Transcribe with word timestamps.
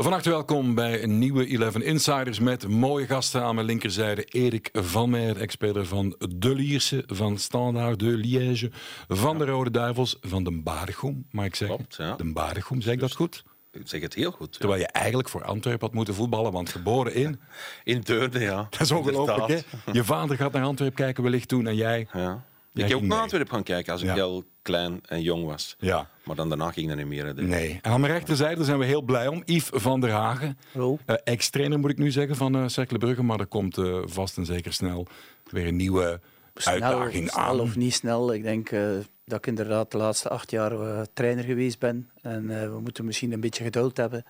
Van 0.00 0.12
harte 0.12 0.30
welkom 0.30 0.74
bij 0.74 1.02
een 1.02 1.18
nieuwe 1.18 1.46
11 1.46 1.76
Insiders 1.76 2.38
met 2.40 2.68
mooie 2.68 3.06
gasten 3.06 3.42
aan 3.42 3.54
mijn 3.54 3.66
linkerzijde. 3.66 4.24
Erik 4.24 4.68
Van 4.72 5.10
Meijer, 5.10 5.40
ex-speler 5.40 5.86
van 5.86 6.16
De 6.36 6.54
Lierse, 6.54 7.02
van 7.06 7.38
Standaard 7.38 7.98
de 7.98 8.06
Liège, 8.06 8.70
van 9.08 9.38
de 9.38 9.44
Rode 9.44 9.70
Duivels, 9.70 10.18
van 10.20 10.44
de 10.44 10.50
Baregom, 10.50 11.26
mag 11.30 11.44
ik 11.44 11.54
zeggen. 11.54 11.76
Klopt, 11.76 11.96
ja. 11.96 12.16
De 12.16 12.32
Baregom, 12.32 12.80
zeg 12.80 12.94
ik 12.94 13.00
dat 13.00 13.14
goed? 13.14 13.44
Ik 13.72 13.80
zeg 13.84 14.00
het 14.00 14.14
heel 14.14 14.30
goed. 14.30 14.52
ja. 14.52 14.58
Terwijl 14.58 14.80
je 14.80 14.86
eigenlijk 14.86 15.28
voor 15.28 15.44
Antwerpen 15.44 15.86
had 15.86 15.94
moeten 15.94 16.14
voetballen, 16.14 16.52
want 16.52 16.68
geboren 16.68 17.14
in... 17.14 17.40
In 17.84 18.00
Deurne, 18.00 18.40
ja. 18.40 18.66
Dat 18.70 18.80
is 18.80 18.90
ongelooflijk, 18.90 19.46
hè? 19.46 19.58
Je 19.92 20.04
vader 20.04 20.36
gaat 20.36 20.52
naar 20.52 20.64
Antwerpen 20.64 20.96
kijken 20.96 21.22
wellicht 21.22 21.48
toen 21.48 21.66
en 21.66 21.76
jij... 21.76 22.06
Ja. 22.12 22.44
Ik 22.84 22.88
heb 22.88 22.96
ook 22.98 23.04
naar. 23.04 23.20
Antwerpen 23.20 23.50
gaan 23.54 23.62
kijken 23.62 23.92
als 23.92 24.02
ik 24.02 24.08
Ja. 24.08 24.14
heel 24.14 24.44
klein 24.62 25.00
en 25.08 25.22
jong 25.22 25.44
was. 25.44 25.76
Ja. 25.78 26.08
Maar 26.24 26.36
dan 26.36 26.48
daarna 26.48 26.70
ging 26.70 26.88
dat 26.88 26.96
niet 26.96 27.06
meer. 27.06 27.34
Nee. 27.34 27.78
En 27.82 27.90
aan 27.90 28.00
mijn 28.00 28.12
rechterzijde 28.12 28.64
zijn 28.64 28.78
we 28.78 28.84
heel 28.84 29.02
blij 29.02 29.26
om. 29.26 29.42
Yves 29.44 29.82
van 29.82 30.00
der 30.00 30.10
Hagen. 30.10 30.58
Hallo. 30.72 30.98
Eh, 31.06 31.16
Ex-trainer 31.24 31.78
moet 31.78 31.90
ik 31.90 31.98
nu 31.98 32.10
zeggen 32.10 32.36
van 32.36 32.56
eh 32.56 32.66
Cercle 32.68 32.98
Brugge. 32.98 33.22
Maar 33.22 33.40
er 33.40 33.46
komt 33.46 33.78
eh, 33.78 33.98
vast 34.04 34.36
en 34.36 34.44
zeker 34.46 34.72
snel 34.72 35.06
weer 35.50 35.66
een 35.66 35.76
nieuwe 35.76 36.20
uitdaging 36.64 37.30
snel 37.30 37.44
aan. 37.44 37.60
of 37.60 37.76
niet 37.76 37.94
snel. 37.94 38.32
Ik 38.34 38.42
denk 38.42 38.70
eh, 38.70 38.80
dat 39.24 39.38
ik 39.38 39.46
inderdaad 39.46 39.90
de 39.90 39.96
laatste 39.98 40.28
acht 40.28 40.50
jaar 40.50 40.72
eh, 40.72 41.00
trainer 41.12 41.44
geweest 41.44 41.78
ben. 41.78 42.10
En 42.22 42.60
eh, 42.62 42.68
we 42.70 42.80
moeten 42.80 43.04
misschien 43.04 43.32
een 43.32 43.40
beetje 43.40 43.64
geduld 43.64 43.96
hebben. 43.96 44.24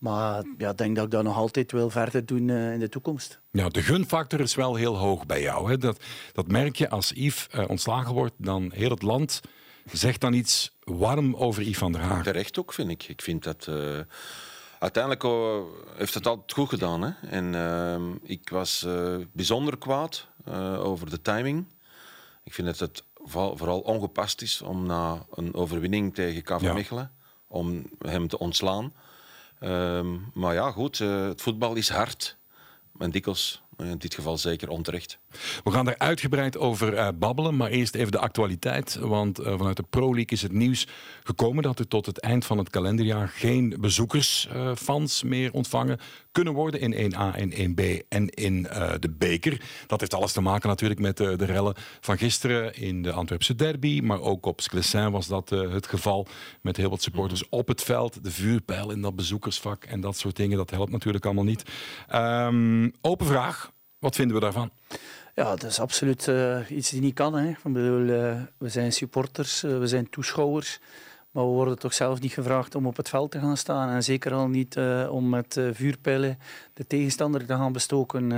Maar 0.00 0.44
ja, 0.58 0.70
ik 0.70 0.76
denk 0.76 0.96
dat 0.96 1.04
ik 1.04 1.10
dat 1.10 1.22
nog 1.22 1.36
altijd 1.36 1.72
wil 1.72 1.90
verder 1.90 2.26
doen 2.26 2.50
eh, 2.50 2.72
in 2.72 2.78
de 2.80 2.88
toekomst. 2.88 3.40
Ja, 3.50 3.68
de 3.68 3.82
gunfactor 3.82 4.40
is 4.40 4.54
wel 4.54 4.74
heel 4.74 4.96
hoog 4.96 5.26
bij 5.26 5.42
jou. 5.42 5.70
Hè? 5.70 5.78
Dat, 5.78 6.00
dat 6.32 6.48
merk 6.48 6.76
je 6.76 6.88
als 6.90 7.10
Yves 7.14 7.46
eh, 7.50 7.64
ontslagen 7.68 8.14
wordt. 8.14 8.34
Dan 8.36 8.70
heel 8.74 8.90
het 8.90 9.02
land 9.02 9.40
zegt 9.92 10.20
dan 10.20 10.32
iets 10.32 10.76
warm 10.84 11.34
over 11.36 11.62
Yves 11.62 11.78
van 11.78 11.92
der 11.92 12.00
Hagen. 12.00 12.22
Terecht 12.22 12.58
ook, 12.58 12.72
vind 12.72 12.90
ik. 12.90 13.08
Ik 13.08 13.22
vind 13.22 13.44
dat... 13.44 13.66
eh, 13.66 13.98
uiteindelijk 14.78 15.24
eh, 15.24 15.60
heeft 15.96 16.14
het 16.14 16.26
altijd 16.26 16.52
goed 16.52 16.68
gedaan. 16.68 17.02
Hè? 17.02 17.10
En 17.28 17.54
ehm, 17.54 18.02
ik 18.22 18.48
was 18.48 18.84
eh, 18.84 19.16
bijzonder 19.32 19.78
kwaad 19.78 20.26
eh, 20.44 20.84
over 20.84 21.10
de 21.10 21.22
timing. 21.22 21.66
Ik 22.44 22.54
vind 22.54 22.66
dat 22.66 22.78
het 22.78 23.04
vooral 23.14 23.56
vooral 23.56 23.80
ongepast 23.80 24.42
is 24.42 24.62
om 24.62 24.86
na 24.86 25.26
een 25.34 25.54
overwinning 25.54 26.14
tegen 26.14 26.42
KV 26.42 26.60
Ja. 26.62 26.72
Mechelen... 26.72 27.12
om 27.48 27.82
hem 27.98 28.28
te 28.28 28.38
ontslaan. 28.38 28.92
Ehm, 29.60 30.16
maar 30.34 30.54
ja, 30.54 30.70
goed, 30.70 31.00
eh, 31.00 31.24
het 31.24 31.42
voetbal 31.42 31.74
is 31.74 31.88
hard. 31.88 32.36
En 32.98 33.10
dikwijls, 33.10 33.62
in 33.76 33.98
dit 33.98 34.14
geval 34.14 34.38
zeker 34.38 34.68
onterecht. 34.68 35.18
We 35.64 35.70
gaan 35.70 35.88
er 35.88 35.98
uitgebreid 35.98 36.58
over 36.58 36.94
eh, 36.94 37.08
babbelen, 37.14 37.56
maar 37.56 37.70
eerst 37.70 37.94
even 37.94 38.12
de 38.12 38.18
actualiteit. 38.18 38.94
Want 39.00 39.38
eh, 39.38 39.58
vanuit 39.58 39.76
de 39.76 39.84
Pro 39.90 40.06
League 40.06 40.26
is 40.26 40.42
het 40.42 40.52
nieuws 40.52 40.86
gekomen 41.22 41.62
dat 41.62 41.78
er 41.78 41.88
tot 41.88 42.06
het 42.06 42.18
eind 42.18 42.44
van 42.44 42.58
het 42.58 42.70
kalenderjaar 42.70 43.28
geen 43.28 43.76
bezoekersfans 43.80 45.22
meer 45.22 45.52
ontvangen 45.52 45.98
kunnen 46.32 46.52
worden 46.52 46.80
in 46.80 47.12
1A 47.12 47.34
en 47.34 47.50
1B 47.50 48.06
en 48.08 48.28
in 48.28 48.66
eh, 48.66 48.92
de 48.98 49.10
beker. 49.10 49.60
Dat 49.86 50.00
heeft 50.00 50.14
alles 50.14 50.32
te 50.32 50.40
maken 50.40 50.68
natuurlijk 50.68 51.00
met 51.00 51.20
eh, 51.20 51.36
de 51.36 51.44
rellen 51.44 51.74
van 52.00 52.18
gisteren 52.18 52.74
in 52.74 53.02
de 53.02 53.12
Antwerpse 53.12 53.54
derby, 53.54 54.00
maar 54.00 54.20
ook 54.20 54.46
op 54.46 54.60
Sclessin 54.60 55.10
was 55.10 55.26
dat 55.26 55.52
eh, 55.52 55.72
het 55.72 55.86
geval 55.86 56.26
met 56.60 56.76
heel 56.76 56.90
wat 56.90 57.02
supporters 57.02 57.48
op 57.48 57.68
het 57.68 57.82
veld, 57.82 58.24
de 58.24 58.30
vuurpijl 58.30 58.90
in 58.90 59.00
dat 59.00 59.16
bezoekersvak 59.16 59.84
en 59.84 60.00
dat 60.00 60.16
soort 60.16 60.36
dingen. 60.36 60.56
Dat 60.56 60.70
helpt 60.70 60.92
natuurlijk 60.92 61.24
allemaal 61.24 61.44
niet. 61.44 61.62
Ehm, 62.08 62.90
open 63.00 63.26
vraag. 63.26 63.72
Wat 63.98 64.14
vinden 64.14 64.36
we 64.36 64.42
daarvan? 64.42 64.70
Ja, 65.34 65.50
dat 65.50 65.62
is 65.64 65.80
absoluut 65.80 66.28
eh, 66.28 66.58
iets 66.68 66.90
die 66.90 67.00
niet 67.00 67.14
kan. 67.14 67.34
Hè. 67.34 67.48
Ik 67.48 67.62
bedoel, 67.62 68.08
eh, 68.08 68.42
we 68.58 68.68
zijn 68.68 68.92
supporters, 68.92 69.62
eh, 69.62 69.78
we 69.78 69.86
zijn 69.86 70.10
toeschouwers. 70.10 70.78
Maar 71.30 71.44
we 71.44 71.50
worden 71.50 71.78
toch 71.78 71.94
zelf 71.94 72.20
niet 72.20 72.32
gevraagd 72.32 72.74
om 72.74 72.86
op 72.86 72.96
het 72.96 73.08
veld 73.08 73.30
te 73.30 73.38
gaan 73.38 73.56
staan. 73.56 73.88
En 73.88 74.02
zeker 74.02 74.32
al 74.32 74.48
niet 74.48 74.76
om 75.10 75.28
met 75.28 75.60
vuurpijlen 75.72 76.38
de 76.74 76.86
tegenstander 76.86 77.46
te 77.46 77.54
gaan 77.54 77.72
bestoken. 77.72 78.32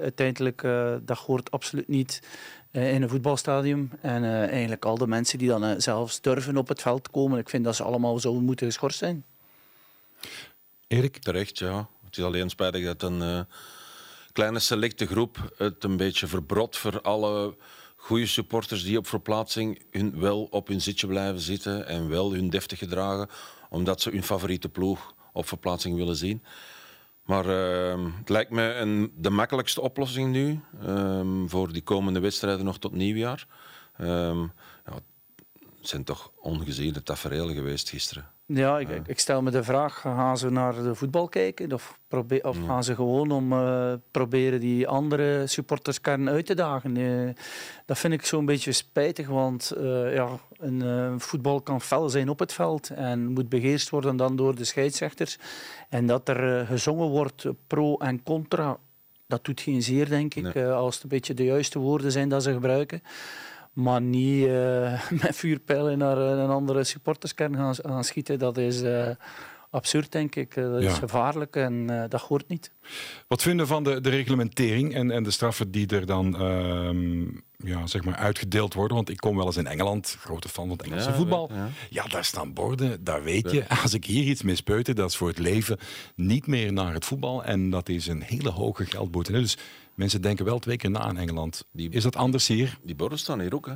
Uiteindelijk, 0.00 0.62
dat 1.02 1.18
hoort 1.18 1.50
absoluut 1.50 1.88
niet 1.88 2.22
in 2.70 3.02
een 3.02 3.08
voetbalstadium. 3.08 3.90
En 4.00 4.24
eigenlijk 4.24 4.84
al 4.84 4.98
de 4.98 5.06
mensen 5.06 5.38
die 5.38 5.48
dan 5.48 5.80
zelfs 5.80 6.20
durven 6.20 6.56
op 6.56 6.68
het 6.68 6.82
veld 6.82 7.10
komen. 7.10 7.38
Ik 7.38 7.48
vind 7.48 7.64
dat 7.64 7.76
ze 7.76 7.82
allemaal 7.82 8.18
zouden 8.18 8.44
moeten 8.44 8.66
geschorst 8.66 8.98
zijn. 8.98 9.24
Erik? 10.86 11.18
Terecht, 11.18 11.58
ja. 11.58 11.88
Het 12.04 12.18
is 12.18 12.24
alleen 12.24 12.50
spijtig 12.50 12.84
dat 12.84 13.02
een 13.02 13.46
kleine 14.38 14.58
selecte 14.58 15.06
groep 15.06 15.52
het 15.56 15.84
een 15.84 15.96
beetje 15.96 16.26
verbrot 16.26 16.76
voor 16.76 17.00
alle 17.00 17.56
goede 17.96 18.26
supporters 18.26 18.82
die 18.82 18.98
op 18.98 19.06
verplaatsing 19.06 19.82
hun 19.90 20.20
wel 20.20 20.44
op 20.50 20.68
hun 20.68 20.80
zitje 20.80 21.06
blijven 21.06 21.40
zitten 21.40 21.86
en 21.86 22.08
wel 22.08 22.32
hun 22.32 22.50
deftig 22.50 22.78
gedragen, 22.78 23.28
omdat 23.70 24.00
ze 24.00 24.10
hun 24.10 24.22
favoriete 24.22 24.68
ploeg 24.68 25.14
op 25.32 25.48
verplaatsing 25.48 25.96
willen 25.96 26.16
zien. 26.16 26.42
Maar 27.22 27.46
eh, 27.48 28.04
het 28.18 28.28
lijkt 28.28 28.50
me 28.50 28.74
een, 28.74 29.12
de 29.16 29.30
makkelijkste 29.30 29.80
oplossing 29.80 30.32
nu 30.32 30.60
eh, 30.86 31.20
voor 31.46 31.72
die 31.72 31.82
komende 31.82 32.20
wedstrijden 32.20 32.64
nog 32.64 32.78
tot 32.78 32.92
nieuwjaar. 32.92 33.46
Eh, 33.96 34.08
ja, 34.86 34.94
het 35.78 35.88
zijn 35.88 36.04
toch 36.04 36.32
ongeziene 36.36 37.02
tafereelen 37.02 37.54
geweest 37.54 37.88
gisteren. 37.88 38.37
Ja, 38.54 38.78
ik, 39.06 39.18
stel 39.18 39.42
me 39.42 39.50
de 39.50 39.62
vraag, 39.62 40.00
gaan 40.00 40.38
ze 40.38 40.50
naar 40.50 40.74
de 40.82 40.94
voetbal 40.94 41.28
kijken? 41.28 41.72
Of, 41.72 41.98
of 42.42 42.56
gaan 42.66 42.84
ze 42.84 42.94
gewoon 42.94 43.30
om 43.30 43.52
eh, 43.52 43.92
proberen 44.10 44.60
die 44.60 44.88
andere 44.88 45.46
supporterskern 45.46 46.28
uit 46.28 46.46
te 46.46 46.54
dagen? 46.54 46.96
Eh, 46.96 47.34
dat 47.86 47.98
vind 47.98 48.12
ik 48.12 48.24
zo'n 48.26 48.44
beetje 48.44 48.72
spijtig, 48.72 49.26
want 49.28 49.70
eh, 49.70 50.14
ja, 50.14 50.28
een 50.58 51.20
voetbal 51.20 51.60
kan 51.60 51.80
fel 51.80 52.08
zijn 52.08 52.28
op 52.28 52.38
het 52.38 52.52
veld 52.52 52.90
en 52.90 53.26
moet 53.26 53.48
beheerst 53.48 53.90
worden 53.90 54.16
dan 54.16 54.36
door 54.36 54.54
de 54.54 54.64
scheidsrechters. 54.64 55.38
En 55.88 56.06
dat 56.06 56.28
er 56.28 56.66
gezongen 56.66 57.08
wordt 57.08 57.46
pro 57.66 57.96
en 57.96 58.22
contra, 58.22 58.78
dat 59.26 59.44
doet 59.44 59.60
geen 59.60 59.82
zeer, 59.82 60.08
denk 60.08 60.34
ik, 60.34 60.54
Nee. 60.54 60.66
als 60.66 60.94
het 60.94 61.02
een 61.02 61.08
beetje 61.08 61.34
de 61.34 61.44
juiste 61.44 61.78
woorden 61.78 62.12
zijn 62.12 62.28
dat 62.28 62.42
ze 62.42 62.52
gebruiken. 62.52 63.02
Maar 63.78 64.00
niet 64.00 64.46
eh, 64.46 65.10
met 65.22 65.36
vuurpijlen 65.36 65.98
naar 65.98 66.16
eh, 66.16 66.42
een 66.42 66.50
andere 66.50 66.84
supporterskern 66.84 67.56
gaan, 67.56 67.74
gaan 67.74 68.04
schieten. 68.04 68.38
Dat 68.38 68.56
is 68.56 68.82
eh, 68.82 69.10
absurd, 69.70 70.12
denk 70.12 70.34
ik. 70.34 70.56
Eh, 70.56 70.64
dat 70.70 70.82
Ja. 70.82 70.88
is 70.90 70.98
gevaarlijk 70.98 71.56
en 71.56 71.90
eh, 72.02 72.08
dat 72.08 72.20
hoort 72.20 72.48
niet. 72.48 72.72
Wat 73.28 73.42
vinden 73.42 73.66
we 73.66 73.72
van 73.72 73.84
de, 73.84 74.00
de 74.00 74.08
reglementering 74.08 74.94
en, 74.94 75.10
en 75.10 75.22
de 75.22 75.30
straffen 75.30 75.70
die 75.70 75.86
er 75.86 76.06
dan 76.06 76.36
ehm, 76.36 77.20
ja, 77.56 77.86
zeg 77.86 78.04
maar 78.04 78.14
uitgedeeld 78.16 78.74
worden? 78.74 78.96
Want 78.96 79.08
ik 79.10 79.16
kom 79.16 79.36
wel 79.36 79.46
eens 79.46 79.56
in 79.56 79.66
Engeland, 79.66 80.16
grote 80.20 80.48
fan 80.48 80.66
van 80.68 80.76
het 80.76 80.86
Engelse 80.86 81.08
Ja, 81.08 81.14
voetbal. 81.16 81.50
ja. 81.52 81.68
Ja, 81.90 82.06
daar 82.06 82.24
staan 82.24 82.52
borden, 82.52 83.04
daar 83.04 83.22
weet 83.22 83.50
je. 83.50 83.68
Als 83.82 83.94
ik 83.94 84.04
hier 84.04 84.24
iets 84.24 84.42
mispeuter, 84.42 84.94
dat 84.94 85.10
is 85.10 85.16
voor 85.16 85.28
het 85.28 85.38
leven 85.38 85.78
niet 86.14 86.46
meer 86.46 86.72
naar 86.72 86.92
het 86.94 87.04
voetbal. 87.04 87.44
En 87.44 87.70
dat 87.70 87.88
is 87.88 88.06
een 88.06 88.22
hele 88.22 88.50
hoge 88.50 88.86
geldboete. 88.86 89.32
Dus 89.32 89.56
mensen 89.94 90.22
denken 90.22 90.44
wel 90.44 90.58
twee 90.58 90.76
keer 90.76 90.90
na 90.90 91.08
in 91.08 91.16
Engeland. 91.16 91.64
Die- 91.72 91.90
Is 91.90 92.02
dat 92.02 92.16
anders 92.16 92.46
hier? 92.48 92.78
Die 92.82 92.94
borden 92.94 93.18
staan 93.18 93.40
hier 93.40 93.54
ook, 93.54 93.66
hè? 93.66 93.74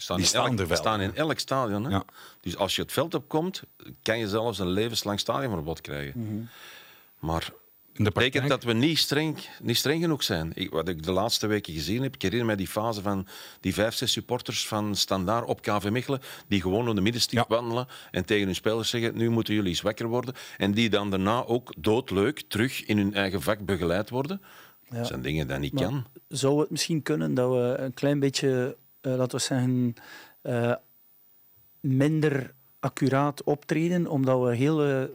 Die 0.00 0.08
staan, 0.08 0.16
Die 0.16 0.24
in, 0.24 0.30
staan 0.30 0.50
elk, 0.50 0.58
er 0.60 0.66
wel. 0.68 0.76
staan 0.76 1.00
in 1.00 1.14
elk 1.16 1.38
stadion. 1.38 1.84
Hè? 1.84 1.90
Ja. 1.90 2.04
Dus 2.40 2.56
als 2.56 2.76
je 2.76 2.82
het 2.82 2.92
veld 2.92 3.14
opkomt, 3.14 3.62
kan 4.02 4.18
je 4.18 4.28
zelfs 4.28 4.58
een 4.58 4.68
levenslang 4.70 5.20
stadionverbod 5.20 5.80
krijgen. 5.80 6.48
Maar 7.18 7.48
In 7.92 8.04
de 8.04 8.10
betekent 8.10 8.48
dat 8.48 8.64
we 8.64 8.72
niet 8.72 8.98
streng, 8.98 9.38
niet 9.62 9.76
streng 9.76 10.02
genoeg 10.02 10.22
zijn. 10.22 10.52
Ik, 10.54 10.70
wat 10.70 10.88
ik 10.88 11.02
de 11.02 11.12
laatste 11.12 11.46
weken 11.46 11.72
gezien 11.74 12.02
heb, 12.02 12.14
ik 12.14 12.22
herinner 12.22 12.46
me 12.46 12.54
die 12.56 12.68
fase 12.68 13.02
van 13.02 13.26
die 13.60 13.74
vijf, 13.74 13.94
zes 13.94 14.12
supporters 14.12 14.66
van 14.66 14.94
Standaard 14.96 15.46
op 15.46 15.62
KV 15.62 15.88
Mechelen, 15.90 16.20
die 16.48 16.60
gewoon 16.60 16.88
op 16.88 16.94
de 16.94 17.00
middenstip 17.00 17.38
Ja. 17.38 17.44
wandelen 17.48 17.86
en 18.10 18.24
tegen 18.24 18.46
hun 18.46 18.54
spelers 18.54 18.90
zeggen, 18.90 19.16
nu 19.16 19.28
moeten 19.30 19.54
jullie 19.54 19.68
eens 19.68 19.80
wakker 19.80 20.06
worden. 20.06 20.34
En 20.58 20.72
die 20.72 20.90
dan 20.90 21.10
daarna 21.10 21.44
ook 21.44 21.72
doodleuk 21.78 22.42
terug 22.48 22.84
in 22.84 22.96
hun 22.98 23.14
eigen 23.14 23.42
vak 23.42 23.58
begeleid 23.64 24.10
worden. 24.10 24.42
Dat 24.88 25.06
zijn 25.06 25.22
dingen 25.22 25.46
die 25.48 25.56
niet 25.58 25.72
Maar 25.72 25.82
kan. 25.82 26.06
Zou 26.28 26.60
het 26.60 26.70
misschien 26.70 27.02
kunnen 27.02 27.34
dat 27.34 27.50
we 27.50 27.74
een 27.78 27.94
klein 27.94 28.20
beetje, 28.20 28.76
laten 29.00 29.38
we 29.38 29.44
zeggen, 29.44 29.94
eh, 30.42 30.74
minder 31.80 32.54
accuraat 32.80 33.42
optreden, 33.44 34.06
omdat 34.06 34.42
we 34.42 34.54
hele 34.56 35.14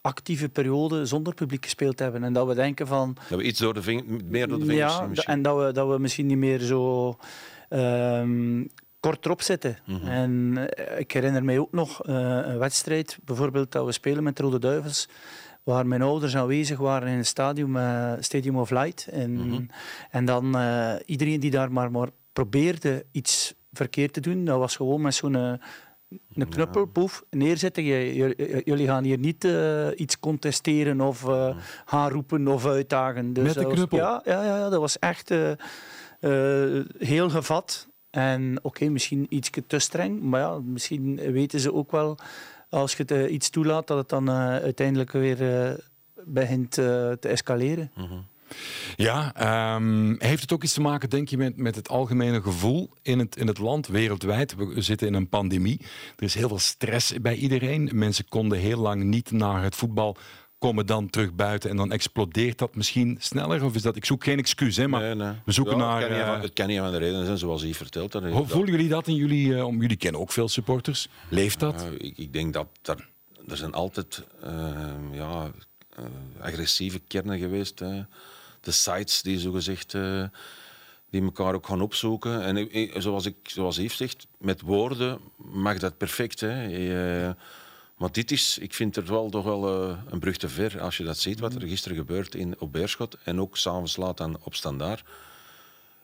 actieve 0.00 0.48
periode 0.48 1.06
zonder 1.06 1.34
publiek 1.34 1.64
gespeeld 1.64 1.98
hebben. 1.98 2.24
En 2.24 2.32
dat 2.32 2.46
we 2.46 2.54
denken 2.54 2.86
van... 2.86 3.16
Dat 3.28 3.38
we 3.38 3.44
iets 3.44 3.58
door 3.58 3.74
de 3.74 3.82
ving, 3.82 4.22
meer 4.24 4.48
door 4.48 4.58
de 4.58 4.64
vingers 4.64 4.92
Ja, 4.96 5.06
misschien. 5.06 5.32
en 5.34 5.42
dat 5.42 5.64
we, 5.66 5.72
dat 5.72 5.88
we 5.88 5.98
misschien 5.98 6.26
niet 6.26 6.36
meer 6.38 6.58
zo 6.58 7.16
ehm, 7.68 8.64
kort 9.00 9.24
erop 9.24 9.42
zitten. 9.42 9.78
Mhm. 9.86 10.06
En 10.06 10.56
eh, 10.68 10.98
ik 11.00 11.12
herinner 11.12 11.44
mij 11.44 11.58
ook 11.58 11.72
nog 11.72 12.02
eh, 12.04 12.14
een 12.44 12.58
wedstrijd, 12.58 13.18
bijvoorbeeld 13.24 13.72
dat 13.72 13.84
we 13.84 13.92
spelen 13.92 14.22
met 14.22 14.38
Rode 14.38 14.58
Duivels, 14.58 15.08
waar 15.62 15.86
mijn 15.86 16.02
ouders 16.02 16.36
aanwezig 16.36 16.78
waren 16.78 17.08
in 17.08 17.16
het 17.16 17.26
stadium, 17.26 17.76
eh, 17.76 18.12
Stadium 18.20 18.56
of 18.58 18.70
Light. 18.70 19.06
En, 19.06 19.32
Mhm. 19.48 19.62
en 20.10 20.24
dan 20.24 20.56
eh, 20.56 20.94
iedereen 21.06 21.40
die 21.40 21.50
daar 21.50 21.72
maar, 21.72 21.90
maar 21.90 22.08
probeerde 22.34 23.06
iets 23.12 23.54
verkeerd 23.72 24.12
te 24.12 24.20
doen, 24.20 24.44
dat 24.44 24.58
was 24.58 24.76
gewoon 24.76 25.00
met 25.00 25.14
zo'n... 25.14 25.34
eh, 25.36 25.52
een 26.34 26.48
knuppel, 26.48 26.84
poef, 26.86 27.22
neerzetten. 27.30 27.84
Jullie 28.64 28.86
gaan 28.86 29.04
hier 29.04 29.18
niet 29.18 29.44
eh, 29.44 29.88
iets 29.96 30.18
contesteren 30.20 31.00
of 31.00 31.28
eh, 31.28 31.56
gaan 31.84 32.10
roepen 32.10 32.48
of 32.48 32.66
uitdagen. 32.66 33.32
Dus 33.32 33.44
Met 33.44 33.54
de 33.54 33.62
was- 33.62 33.72
knuppel? 33.74 33.98
ja, 33.98 34.22
ja, 34.24 34.44
ja, 34.44 34.56
ja, 34.58 34.68
dat 34.68 34.80
was 34.80 34.98
echt 34.98 35.30
eh, 35.30 35.50
eh, 36.20 36.84
heel 36.98 37.30
gevat. 37.30 37.88
En 38.10 38.58
oké, 38.62 38.88
misschien 38.88 39.26
iets 39.28 39.50
te 39.66 39.78
streng, 39.78 40.20
maar 40.22 40.40
ja, 40.40 40.58
misschien 40.58 41.16
weten 41.32 41.60
ze 41.60 41.72
ook 41.74 41.90
wel 41.90 42.18
als 42.68 42.94
je 42.96 43.04
het, 43.06 43.30
iets 43.30 43.50
toelaat, 43.50 43.86
dat 43.86 43.98
het 43.98 44.08
dan 44.08 44.30
uiteindelijk 44.30 45.12
weer 45.12 45.38
begint 46.24 46.70
te 46.70 47.18
escaleren. 47.20 47.90
Mhm. 47.94 48.14
Ja, 48.96 49.34
ehm, 49.34 50.14
heeft 50.18 50.42
het 50.42 50.52
ook 50.52 50.62
iets 50.62 50.72
te 50.72 50.80
maken, 50.80 51.10
denk 51.10 51.28
je, 51.28 51.36
met, 51.36 51.56
met 51.56 51.74
het 51.74 51.88
algemene 51.88 52.42
gevoel 52.42 52.90
in 53.02 53.18
het, 53.18 53.36
in 53.36 53.46
het 53.46 53.58
land, 53.58 53.86
wereldwijd? 53.86 54.54
We 54.56 54.80
zitten 54.82 55.06
in 55.06 55.14
een 55.14 55.28
pandemie. 55.28 55.80
Er 56.16 56.24
is 56.24 56.34
heel 56.34 56.48
veel 56.48 56.58
stress 56.58 57.12
bij 57.20 57.34
iedereen. 57.34 57.90
Mensen 57.92 58.28
konden 58.28 58.58
heel 58.58 58.78
lang 58.78 59.02
niet 59.02 59.30
naar 59.30 59.62
het 59.62 59.74
voetbal 59.74 60.16
komen 60.58 60.86
dan 60.86 61.10
terug 61.10 61.34
buiten 61.34 61.70
en 61.70 61.76
dan 61.76 61.92
explodeert 61.92 62.58
dat 62.58 62.74
misschien 62.74 63.16
sneller? 63.20 63.64
Of 63.64 63.74
is 63.74 63.82
dat, 63.82 63.96
ik 63.96 64.04
zoek 64.04 64.24
geen 64.24 64.38
excuus, 64.38 64.76
hè, 64.76 64.88
maar 64.88 65.00
nee, 65.00 65.14
nee. 65.14 65.32
we 65.44 65.52
zoeken 65.52 65.76
Ja, 65.76 65.84
naar... 65.84 66.00
Het 66.00 66.08
kan, 66.08 66.16
niet 66.16 66.22
eh, 66.26 66.32
van, 66.32 66.40
het 66.40 66.52
kan 66.52 66.66
niet 66.66 66.78
van 66.78 66.90
de 66.90 66.96
redenen 66.98 67.24
zijn, 67.24 67.38
zoals 67.38 67.62
hij 67.62 67.74
vertelt. 67.74 68.12
Dat, 68.12 68.24
hoe 68.24 68.46
voelen 68.46 68.70
jullie 68.70 68.88
dat 68.88 69.06
in 69.06 69.14
jullie... 69.14 69.56
eh, 69.56 69.66
om, 69.66 69.80
jullie 69.80 69.96
kennen 69.96 70.20
ook 70.20 70.32
veel 70.32 70.48
supporters. 70.48 71.08
Leeft 71.28 71.60
dat? 71.60 71.86
Ik, 71.98 72.18
ik 72.18 72.32
denk 72.32 72.52
dat 72.52 72.66
er, 72.82 73.08
er 73.48 73.56
zijn 73.56 73.72
altijd 73.72 74.22
eh, 74.42 74.52
ja, 75.12 75.50
agressieve 76.40 77.00
kernen 77.08 77.38
geweest. 77.38 77.78
hè. 77.78 78.02
De 78.64 78.70
sites 78.70 79.22
die 79.22 79.38
zogezegd 79.38 79.94
eh 79.94 80.24
die 81.14 81.22
elkaar 81.22 81.54
ook 81.54 81.66
gaan 81.66 81.80
opzoeken. 81.80 82.42
En 82.42 83.02
zoals, 83.02 83.26
ik, 83.26 83.36
zoals 83.42 83.76
Yves 83.76 83.96
zegt, 83.96 84.26
met 84.38 84.60
woorden 84.60 85.18
mag 85.36 85.78
dat 85.78 85.96
perfect. 85.96 86.40
Hè. 86.40 86.66
Eh, 87.26 87.34
maar 87.96 88.12
dit 88.12 88.30
is, 88.30 88.58
ik 88.58 88.74
vind 88.74 88.96
het 88.96 89.08
wel 89.08 89.30
toch 89.30 89.44
wel 89.44 89.88
eh, 89.88 89.98
een 90.08 90.18
brug 90.18 90.36
te 90.36 90.48
ver 90.48 90.80
als 90.80 90.96
je 90.96 91.04
dat 91.04 91.18
ziet, 91.18 91.40
wat 91.40 91.54
er 91.54 91.68
gisteren 91.68 91.96
gebeurt 91.96 92.34
in, 92.34 92.54
op 92.58 92.72
Beerschot 92.72 93.16
en 93.24 93.40
ook 93.40 93.56
s'avonds 93.56 93.96
laat 93.96 94.16
dan 94.16 94.38
op 94.42 94.54
Standaard. 94.54 95.02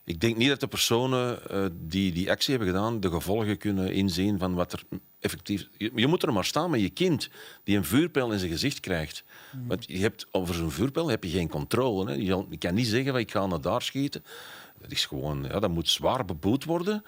Ik 0.05 0.21
denk 0.21 0.37
niet 0.37 0.49
dat 0.49 0.61
de 0.61 0.67
personen 0.67 1.51
eh, 1.51 1.65
die 1.73 2.13
die 2.13 2.31
actie 2.31 2.57
hebben 2.57 2.75
gedaan 2.75 3.01
de 3.01 3.11
gevolgen 3.11 3.59
kunnen 3.59 3.93
inzien 3.93 4.39
van 4.39 4.55
wat 4.55 4.73
er 4.73 4.83
effectief... 5.21 5.69
Je, 5.77 5.91
je 5.95 6.07
moet 6.07 6.23
er 6.23 6.33
maar 6.33 6.45
staan 6.45 6.71
met 6.71 6.81
je 6.81 6.91
kind 6.91 7.31
die 7.65 7.77
een 7.77 7.85
vuurpijl 7.85 8.33
in 8.33 8.39
zijn 8.39 8.51
gezicht 8.51 8.81
krijgt. 8.81 9.25
Want 9.67 9.85
je 9.87 9.99
hebt, 9.99 10.27
over 10.31 10.55
zo'n 10.55 10.71
vuurpijl 10.71 11.09
heb 11.09 11.25
je 11.25 11.31
geen 11.31 11.49
controle. 11.49 12.11
Hè. 12.11 12.15
Je, 12.15 12.59
kan 12.59 12.75
niet 12.75 12.87
zeggen 12.87 13.13
van 13.13 13.21
ik 13.21 13.31
ga 13.31 13.47
naar 13.47 13.61
daar 13.61 13.83
schieten. 13.83 14.25
Dat 14.81 14.91
is 14.91 15.07
gewoon... 15.07 15.43
Ja, 15.43 15.61
dat 15.61 15.71
moet 15.71 15.89
zwaar 15.89 16.25
beboet 16.25 16.65
worden. 16.65 17.05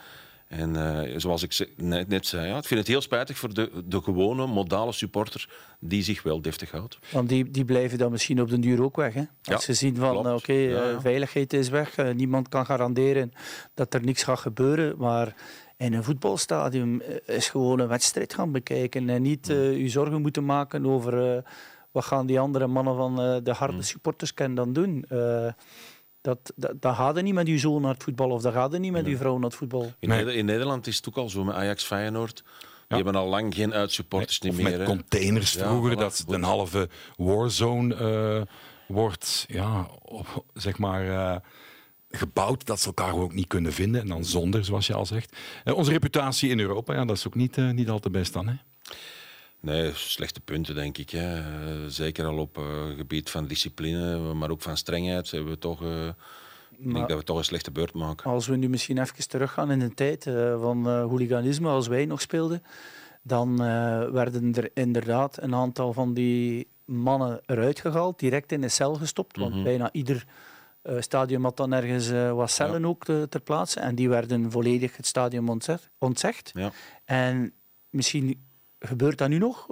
En 0.52 0.76
eh, 0.76 1.14
zoals 1.16 1.42
ik 1.42 1.68
net, 1.76 2.08
net 2.08 2.26
zei, 2.26 2.46
ja, 2.46 2.56
ik 2.56 2.64
vind 2.64 2.80
het 2.80 2.88
heel 2.88 3.00
spijtig 3.00 3.38
voor 3.38 3.54
de, 3.54 3.70
de 3.84 4.02
gewone, 4.02 4.46
modale 4.46 4.92
supporter 4.92 5.48
die 5.80 6.02
zich 6.02 6.22
wel 6.22 6.42
deftig 6.42 6.70
houdt. 6.70 6.98
Want 7.10 7.28
die, 7.28 7.50
die 7.50 7.64
blijven 7.64 7.98
dan 7.98 8.10
misschien 8.10 8.40
op 8.40 8.48
den 8.48 8.60
duur 8.60 8.82
ook 8.82 8.96
weg. 8.96 9.14
Hè? 9.14 9.20
Als 9.20 9.28
Ja, 9.42 9.58
ze 9.58 9.74
zien 9.74 9.96
van, 9.96 10.26
eh, 10.26 10.34
oké, 10.34 10.52
Ja, 10.52 10.82
eh, 10.82 10.90
ja. 10.90 11.00
veiligheid 11.00 11.52
is 11.52 11.68
weg, 11.68 11.96
niemand 12.14 12.48
kan 12.48 12.66
garanderen 12.66 13.32
dat 13.74 13.94
er 13.94 14.04
niks 14.04 14.22
gaat 14.22 14.38
gebeuren. 14.38 14.94
Maar 14.98 15.34
in 15.76 15.92
een 15.92 16.04
voetbalstadion 16.04 17.02
is 17.26 17.48
gewoon 17.48 17.78
een 17.78 17.88
wedstrijd 17.88 18.34
gaan 18.34 18.52
bekijken 18.52 19.08
en 19.08 19.22
niet 19.22 19.48
eh 19.48 19.76
je 19.76 19.88
zorgen 19.88 20.20
moeten 20.20 20.44
maken 20.44 20.86
over 20.86 21.42
wat 21.90 22.04
gaan 22.04 22.26
die 22.26 22.40
andere 22.40 22.66
mannen 22.66 22.96
van 22.96 23.16
de 23.44 23.52
harde 23.52 23.82
supporters 23.82 24.34
kunnen 24.34 24.54
dan 24.56 24.72
doen. 24.72 25.04
Dat, 26.22 26.52
dat, 26.56 26.72
dat 26.80 26.94
gaat 26.94 27.16
er 27.16 27.22
niet 27.22 27.34
met 27.34 27.46
uw 27.48 27.58
zoon 27.58 27.82
naar 27.82 27.92
het 27.92 28.02
voetbal 28.02 28.30
of 28.30 28.42
dat 28.42 28.52
gaat 28.52 28.72
er 28.72 28.80
niet 28.80 28.92
met 28.92 29.06
uw 29.06 29.16
vrouw 29.16 29.34
naar 29.34 29.48
het 29.48 29.54
voetbal. 29.54 29.92
In, 29.98 30.08
Nee. 30.08 30.18
Neder- 30.18 30.34
in 30.34 30.44
Nederland 30.44 30.86
is 30.86 30.96
het 30.96 31.08
ook 31.08 31.16
al 31.16 31.28
zo 31.28 31.44
met 31.44 31.54
Ajax 31.54 31.84
Feyenoord. 31.84 32.36
Die 32.36 32.44
Ja. 32.88 32.96
hebben 33.04 33.14
al 33.14 33.28
lang 33.28 33.54
geen 33.54 33.72
uitsupporters 33.74 34.38
of 34.38 34.44
niet 34.44 34.54
meer. 34.56 34.70
met 34.70 34.78
hè. 34.80 34.84
containers 34.84 35.52
Ja, 35.52 35.66
vroeger, 35.68 35.92
voilà, 35.94 35.98
dat 35.98 36.18
het 36.18 36.30
een 36.32 36.42
halve 36.42 36.88
warzone 37.16 37.94
eh, 37.94 38.42
wordt, 38.88 39.44
ja, 39.48 39.88
op- 40.02 40.44
zeg 40.54 40.78
maar... 40.78 41.08
eh, 41.08 41.36
gebouwd 42.10 42.66
dat 42.66 42.80
ze 42.80 42.86
elkaar 42.86 43.14
ook 43.14 43.34
niet 43.34 43.46
kunnen 43.46 43.72
vinden. 43.72 44.00
En 44.00 44.06
dan 44.06 44.24
zonder, 44.24 44.64
zoals 44.64 44.86
je 44.86 44.94
al 44.94 45.06
zegt. 45.06 45.36
Eh, 45.64 45.74
onze 45.76 45.90
reputatie 45.90 46.50
in 46.50 46.60
Europa, 46.60 46.94
ja, 46.94 47.04
dat 47.04 47.16
is 47.16 47.26
ook 47.26 47.34
niet, 47.34 47.56
niet 47.56 47.88
al 47.90 47.98
te 47.98 48.10
best 48.10 48.32
dan. 48.32 48.48
Hè? 48.48 48.54
Nee, 49.62 49.90
slechte 49.94 50.40
punten 50.40 50.74
denk 50.74 50.98
ik. 50.98 51.10
Hè. 51.10 51.38
Eh, 51.38 51.86
zeker 51.88 52.26
al 52.26 52.38
op 52.38 52.58
eh, 52.58 52.64
gebied 52.96 53.30
van 53.30 53.46
discipline, 53.46 54.32
maar 54.34 54.50
ook 54.50 54.62
van 54.62 54.76
strengheid 54.76 55.30
hebben 55.30 55.50
we 55.52 55.58
toch... 55.58 55.82
eh, 55.82 56.06
ik 56.78 56.92
denk 56.92 57.08
dat 57.08 57.18
we 57.18 57.24
toch 57.24 57.38
een 57.38 57.44
slechte 57.44 57.70
beurt 57.70 57.94
maken. 57.94 58.30
Als 58.30 58.46
we 58.46 58.56
nu 58.56 58.68
misschien 58.68 58.98
even 58.98 59.28
teruggaan 59.28 59.70
in 59.70 59.78
de 59.78 59.94
tijd 59.94 60.24
van 60.60 60.88
eh, 60.88 61.04
hooliganisme, 61.04 61.68
als 61.68 61.86
wij 61.86 62.06
nog 62.06 62.20
speelden, 62.20 62.62
dan 63.22 63.56
werden 64.12 64.54
er 64.54 64.70
inderdaad 64.74 65.42
een 65.42 65.54
aantal 65.54 65.92
van 65.92 66.14
die 66.14 66.68
mannen 66.84 67.40
eruit 67.46 67.80
gehaald, 67.80 68.18
direct 68.18 68.52
in 68.52 68.60
de 68.60 68.68
cel 68.68 68.94
gestopt. 68.94 69.36
Want 69.36 69.54
Mhm. 69.54 69.62
bijna 69.62 69.92
ieder 69.92 70.24
stadion 70.98 71.42
had 71.42 71.56
dan 71.56 71.72
ergens 71.72 72.10
wat 72.34 72.50
cellen 72.50 72.84
ook 72.84 73.04
te- 73.04 73.26
ter 73.28 73.40
plaatse. 73.40 73.80
En 73.80 73.94
die 73.94 74.08
werden 74.08 74.50
volledig 74.50 74.96
het 74.96 75.06
stadion 75.06 75.48
ontzegd. 75.48 75.90
ontzegd. 75.98 76.50
Ja. 76.54 76.72
En 77.04 77.52
misschien 77.90 78.44
gebeurt 78.82 79.18
dat 79.18 79.28
nu 79.28 79.38
nog. 79.38 79.68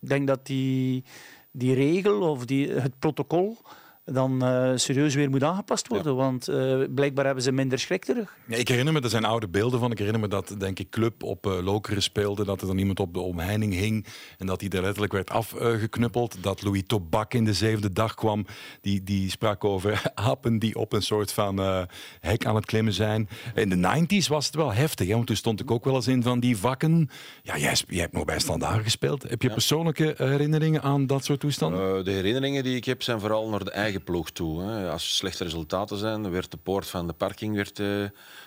Ik 0.00 0.08
denk 0.08 0.26
dat 0.26 0.46
die, 0.46 1.04
die 1.50 1.74
regel 1.74 2.30
of 2.30 2.46
die, 2.46 2.70
het 2.70 2.98
protocol 2.98 3.56
dan 4.04 4.44
eh, 4.44 4.72
serieus 4.74 5.14
weer 5.14 5.30
moet 5.30 5.42
aangepast 5.42 5.88
worden. 5.88 6.16
Want 6.16 6.48
eh, 6.48 6.78
blijkbaar 6.94 7.24
hebben 7.24 7.42
ze 7.42 7.52
minder 7.52 7.78
schrik 7.78 8.04
terug. 8.04 8.36
Ja, 8.46 8.56
ik 8.56 8.68
herinner 8.68 8.92
me, 8.92 9.00
er 9.00 9.08
zijn 9.08 9.24
oude 9.24 9.48
beelden 9.48 9.80
van. 9.80 9.90
Ik 9.90 9.98
herinner 9.98 10.20
me 10.20 10.28
dat, 10.28 10.54
denk 10.58 10.78
ik, 10.78 10.90
Club 10.90 11.22
op 11.22 11.46
eh, 11.46 11.62
Lokeren 11.62 12.02
speelde. 12.02 12.44
Dat 12.44 12.60
er 12.60 12.66
dan 12.66 12.78
iemand 12.78 13.00
op 13.00 13.14
de 13.14 13.20
omheining 13.20 13.72
hing. 13.72 14.06
En 14.38 14.46
dat 14.46 14.60
hij 14.60 14.70
er 14.70 14.82
letterlijk 14.82 15.12
werd 15.12 15.30
afgeknuppeld. 15.30 16.36
dat 16.40 16.62
Louis 16.62 16.82
Tobak 16.86 17.34
in 17.34 17.44
de 17.44 17.52
zevende 17.52 17.92
dag 17.92 18.14
kwam. 18.14 18.46
Die, 18.80 19.02
die 19.02 19.30
sprak 19.30 19.64
over 19.64 20.02
apen 20.14 20.58
die 20.58 20.76
op 20.76 20.92
een 20.92 21.02
soort 21.02 21.32
van 21.32 21.58
eh, 21.58 21.82
hek 22.20 22.46
aan 22.46 22.54
het 22.54 22.66
klimmen 22.66 22.92
zijn. 22.92 23.28
In 23.54 23.68
de 23.68 24.06
90s 24.06 24.28
was 24.28 24.46
het 24.46 24.54
wel 24.54 24.72
heftig. 24.72 25.08
Hè? 25.08 25.14
Want 25.14 25.26
toen 25.26 25.36
stond 25.36 25.60
ik 25.60 25.70
ook 25.70 25.84
wel 25.84 25.94
eens 25.94 26.08
in 26.08 26.22
van 26.22 26.40
die 26.40 26.56
vakken. 26.56 27.10
Ja, 27.42 27.58
jij, 27.58 27.76
jij 27.88 28.00
hebt 28.00 28.12
nog 28.12 28.24
bij 28.24 28.38
Standaard 28.38 28.82
gespeeld. 28.82 29.22
Heb 29.22 29.42
je 29.42 29.50
persoonlijke 29.50 30.14
herinneringen 30.16 30.82
aan 30.82 31.06
dat 31.06 31.24
soort 31.24 31.40
toestanden? 31.40 31.98
Eh, 31.98 32.04
de 32.04 32.10
herinneringen 32.10 32.62
die 32.62 32.76
ik 32.76 32.84
heb 32.84 33.02
zijn 33.02 33.20
vooral 33.20 33.48
naar 33.48 33.64
de 33.64 33.70
eigen 33.70 33.93
ploeg 34.00 34.30
toe. 34.30 34.62
Hè. 34.62 34.90
Als 34.90 35.04
er 35.04 35.10
slechte 35.10 35.44
resultaten 35.44 35.96
zijn, 35.96 36.30
werd 36.30 36.50
de 36.50 36.56
poort 36.56 36.86
van 36.86 37.06
de 37.06 37.12
parking 37.12 37.56
werd, 37.56 37.78
eh, 37.78 38.04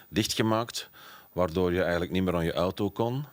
dichtgemaakt. 0.09 0.89
Waardoor 1.33 1.73
je 1.73 1.81
eigenlijk 1.81 2.11
niet 2.11 2.23
meer 2.23 2.35
aan 2.35 2.45
je 2.45 2.53
auto 2.53 2.89
kon. 2.89 3.25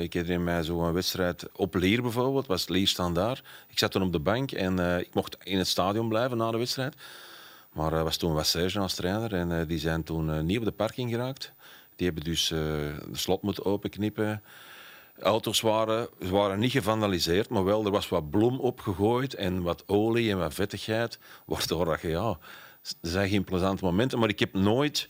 Ik 0.00 0.12
herinner 0.12 0.40
mij 0.40 0.62
zo'n 0.62 0.92
wedstrijd 0.92 1.48
op 1.52 1.74
Lier 1.74 2.02
bijvoorbeeld. 2.02 2.46
Was 2.46 2.66
staan 2.84 3.14
daar. 3.14 3.42
Ik 3.68 3.78
zat 3.78 3.90
toen 3.90 4.02
op 4.02 4.12
de 4.12 4.18
bank 4.18 4.52
en 4.52 4.78
eh, 4.78 4.98
ik 4.98 5.14
mocht 5.14 5.36
in 5.42 5.58
het 5.58 5.68
stadion 5.68 6.08
blijven 6.08 6.36
na 6.36 6.50
de 6.50 6.58
wedstrijd. 6.58 6.96
Maar 7.72 7.92
er 7.92 8.04
was 8.04 8.16
toen 8.16 8.32
Wasserge 8.32 8.78
als 8.78 8.94
trainer 8.94 9.34
en 9.34 9.66
die 9.66 9.78
zijn 9.78 10.02
toen 10.02 10.46
niet 10.46 10.58
op 10.58 10.64
de 10.64 10.72
parking 10.72 11.10
geraakt. 11.10 11.52
Die 11.96 12.06
hebben 12.06 12.24
dus 12.24 12.48
de 12.48 12.94
slot 13.12 13.42
moeten 13.42 13.64
openknippen. 13.64 14.42
Auto's 15.20 15.60
waren, 15.60 16.08
waren 16.18 16.58
niet 16.58 16.70
gevandaliseerd, 16.70 17.48
maar 17.48 17.64
wel 17.64 17.84
er 17.84 17.90
was 17.90 18.08
wat 18.08 18.30
bloem 18.30 18.60
opgegooid 18.60 19.34
en 19.34 19.62
wat 19.62 19.84
olie 19.86 20.30
en 20.30 20.38
wat 20.38 20.54
vettigheid. 20.54 21.18
Waardoor 21.46 21.84
dat 21.84 22.00
je, 22.00 22.08
ja, 22.08 22.38
er 22.82 23.10
zijn 23.10 23.28
geen 23.28 23.44
plezante 23.44 23.84
momenten, 23.84 24.18
maar 24.18 24.28
ik 24.28 24.38
heb 24.38 24.52
nooit 24.54 25.08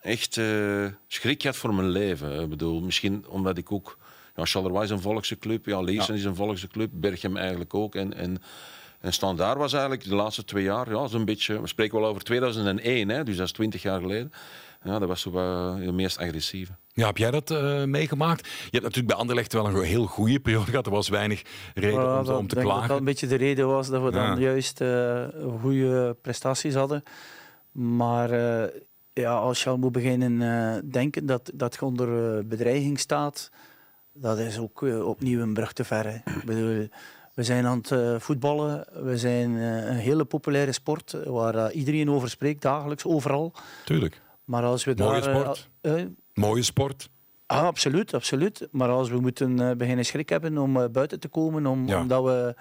echt 0.00 0.36
eh, 0.36 0.86
schrik 1.06 1.40
gehad 1.40 1.56
voor 1.56 1.74
mijn 1.74 1.88
leven. 1.88 2.40
Ik 2.40 2.48
bedoel, 2.48 2.80
misschien 2.80 3.28
omdat 3.28 3.58
ik 3.58 3.72
ook... 3.72 3.98
Ja, 4.36 4.44
Charleroi 4.44 4.84
is 4.84 4.90
een 4.90 5.00
volkse 5.00 5.38
club, 5.38 5.66
ja, 5.66 5.80
Leersen 5.80 6.14
is 6.14 6.24
een 6.24 6.34
volkse 6.34 6.68
club, 6.68 6.90
Berchem 6.92 7.36
eigenlijk 7.36 7.74
ook. 7.74 7.94
En, 7.94 8.14
en, 8.14 8.42
en 9.00 9.12
Standaard 9.12 9.58
was 9.58 9.72
eigenlijk 9.72 10.04
de 10.04 10.14
laatste 10.14 10.44
twee 10.44 10.64
jaar, 10.64 10.90
ja, 10.90 11.06
zo'n 11.06 11.24
beetje... 11.24 11.60
We 11.60 11.66
spreken 11.66 12.00
wel 12.00 12.08
over 12.08 12.22
2001, 12.22 13.08
hè, 13.08 13.24
dus 13.24 13.36
dat 13.36 13.46
is 13.46 13.52
twintig 13.52 13.82
jaar 13.82 14.00
geleden. 14.00 14.32
Ja, 14.84 14.98
dat 14.98 15.08
was 15.08 15.20
zo 15.20 15.30
wat 15.30 15.78
de 15.78 15.92
meest 15.92 16.18
agressieve. 16.18 16.72
Ja, 16.94 17.06
heb 17.06 17.16
jij 17.16 17.30
dat 17.30 17.50
eh, 17.50 17.84
meegemaakt? 17.84 18.46
Je 18.46 18.52
hebt 18.70 18.82
natuurlijk 18.82 19.06
bij 19.06 19.16
Anderlecht 19.16 19.52
wel 19.52 19.66
een 19.66 19.82
heel 19.82 20.06
goede 20.06 20.40
periode 20.40 20.70
gehad. 20.70 20.86
Er 20.86 20.92
was 20.92 21.08
weinig 21.08 21.42
reden 21.74 22.18
om, 22.18 22.24
dat- 22.24 22.36
om 22.36 22.36
te 22.36 22.42
ik 22.42 22.48
denk 22.48 22.48
dat 22.50 22.62
klagen. 22.64 22.88
dat 22.88 22.98
een 22.98 23.04
beetje 23.04 23.26
de 23.26 23.34
reden 23.34 23.66
was 23.66 23.88
dat 23.88 24.02
we 24.02 24.10
dan 24.10 24.22
Ja. 24.22 24.36
juist 24.38 24.80
eh, 24.80 25.24
goede 25.60 26.16
prestaties 26.22 26.74
hadden. 26.74 27.02
Maar 27.72 28.30
eh, 28.30 28.68
ja, 29.12 29.34
als 29.34 29.62
je 29.62 29.70
al 29.70 29.78
moet 29.78 29.92
beginnen 29.92 30.90
denken 30.90 31.26
dat, 31.26 31.50
dat 31.54 31.74
je 31.74 31.84
onder 31.84 32.46
bedreiging 32.46 32.98
staat, 32.98 33.50
dat 34.12 34.38
is 34.38 34.58
ook 34.58 34.80
opnieuw 35.04 35.40
een 35.40 35.54
brug 35.54 35.72
te 35.72 35.84
ver. 35.84 36.04
hè. 36.06 36.14
Ik 36.14 36.44
bedoel, 36.44 36.88
we 37.34 37.42
zijn 37.42 37.66
aan 37.66 37.82
het 37.88 38.22
voetballen, 38.22 38.86
we 39.02 39.18
zijn 39.18 39.50
een 39.50 39.96
hele 39.96 40.24
populaire 40.24 40.72
sport 40.72 41.16
waar 41.26 41.72
iedereen 41.72 42.10
over 42.10 42.30
spreekt, 42.30 42.62
dagelijks, 42.62 43.04
overal. 43.04 43.52
Tuurlijk. 43.84 44.20
Maar 44.44 44.62
als 44.62 44.84
we 44.84 44.94
Mooie 44.96 45.20
daar... 45.20 45.36
sport. 45.36 45.68
Mooie 46.34 46.62
sport. 46.62 47.10
Ah, 47.46 47.62
absoluut, 47.66 48.14
absoluut. 48.14 48.68
Maar 48.70 48.88
als 48.88 49.08
we 49.10 49.20
moeten 49.20 49.60
eh, 49.70 49.76
beginnen 49.76 50.04
schrik 50.04 50.28
hebben 50.28 50.58
om 50.58 50.76
eh, 50.80 50.88
buiten 50.92 51.20
te 51.20 51.28
komen, 51.28 51.66
om, 51.66 51.86
Ja. 51.88 52.00
omdat 52.00 52.24
we 52.24 52.54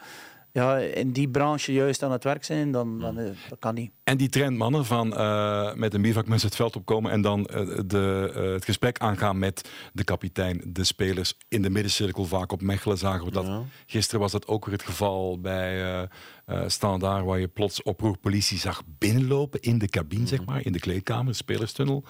ja, 0.53 0.77
in 0.77 1.11
die 1.11 1.29
branche 1.29 1.73
juist 1.73 2.03
aan 2.03 2.11
het 2.11 2.23
werk 2.23 2.43
zijn, 2.43 2.71
dan, 2.71 2.99
dan 2.99 3.17
eh, 3.19 3.29
dat 3.49 3.59
kan 3.59 3.73
niet. 3.75 3.91
En 4.03 4.17
die 4.17 4.29
trend, 4.29 4.57
mannen, 4.57 4.85
van 4.85 5.15
eh, 5.15 5.73
met 5.73 5.93
een 5.93 6.01
bivakmes 6.01 6.43
het 6.43 6.55
veld 6.55 6.75
opkomen 6.75 7.11
en 7.11 7.21
dan 7.21 7.43
de, 7.85 8.31
eh, 8.35 8.41
het 8.51 8.65
gesprek 8.65 8.99
aangaan 8.99 9.39
met 9.39 9.69
de 9.93 10.03
kapitein, 10.03 10.61
de 10.67 10.83
spelers 10.83 11.37
in 11.47 11.61
de 11.61 11.69
middencirkel. 11.69 12.25
Vaak 12.25 12.51
op 12.51 12.61
Mechelen 12.61 12.97
zagen 12.97 13.25
we 13.25 13.31
dat. 13.31 13.45
Ja. 13.45 13.63
Gisteren 13.85 14.19
was 14.19 14.31
dat 14.31 14.47
ook 14.47 14.65
weer 14.65 14.73
het 14.73 14.83
geval 14.83 15.39
bij 15.39 15.81
eh 15.83 16.01
eh 16.45 16.63
Standaard, 16.67 17.25
waar 17.25 17.39
je 17.39 17.47
plots 17.47 17.83
oproerpolitie 17.83 18.57
zag 18.57 18.81
binnenlopen 18.97 19.59
in 19.61 19.77
de 19.77 19.87
cabine, 19.87 20.27
zeg 20.27 20.45
maar, 20.45 20.65
in 20.65 20.71
de 20.71 20.79
kleedkamer, 20.79 21.35
spelerstunnel. 21.35 22.03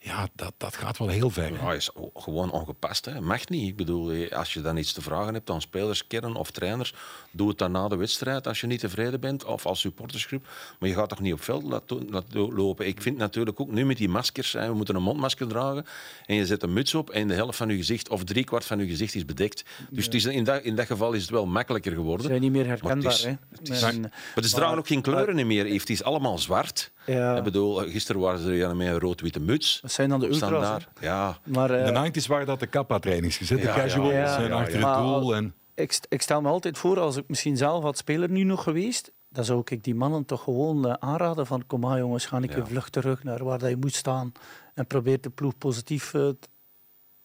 Ja, 0.00 0.28
dat, 0.34 0.52
dat 0.56 0.76
gaat 0.76 0.98
wel 0.98 1.08
heel 1.08 1.30
ver. 1.30 1.52
Ja, 1.52 1.72
is 1.72 1.90
gewoon 2.14 2.50
ongepast. 2.50 3.04
Hè. 3.04 3.20
Mag 3.20 3.48
niet. 3.48 3.68
Ik 3.68 3.76
bedoel, 3.76 4.10
eh, 4.10 4.32
als 4.32 4.52
je 4.52 4.60
dan 4.60 4.76
iets 4.76 4.92
te 4.92 5.02
vragen 5.02 5.34
hebt 5.34 5.50
aan 5.50 5.60
spelerskern 5.60 6.34
of 6.34 6.50
trainers, 6.50 6.94
doe 7.30 7.48
het 7.48 7.58
dan 7.58 7.72
na 7.72 7.88
de 7.88 7.96
wedstrijd 7.96 8.46
als 8.46 8.60
je 8.60 8.66
niet 8.66 8.80
tevreden 8.80 9.20
bent 9.20 9.44
of 9.44 9.66
als 9.66 9.80
supportersgroep. 9.80 10.46
Maar 10.78 10.88
je 10.88 10.94
gaat 10.94 11.08
toch 11.08 11.20
niet 11.20 11.32
op 11.32 11.42
veld 11.42 11.62
laten, 11.62 12.54
lopen. 12.54 12.86
Ik 12.86 13.02
vind 13.02 13.16
natuurlijk 13.16 13.60
ook 13.60 13.70
nu 13.70 13.86
met 13.86 13.96
die 13.96 14.08
maskers, 14.08 14.52
hè, 14.52 14.68
we 14.68 14.74
moeten 14.74 14.94
een 14.94 15.02
mondmasker 15.02 15.48
dragen 15.48 15.86
en 16.26 16.34
je 16.34 16.46
zet 16.46 16.62
een 16.62 16.72
muts 16.72 16.94
op 16.94 17.10
en 17.10 17.28
de 17.28 17.34
helft 17.34 17.56
van 17.56 17.68
je 17.68 17.76
gezicht 17.76 18.08
of 18.08 18.24
driekwart 18.24 18.64
van 18.64 18.78
je 18.78 18.86
gezicht 18.86 19.14
is 19.14 19.24
bedekt. 19.24 19.64
Dus 19.90 20.04
het 20.04 20.14
is, 20.14 20.24
in, 20.24 20.44
dat, 20.44 20.62
in 20.62 20.76
dat 20.76 20.86
geval 20.86 21.12
is 21.12 21.22
het 21.22 21.30
wel 21.30 21.46
makkelijker 21.46 21.92
geworden. 21.92 22.22
Ze 22.22 22.28
zijn 22.28 22.40
niet 22.42 22.52
meer 22.52 22.66
herkenbaar. 22.66 22.96
Maar 22.96 23.12
het 23.12 23.68
is, 23.68 23.80
het 23.80 24.00
maar 24.34 24.44
ze 24.44 24.54
dragen 24.54 24.78
ook 24.78 24.86
geen 24.86 25.02
kleuren 25.02 25.46
meer. 25.46 25.72
Het 25.72 25.90
is 25.90 26.02
allemaal 26.02 26.38
zwart. 26.38 26.90
Ja. 27.06 27.36
Ik 27.36 27.42
bedoel, 27.42 27.74
gisteren 27.74 28.20
waren 28.20 28.40
ze 28.40 28.52
er 28.52 28.76
met 28.76 28.86
een 28.86 28.98
rood-witte 28.98 29.40
muts. 29.40 29.80
Dat 29.88 29.96
zijn 29.96 30.08
dan 30.08 30.20
de 30.20 30.28
ultras. 30.28 30.86
Ja. 31.00 31.38
Maar, 31.44 31.70
uh, 31.70 32.02
de 32.02 32.20
90s 32.20 32.26
waren 32.26 32.46
dat 32.46 32.60
de 32.60 32.66
kappa-trainings 32.66 33.36
gezet. 33.36 33.60
De 33.60 33.66
casuals 33.66 34.12
ja, 34.12 34.48
achter 34.48 34.88
het 34.88 34.98
doel. 34.98 35.34
En... 35.34 35.54
Ik, 35.74 35.98
ik 36.08 36.22
stel 36.22 36.40
me 36.40 36.48
altijd 36.48 36.78
voor, 36.78 36.98
als 37.00 37.16
ik 37.16 37.24
misschien 37.26 37.56
zelf 37.56 37.82
had 37.82 37.98
speler 37.98 38.30
nu 38.30 38.42
nog 38.42 38.62
geweest, 38.62 39.12
dan 39.28 39.44
zou 39.44 39.62
ik 39.64 39.84
die 39.84 39.94
mannen 39.94 40.24
toch 40.24 40.42
gewoon 40.42 41.02
aanraden 41.02 41.46
van 41.46 41.66
kom 41.66 41.80
maar 41.80 41.98
jongens, 41.98 42.26
ga 42.26 42.38
ik 42.38 42.56
ja. 42.56 42.66
vlucht 42.66 42.92
terug 42.92 43.24
naar 43.24 43.44
waar 43.44 43.58
dat 43.58 43.68
je 43.68 43.76
moet 43.76 43.94
staan 43.94 44.32
en 44.74 44.86
probeer 44.86 45.20
de 45.20 45.30
ploeg 45.30 45.58
positief 45.58 46.14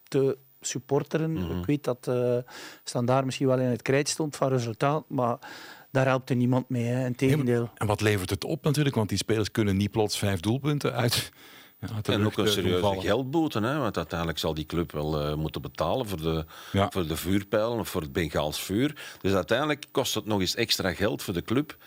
te 0.04 0.38
supporteren. 0.62 1.32
Mm 1.32 1.38
-hmm. 1.38 1.60
Ik 1.60 1.66
weet 1.66 1.84
dat 1.84 2.08
uh, 2.10 2.38
Standaard 2.84 3.26
misschien 3.26 3.48
wel 3.48 3.60
in 3.60 3.70
het 3.70 3.82
krijt 3.82 4.10
stond 4.10 4.36
van 4.36 4.50
resultaat, 4.50 5.04
maar 5.08 5.38
daar 5.92 6.06
helpt 6.06 6.30
er 6.30 6.36
niemand 6.36 6.70
mee. 6.70 6.84
Hè. 6.84 7.06
Integendeel. 7.06 7.70
En 7.76 7.88
wat 7.88 8.02
levert 8.02 8.30
het 8.30 8.44
op 8.44 8.64
natuurlijk? 8.64 8.96
Want 8.96 9.10
die 9.10 9.18
spelers 9.18 9.52
kunnen 9.52 9.78
niet 9.78 9.92
plots 9.92 10.18
vijf 10.18 10.40
doelpunten 10.40 10.94
uit. 10.94 11.32
Ja, 11.88 12.14
en 12.14 12.26
ook 12.26 12.38
een 12.38 12.48
serieuze 12.48 13.00
geldboete, 13.00 13.60
hè, 13.60 13.78
want 13.78 13.98
uiteindelijk 13.98 14.40
zal 14.40 14.54
die 14.54 14.66
club 14.66 14.92
wel 14.92 15.30
uh, 15.30 15.36
moeten 15.36 15.62
betalen 15.62 16.08
voor 16.08 16.22
de, 16.22 16.46
ja. 16.72 16.90
voor 16.90 17.08
de 17.08 17.18
vuurpijlen 17.18 17.80
of 17.80 17.90
voor 17.90 18.02
het 18.02 18.14
Bengaals 18.14 18.62
vuur. 18.62 19.18
Dus 19.22 19.34
uiteindelijk 19.34 19.86
kost 19.92 20.16
het 20.16 20.26
nog 20.26 20.40
eens 20.40 20.56
extra 20.56 20.94
geld 20.94 21.22
voor 21.22 21.34
de 21.34 21.42
club. 21.42 21.78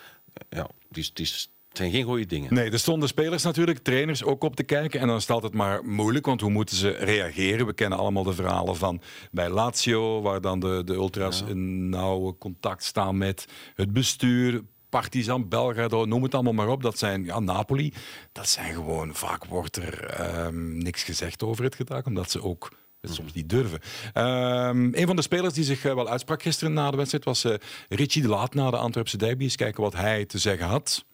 Ja, 0.48 0.68
het 0.88 0.96
is, 0.96 1.06
het 1.06 1.18
is 1.18 1.50
het 1.76 1.84
zijn 1.84 1.96
geen 1.96 2.04
goede 2.04 2.26
dingen. 2.26 2.54
Nee, 2.54 2.70
er 2.70 2.78
stonden 2.78 3.08
spelers 3.08 3.42
natuurlijk, 3.42 3.78
trainers 3.78 4.24
ook 4.24 4.44
op 4.44 4.56
te 4.56 4.62
kijken. 4.62 5.00
En 5.00 5.06
dan 5.06 5.16
is 5.16 5.22
het 5.22 5.30
altijd 5.30 5.54
maar 5.54 5.84
moeilijk, 5.84 6.26
want 6.26 6.40
hoe 6.40 6.50
moeten 6.50 6.76
ze 6.76 6.88
reageren? 6.90 7.66
We 7.66 7.72
kennen 7.72 7.98
allemaal 7.98 8.22
de 8.22 8.32
verhalen 8.32 8.76
van 8.76 9.00
bij 9.30 9.48
Lazio, 9.48 10.20
waar 10.20 10.40
dan 10.40 10.60
de, 10.60 10.82
de 10.84 10.92
ultras 10.92 11.40
ja. 11.40 11.46
in 11.46 11.88
nauw 11.88 12.36
contact 12.38 12.84
staan 12.84 13.18
met 13.18 13.46
het 13.74 13.92
bestuur. 13.92 14.62
Partizan, 14.96 15.48
Belgrado, 15.48 16.04
noem 16.04 16.22
het 16.22 16.34
allemaal 16.34 16.52
maar 16.52 16.68
op. 16.68 16.82
Dat 16.82 16.98
zijn, 16.98 17.24
ja, 17.24 17.40
Napoli. 17.40 17.92
Dat 18.32 18.48
zijn 18.48 18.74
gewoon, 18.74 19.14
vaak 19.14 19.44
wordt 19.44 19.76
er 19.76 20.20
um, 20.46 20.78
niks 20.78 21.02
gezegd 21.02 21.42
over 21.42 21.64
het 21.64 21.74
gedrag, 21.74 22.04
omdat 22.04 22.30
ze 22.30 22.42
ook 22.42 22.72
soms 23.02 23.32
niet 23.32 23.48
durven. 23.48 23.80
Um, 24.14 24.94
een 24.94 25.06
van 25.06 25.16
de 25.16 25.22
spelers 25.22 25.54
die 25.54 25.64
zich 25.64 25.84
uh, 25.84 25.94
wel 25.94 26.08
uitsprak 26.08 26.42
gisteren 26.42 26.72
na 26.72 26.90
de 26.90 26.96
wedstrijd 26.96 27.24
was 27.24 27.44
uh, 27.44 27.54
Richie 27.88 28.22
de 28.22 28.28
Laat 28.28 28.54
na 28.54 28.70
de 28.70 28.76
Antwerpse 28.76 29.16
derby. 29.16 29.42
Eens 29.42 29.56
kijken 29.56 29.82
wat 29.82 29.94
hij 29.94 30.24
te 30.24 30.38
zeggen 30.38 30.66
had. 30.66 31.04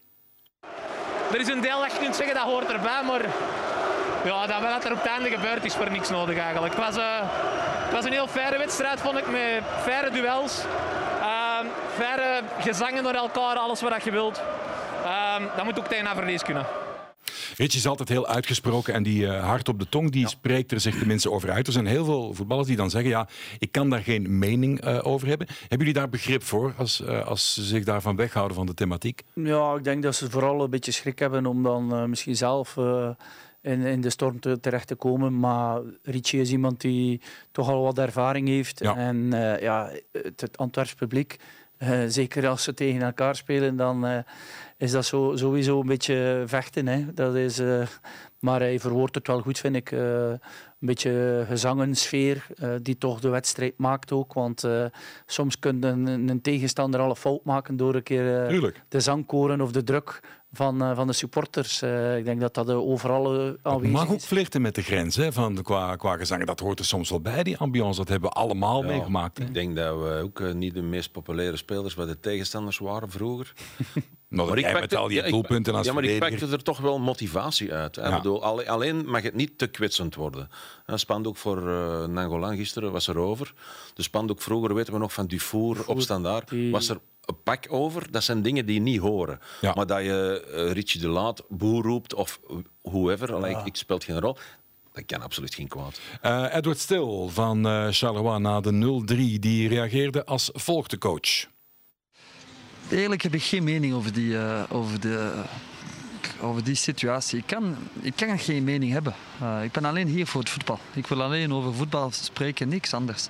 Er 1.32 1.40
is 1.40 1.48
een 1.48 1.60
deel 1.60 1.80
dat 1.80 1.92
je 1.92 1.98
kunt 1.98 2.16
zeggen 2.16 2.34
dat 2.34 2.44
hoort 2.44 2.70
erbij, 2.70 3.02
maar 3.06 3.26
ja, 4.24 4.46
dat 4.46 4.62
wat 4.62 4.84
er 4.84 4.92
op 4.92 5.02
het 5.02 5.06
einde 5.06 5.30
gebeurd 5.30 5.64
is 5.64 5.74
voor 5.74 5.90
niks 5.90 6.10
nodig 6.10 6.38
eigenlijk. 6.38 6.74
Het 6.74 6.84
was, 6.84 7.04
het 7.84 7.92
was 7.92 8.04
een 8.04 8.12
heel 8.12 8.28
faire 8.28 8.58
wedstrijd, 8.58 9.00
vond 9.00 9.18
ik, 9.18 9.30
met 9.30 9.62
faire 9.82 10.10
duels. 10.10 10.64
Faire 11.94 12.42
gezangen 12.58 13.02
door 13.02 13.12
elkaar, 13.12 13.56
alles 13.56 13.80
wat 13.80 14.04
je 14.04 14.10
wilt. 14.10 14.42
Uh, 15.04 15.56
dat 15.56 15.64
moet 15.64 15.78
ook 15.78 15.86
tegen 15.86 16.06
een 16.06 16.14
verlies 16.14 16.42
kunnen. 16.42 16.66
Richie 17.56 17.78
is 17.78 17.86
altijd 17.86 18.08
heel 18.08 18.26
uitgesproken 18.26 18.94
en 18.94 19.02
die 19.02 19.22
uh, 19.22 19.44
hart 19.44 19.68
op 19.68 19.78
de 19.78 19.88
tong, 19.88 20.10
die 20.10 20.20
ja. 20.20 20.28
spreekt 20.28 20.72
er 20.72 20.80
zich 20.80 20.98
tenminste 20.98 21.30
over 21.30 21.50
uit. 21.50 21.66
Er 21.66 21.72
zijn 21.72 21.86
heel 21.86 22.04
veel 22.04 22.34
voetballers 22.34 22.68
die 22.68 22.76
dan 22.76 22.90
zeggen, 22.90 23.10
ja, 23.10 23.28
ik 23.58 23.72
kan 23.72 23.90
daar 23.90 24.00
geen 24.00 24.38
mening 24.38 24.84
uh, 24.84 24.98
over 25.02 25.28
hebben. 25.28 25.46
Hebben 25.60 25.78
jullie 25.78 25.92
daar 25.92 26.08
begrip 26.08 26.42
voor, 26.42 26.74
als, 26.76 27.00
uh, 27.00 27.26
als 27.26 27.54
ze 27.54 27.62
zich 27.62 27.84
daarvan 27.84 28.16
weghouden 28.16 28.56
van 28.56 28.66
de 28.66 28.74
thematiek? 28.74 29.22
Ja, 29.34 29.74
ik 29.74 29.84
denk 29.84 30.02
dat 30.02 30.14
ze 30.14 30.30
vooral 30.30 30.62
een 30.62 30.70
beetje 30.70 30.92
schrik 30.92 31.18
hebben 31.18 31.46
om 31.46 31.62
dan 31.62 32.10
misschien 32.10 32.36
zelf 32.36 32.76
in, 33.62 33.80
in 33.80 34.00
de 34.00 34.10
storm 34.10 34.40
te, 34.40 34.60
terecht 34.60 34.86
te 34.86 34.94
komen. 34.94 35.38
Maar 35.38 35.80
Richie 36.02 36.40
is 36.40 36.50
iemand 36.50 36.80
die 36.80 37.20
toch 37.50 37.68
al 37.68 37.82
wat 37.82 37.98
ervaring 37.98 38.48
heeft. 38.48 38.78
Ja. 38.78 38.96
En 38.96 39.30
ja, 39.60 39.90
het, 40.12 40.40
het 40.40 40.58
Antwerps 40.58 40.94
publiek, 40.94 41.36
zeker 42.06 42.48
als 42.48 42.62
ze 42.62 42.74
tegen 42.74 43.02
elkaar 43.02 43.36
spelen, 43.36 43.76
dan 43.76 44.24
is 44.76 44.90
dat 44.90 45.04
zo, 45.04 45.32
sowieso 45.34 45.80
een 45.80 45.86
beetje 45.86 46.42
vechten. 46.46 46.86
Hè. 46.86 47.14
Dat 47.14 47.34
is, 47.34 47.60
uh, 47.60 47.86
maar 48.38 48.60
hij 48.60 48.80
verwoordt 48.80 49.14
het 49.14 49.26
wel 49.26 49.40
goed, 49.40 49.58
vind 49.58 49.76
ik. 49.76 49.90
Een 49.90 50.40
beetje 50.78 51.44
gezangensfeer 51.48 52.46
die 52.82 52.98
toch 52.98 53.20
de 53.20 53.28
wedstrijd 53.28 53.78
maakt 53.78 54.12
ook. 54.12 54.32
Want 54.32 54.68
soms 55.26 55.58
kun 55.58 55.84
een, 55.84 56.28
een 56.28 56.40
tegenstander 56.40 57.00
al 57.00 57.10
een 57.10 57.16
fout 57.16 57.44
maken 57.44 57.76
door 57.76 57.94
een 57.94 58.02
keer 58.02 58.24
de 58.88 59.00
zangkoren 59.00 59.60
of 59.60 59.72
de 59.72 59.82
druk 59.82 60.20
van, 60.52 60.82
uh, 60.82 60.96
van 60.96 61.06
de 61.06 61.12
supporters. 61.12 61.82
Uh, 61.82 62.16
ik 62.16 62.24
denk 62.24 62.40
dat 62.40 62.54
dat 62.54 62.70
overal 62.70 63.34
uh, 63.34 63.52
aanwezig 63.62 63.88
is. 63.88 64.00
mag 64.00 64.10
ook 64.10 64.20
flirten 64.20 64.62
met 64.62 64.74
de 64.74 64.82
grens 64.82 65.16
hè, 65.16 65.32
van, 65.32 65.62
qua, 65.62 65.96
qua 65.96 66.16
gezang. 66.16 66.44
Dat 66.44 66.60
hoort 66.60 66.78
er 66.78 66.84
soms 66.84 67.10
wel 67.10 67.20
bij, 67.20 67.42
die 67.42 67.58
ambiance. 67.58 67.98
Dat 67.98 68.08
hebben 68.08 68.30
we 68.30 68.36
allemaal 68.36 68.82
ja, 68.82 68.88
meegemaakt. 68.88 69.38
Hè? 69.38 69.44
Ik 69.44 69.54
denk 69.54 69.76
dat 69.76 69.98
we 69.98 70.20
ook 70.24 70.54
niet 70.54 70.74
de 70.74 70.82
meest 70.82 71.12
populaire 71.12 71.56
spelers 71.56 71.94
bij 71.94 72.06
de 72.06 72.20
tegenstanders 72.20 72.78
waren 72.78 73.10
vroeger. 73.10 73.52
Nou, 74.32 74.48
maar 74.48 74.58
ik 74.58 74.72
pakte, 74.72 74.96
al 74.96 75.08
die 75.08 75.22
doelpunten 75.22 75.74
als 75.74 75.86
Ja, 75.86 75.92
maar 75.92 76.04
ik 76.04 76.18
pakte 76.18 76.46
er 76.46 76.62
toch 76.62 76.78
wel 76.78 76.98
motivatie 76.98 77.72
uit. 77.72 77.96
Ja. 77.96 78.16
Bedoel, 78.16 78.44
alleen 78.66 79.06
mag 79.06 79.22
het 79.22 79.34
niet 79.34 79.58
te 79.58 79.66
kwetsend 79.66 80.14
worden. 80.14 80.48
Een 80.86 80.98
spandoek 80.98 81.36
voor 81.36 81.68
uh, 81.68 82.04
Nangolan 82.04 82.56
gisteren 82.56 82.92
was 82.92 83.06
er 83.06 83.18
over. 83.18 83.54
De 83.94 84.02
spandoek 84.02 84.42
vroeger, 84.42 84.74
weten 84.74 84.92
we 84.92 84.98
nog, 84.98 85.12
van 85.12 85.26
Dufour 85.26 85.88
op 85.88 86.00
standaard, 86.00 86.52
was 86.70 86.88
er 86.88 86.98
een 87.24 87.42
pak 87.42 87.66
over. 87.68 88.10
Dat 88.10 88.22
zijn 88.22 88.42
dingen 88.42 88.66
die 88.66 88.80
niet 88.80 89.00
horen. 89.00 89.40
Ja. 89.60 89.72
Maar 89.74 89.86
dat 89.86 90.02
je 90.02 90.48
uh, 90.54 90.72
Richie 90.72 91.00
de 91.00 91.08
Laat 91.08 91.42
boer 91.48 91.82
roept 91.82 92.14
of 92.14 92.40
whoever, 92.82 93.48
ja. 93.48 93.58
ik, 93.58 93.66
ik 93.66 93.76
speelt 93.76 94.04
geen 94.04 94.20
rol. 94.20 94.36
Dat 94.92 95.04
kan 95.06 95.22
absoluut 95.22 95.54
geen 95.54 95.68
kwaad. 95.68 96.00
Uh, 96.22 96.54
Edward 96.54 96.78
Stil 96.78 97.28
van 97.28 97.66
uh, 97.66 97.86
Charleroi 97.90 98.38
na 98.38 98.60
de 98.60 99.02
0-3, 99.34 99.38
die 99.38 99.68
reageerde 99.68 100.24
als 100.24 100.50
volgt 100.52 100.90
de 100.90 100.98
coach. 100.98 101.50
Eerlijk 102.92 103.22
heb 103.22 103.34
ik 103.34 103.42
geen 103.42 103.64
mening 103.64 103.94
over 103.94 104.12
die, 104.12 104.28
uh, 104.28 104.62
over 104.68 105.00
de, 105.00 105.42
over 106.40 106.64
die 106.64 106.74
situatie. 106.74 107.38
Ik 107.38 107.46
kan, 107.46 107.76
ik 108.00 108.12
kan 108.16 108.38
geen 108.38 108.64
mening 108.64 108.92
hebben. 108.92 109.14
Uh, 109.42 109.64
ik 109.64 109.72
ben 109.72 109.84
alleen 109.84 110.08
hier 110.08 110.26
voor 110.26 110.40
het 110.40 110.50
voetbal. 110.50 110.78
Ik 110.94 111.06
wil 111.06 111.22
alleen 111.22 111.52
over 111.52 111.74
voetbal 111.74 112.10
spreken, 112.10 112.68
niks 112.68 112.94
anders. 112.94 113.26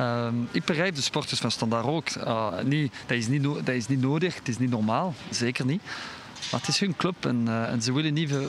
Uh, 0.00 0.28
ik 0.50 0.64
begrijp 0.64 0.94
de 0.94 1.02
sporters 1.02 1.40
van 1.40 1.50
Standaard 1.50 1.86
ook. 1.86 2.08
Uh, 2.14 2.60
niet, 2.64 2.92
dat, 3.06 3.16
is 3.16 3.28
niet 3.28 3.42
dat 3.42 3.68
is 3.68 3.88
niet 3.88 4.00
nodig, 4.00 4.34
het 4.34 4.48
is 4.48 4.58
niet 4.58 4.70
normaal, 4.70 5.14
zeker 5.30 5.64
niet. 5.64 5.82
Maar 6.50 6.60
het 6.60 6.68
is 6.68 6.80
hun 6.80 6.96
club 6.96 7.26
en, 7.26 7.48
en 7.68 7.82
ze 7.82 7.92
willen 7.92 8.14
niet 8.14 8.28
ver 8.28 8.48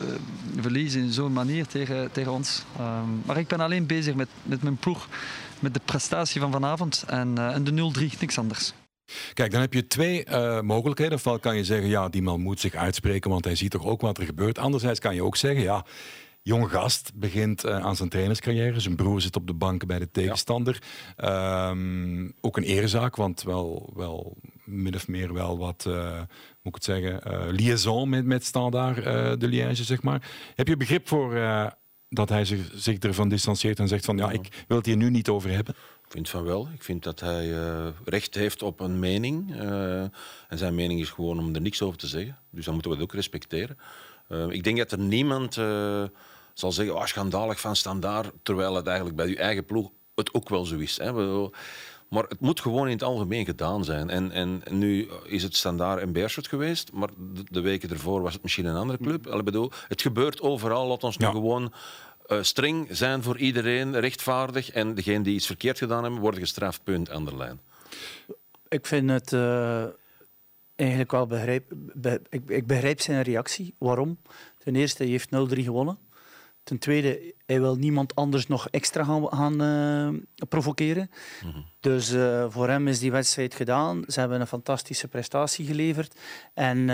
verliezen 0.60 1.02
in 1.02 1.12
zo'n 1.12 1.34
manier 1.34 1.68
tegen, 1.68 2.12
tegen 2.12 2.32
ons. 2.32 2.64
Uh, 2.80 3.00
maar 3.26 3.38
ik 3.38 3.48
ben 3.48 3.60
alleen 3.60 3.86
bezig 3.86 4.16
met, 4.16 4.28
met 4.44 4.64
mijn 4.64 4.78
ploeg, 4.78 5.08
met 5.60 5.74
de 5.74 5.82
prestatie 5.86 6.42
van 6.42 6.52
vanavond 6.52 7.04
en, 7.08 7.38
en 7.38 7.64
de 7.64 7.92
0-3, 8.12 8.20
niks 8.20 8.38
anders. 8.38 8.74
Kijk, 9.34 9.52
dan 9.52 9.62
heb 9.62 9.74
je 9.74 9.88
twee 9.88 10.26
uh, 10.30 10.62
mogelijkheden. 10.62 11.14
Ofwel 11.14 11.40
kan 11.40 11.56
je 11.56 11.64
zeggen, 11.64 11.90
ja, 11.90 12.10
die 12.10 12.22
man 12.22 12.42
moet 12.42 12.60
zich 12.60 12.76
uitspreken, 12.76 13.30
want 13.30 13.46
hij 13.46 13.56
ziet 13.56 13.72
toch 13.72 13.86
ook 13.86 14.02
wat 14.02 14.18
er 14.18 14.26
gebeurt. 14.26 14.60
Anderzijds 14.60 15.00
kan 15.00 15.16
je 15.16 15.24
ook 15.24 15.36
zeggen, 15.36 15.62
ja, 15.62 15.86
jong 16.42 16.70
gast 16.70 17.12
begint 17.16 17.66
uh, 17.66 17.78
aan 17.78 17.96
zijn 17.96 18.10
trainerscarrière. 18.10 18.80
Zijn 18.80 18.96
broer 18.96 19.22
zit 19.22 19.36
op 19.36 19.48
de 19.48 19.54
bank 19.54 19.86
bij 19.86 20.00
de 20.00 20.12
tegenstander. 20.12 20.82
Ja. 21.18 21.70
Um, 21.70 22.34
ook 22.42 22.58
een 22.58 22.64
eerzaak, 22.64 23.16
want 23.16 23.44
wel, 23.44 23.94
wel 23.96 24.38
min 24.66 24.96
of 24.96 25.08
meer 25.08 25.34
wel 25.34 25.58
wat, 25.58 25.86
uh, 25.88 26.18
moet 26.62 26.76
ik 26.76 26.76
het 26.76 26.84
zeggen, 26.84 27.52
liaison 27.52 28.10
met, 28.10 28.26
met 28.26 28.46
Standaard 28.46 29.04
de 29.40 29.48
Liège, 29.48 29.84
zeg 29.84 30.02
maar. 30.02 30.30
Heb 30.56 30.68
je 30.68 30.78
begrip 30.78 31.08
voor 31.08 31.40
dat 32.10 32.30
hij 32.30 32.46
zich, 32.46 32.72
zich 32.76 32.98
ervan 32.98 33.30
distancieert 33.30 33.80
en 33.80 33.88
zegt 33.88 34.06
van, 34.06 34.18
ja, 34.18 34.32
ik 34.32 34.66
wil 34.68 34.78
het 34.78 34.86
hier 34.86 34.98
nu 34.98 35.10
niet 35.10 35.30
over 35.30 35.50
hebben? 35.50 35.76
Ik 36.08 36.14
vind 36.14 36.30
van 36.30 36.44
wel. 36.44 36.68
Ik 36.74 36.84
vind 36.84 37.04
dat 37.04 37.20
hij 37.20 37.48
uh, 37.48 37.88
recht 38.06 38.36
heeft 38.36 38.62
op 38.62 38.80
een 38.80 39.00
mening. 39.00 39.56
Uh, 39.56 40.02
en 40.02 40.58
zijn 40.58 40.76
mening 40.76 41.00
is 41.00 41.10
gewoon 41.10 41.40
om 41.40 41.56
er 41.56 41.62
niks 41.62 41.82
over 41.82 41.98
te 41.98 42.08
zeggen. 42.08 42.38
Dus 42.50 42.66
dan 42.66 42.74
moeten 42.74 42.92
we 42.92 42.98
het 42.98 43.06
ook 43.06 43.14
respecteren. 43.14 43.78
Uh, 44.30 44.50
ik 44.50 44.64
denk 44.64 44.78
dat 44.78 44.92
er 44.92 45.00
niemand 45.00 45.54
zal 46.54 46.72
zeggen, 46.72 46.96
oh, 46.96 47.06
schandalig 47.06 47.60
van 47.60 47.76
standaard, 47.76 48.32
terwijl 48.44 48.76
het 48.76 48.88
eigenlijk 48.88 49.16
bij 49.18 49.28
uw 49.28 49.36
eigen 49.36 49.66
ploeg 49.66 49.90
het 50.16 50.34
ook 50.34 50.50
wel 50.50 50.66
zo 50.66 50.78
is. 50.78 50.98
Hè. 50.98 51.12
Maar 52.10 52.24
het 52.24 52.40
moet 52.40 52.60
gewoon 52.60 52.86
in 52.86 52.94
het 52.94 53.04
algemeen 53.04 53.46
gedaan 53.46 53.84
zijn. 53.84 54.10
En, 54.10 54.32
en 54.32 54.62
nu 54.70 55.10
is 55.26 55.44
het 55.44 55.56
standaard 55.56 56.02
en 56.02 56.12
Beerschot 56.12 56.48
geweest, 56.48 56.92
maar 56.92 57.10
de, 57.34 57.44
de, 57.50 57.62
weken 57.62 57.90
ervoor 57.90 58.22
was 58.22 58.34
het 58.34 58.44
misschien 58.44 58.66
een 58.66 58.76
andere 58.76 59.00
club. 59.00 59.42
Bedoel, 59.44 59.72
het 59.88 60.02
gebeurt 60.02 60.42
overal. 60.42 60.88
Laat 60.88 61.04
ons 61.04 61.18
nu 61.18 61.26
gewoon 61.26 61.74
streng 62.42 62.88
zijn 62.92 63.24
voor 63.24 63.38
iedereen, 63.38 64.00
rechtvaardig. 64.00 64.72
En 64.72 64.96
degenen 64.96 65.24
die 65.24 65.36
iets 65.36 65.46
verkeerd 65.46 65.78
gedaan 65.78 66.04
hebben, 66.04 66.22
worden 66.22 66.40
gestraft, 66.40 66.84
punt 66.84 67.10
aan 67.10 67.26
de 67.26 67.38
lijn. 67.38 67.60
Ik 68.68 68.86
vind 68.86 69.10
het 69.10 69.32
uh, 69.32 69.86
eigenlijk 70.76 71.12
wel 71.12 71.28
begrijp... 71.28 71.74
Be, 71.94 72.22
ik, 72.30 72.50
ik, 72.50 72.68
begrijp 72.68 73.02
zijn 73.02 73.22
reactie. 73.22 73.76
Waarom? 73.78 74.18
Ten 74.58 74.76
eerste, 74.76 75.04
hij 75.04 75.12
heeft 75.12 75.30
0-3 75.56 75.64
gewonnen. 75.64 75.98
Ten 76.64 76.80
tweede, 76.80 77.34
hij 77.46 77.62
wil 77.62 77.76
niemand 77.76 78.16
anders 78.16 78.48
nog 78.48 78.70
extra 78.70 79.04
gaan, 79.04 79.28
gaan 79.28 79.62
uh, 79.62 80.22
provoceren. 80.50 81.12
Mhm. 81.44 81.58
Dus 81.80 82.14
uh, 82.14 82.46
voor 82.50 82.70
hem 82.70 82.88
is 82.88 83.00
die 83.00 83.12
wedstrijd 83.12 83.56
gedaan. 83.56 84.04
Ze 84.08 84.20
hebben 84.20 84.42
een 84.42 84.48
fantastische 84.48 85.08
prestatie 85.08 85.66
geleverd. 85.66 86.20
En 86.54 86.90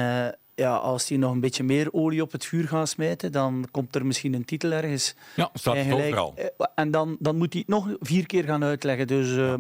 ja, 0.56 0.76
als 0.76 1.10
hij 1.10 1.18
nog 1.18 1.32
een 1.32 1.40
beetje 1.40 1.64
meer 1.64 1.94
olie 1.94 2.22
op 2.22 2.32
het 2.32 2.46
vuur 2.46 2.68
gaat 2.68 2.90
smijten, 2.90 3.32
dan 3.32 3.68
komt 3.72 3.96
er 3.96 4.06
misschien 4.06 4.34
een 4.34 4.46
titel 4.46 4.72
ergens. 4.72 5.16
Ja, 5.36 5.50
staat 5.54 5.76
het 5.76 5.94
overal. 5.94 6.36
En 6.76 6.92
dan, 6.92 7.18
dan 7.20 7.38
moet 7.38 7.54
hij 7.54 7.62
het 7.68 7.76
nog 7.76 7.96
vier 8.00 8.26
keer 8.26 8.44
gaan 8.44 8.64
uitleggen. 8.64 9.08
Dus 9.08 9.30
uh, 9.30 9.54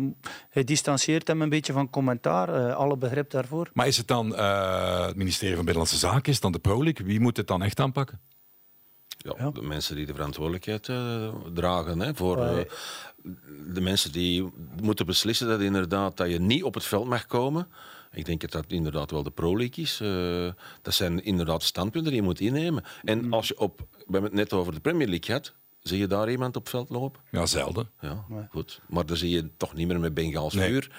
hij 0.49 0.63
distancieert 0.63 1.27
hem 1.27 1.41
een 1.41 1.49
beetje 1.49 1.73
van 1.73 1.89
commentaar. 1.89 2.73
alle 2.73 2.97
begrip 2.97 3.29
daarvoor. 3.29 3.69
Maar 3.73 3.87
is 3.87 3.97
het 3.97 4.07
dan 4.07 4.37
het 4.37 5.15
ministerie 5.15 5.55
van 5.55 5.65
Binnenlandse 5.65 6.07
Zaken? 6.07 6.25
Is 6.25 6.33
het 6.33 6.41
dan 6.41 6.51
de 6.51 6.59
Prolik? 6.59 6.99
Wie 6.99 7.19
moet 7.19 7.37
het 7.37 7.47
dan 7.47 7.61
echt 7.61 7.79
aanpakken? 7.79 8.19
Ja, 9.23 9.51
de 9.51 9.61
mensen 9.61 9.95
die 9.95 10.05
de 10.05 10.13
verantwoordelijkheid 10.13 10.87
uh, 10.87 11.27
dragen 11.53 11.99
hè, 11.99 12.15
voor 12.15 12.37
uh, 12.37 12.57
de 13.73 13.81
mensen 13.81 14.11
die 14.11 14.51
moeten 14.81 15.05
beslissen 15.05 15.47
dat 15.47 15.61
inderdaad 15.61 16.17
dat 16.17 16.29
je 16.29 16.39
niet 16.39 16.63
op 16.63 16.73
het 16.73 16.83
veld 16.83 17.07
mag 17.07 17.25
komen. 17.25 17.67
Ik 18.13 18.25
denk 18.25 18.41
dat 18.41 18.51
dat 18.51 18.65
inderdaad 18.67 19.11
wel 19.11 19.23
de 19.23 19.31
pro-league 19.31 19.83
is. 19.83 19.99
Uh, 20.01 20.51
dat 20.81 20.93
zijn 20.93 21.23
inderdaad 21.23 21.63
standpunten 21.63 22.11
die 22.11 22.21
je 22.21 22.27
moet 22.27 22.39
innemen. 22.39 22.83
En 23.03 23.25
mm. 23.25 23.33
als 23.33 23.47
je 23.47 23.59
op, 23.59 23.79
we 23.89 24.11
hebben 24.11 24.23
het 24.23 24.33
net 24.33 24.53
over 24.53 24.73
de 24.73 24.79
Premier 24.79 25.07
League 25.07 25.35
had, 25.35 25.53
zie 25.79 25.97
je 25.97 26.07
daar 26.07 26.31
iemand 26.31 26.55
op 26.55 26.69
veld 26.69 26.89
lopen? 26.89 27.21
Ja, 27.31 27.45
zelden. 27.45 27.89
Ja, 27.99 28.25
goed. 28.49 28.81
Maar 28.87 29.05
dan 29.05 29.17
zie 29.17 29.29
je 29.29 29.49
toch 29.57 29.73
niet 29.73 29.87
meer 29.87 29.99
met 29.99 30.13
Bengaals 30.13 30.53
nee. 30.53 30.69
vuur. 30.69 30.91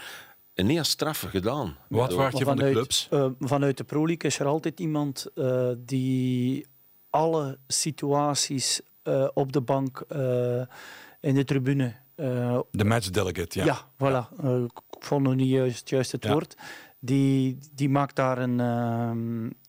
En 0.55 0.67
niet 0.67 0.79
als 0.79 0.91
straffe 0.91 1.29
gedaan. 1.29 1.77
Wat 1.89 2.09
verwacht 2.09 2.39
je 2.39 2.45
van 2.45 2.57
de 2.57 2.71
clubs? 2.71 3.09
Uh, 3.11 3.27
vanuit 3.41 3.77
de 3.77 3.85
Pro 3.85 4.07
League 4.07 4.31
is 4.31 4.39
er 4.39 4.47
altijd 4.47 4.81
iemand 4.81 5.27
uh, 5.35 5.71
die 5.79 6.67
alle 7.11 7.59
situaties 7.67 8.81
uh, 9.05 9.29
op 9.35 9.53
de 9.53 9.61
bank, 9.61 10.05
uh, 10.13 10.63
in 11.21 11.35
de 11.35 11.45
tribune. 11.45 11.95
Uh, 12.17 12.59
de 12.71 12.85
match 12.85 13.11
delegate, 13.11 13.59
ja. 13.59 13.65
Ja, 13.65 13.89
voilà. 13.95 14.45
ik 14.65 15.05
vond 15.05 15.23
nog 15.23 15.35
niet 15.35 15.49
juist, 15.49 15.89
juist 15.89 16.13
het 16.13 16.25
ja. 16.25 16.33
woord. 16.33 16.57
Die, 17.05 17.59
die 17.75 17.89
maakt 17.89 18.17
daar 18.17 18.39
een, 18.39 18.59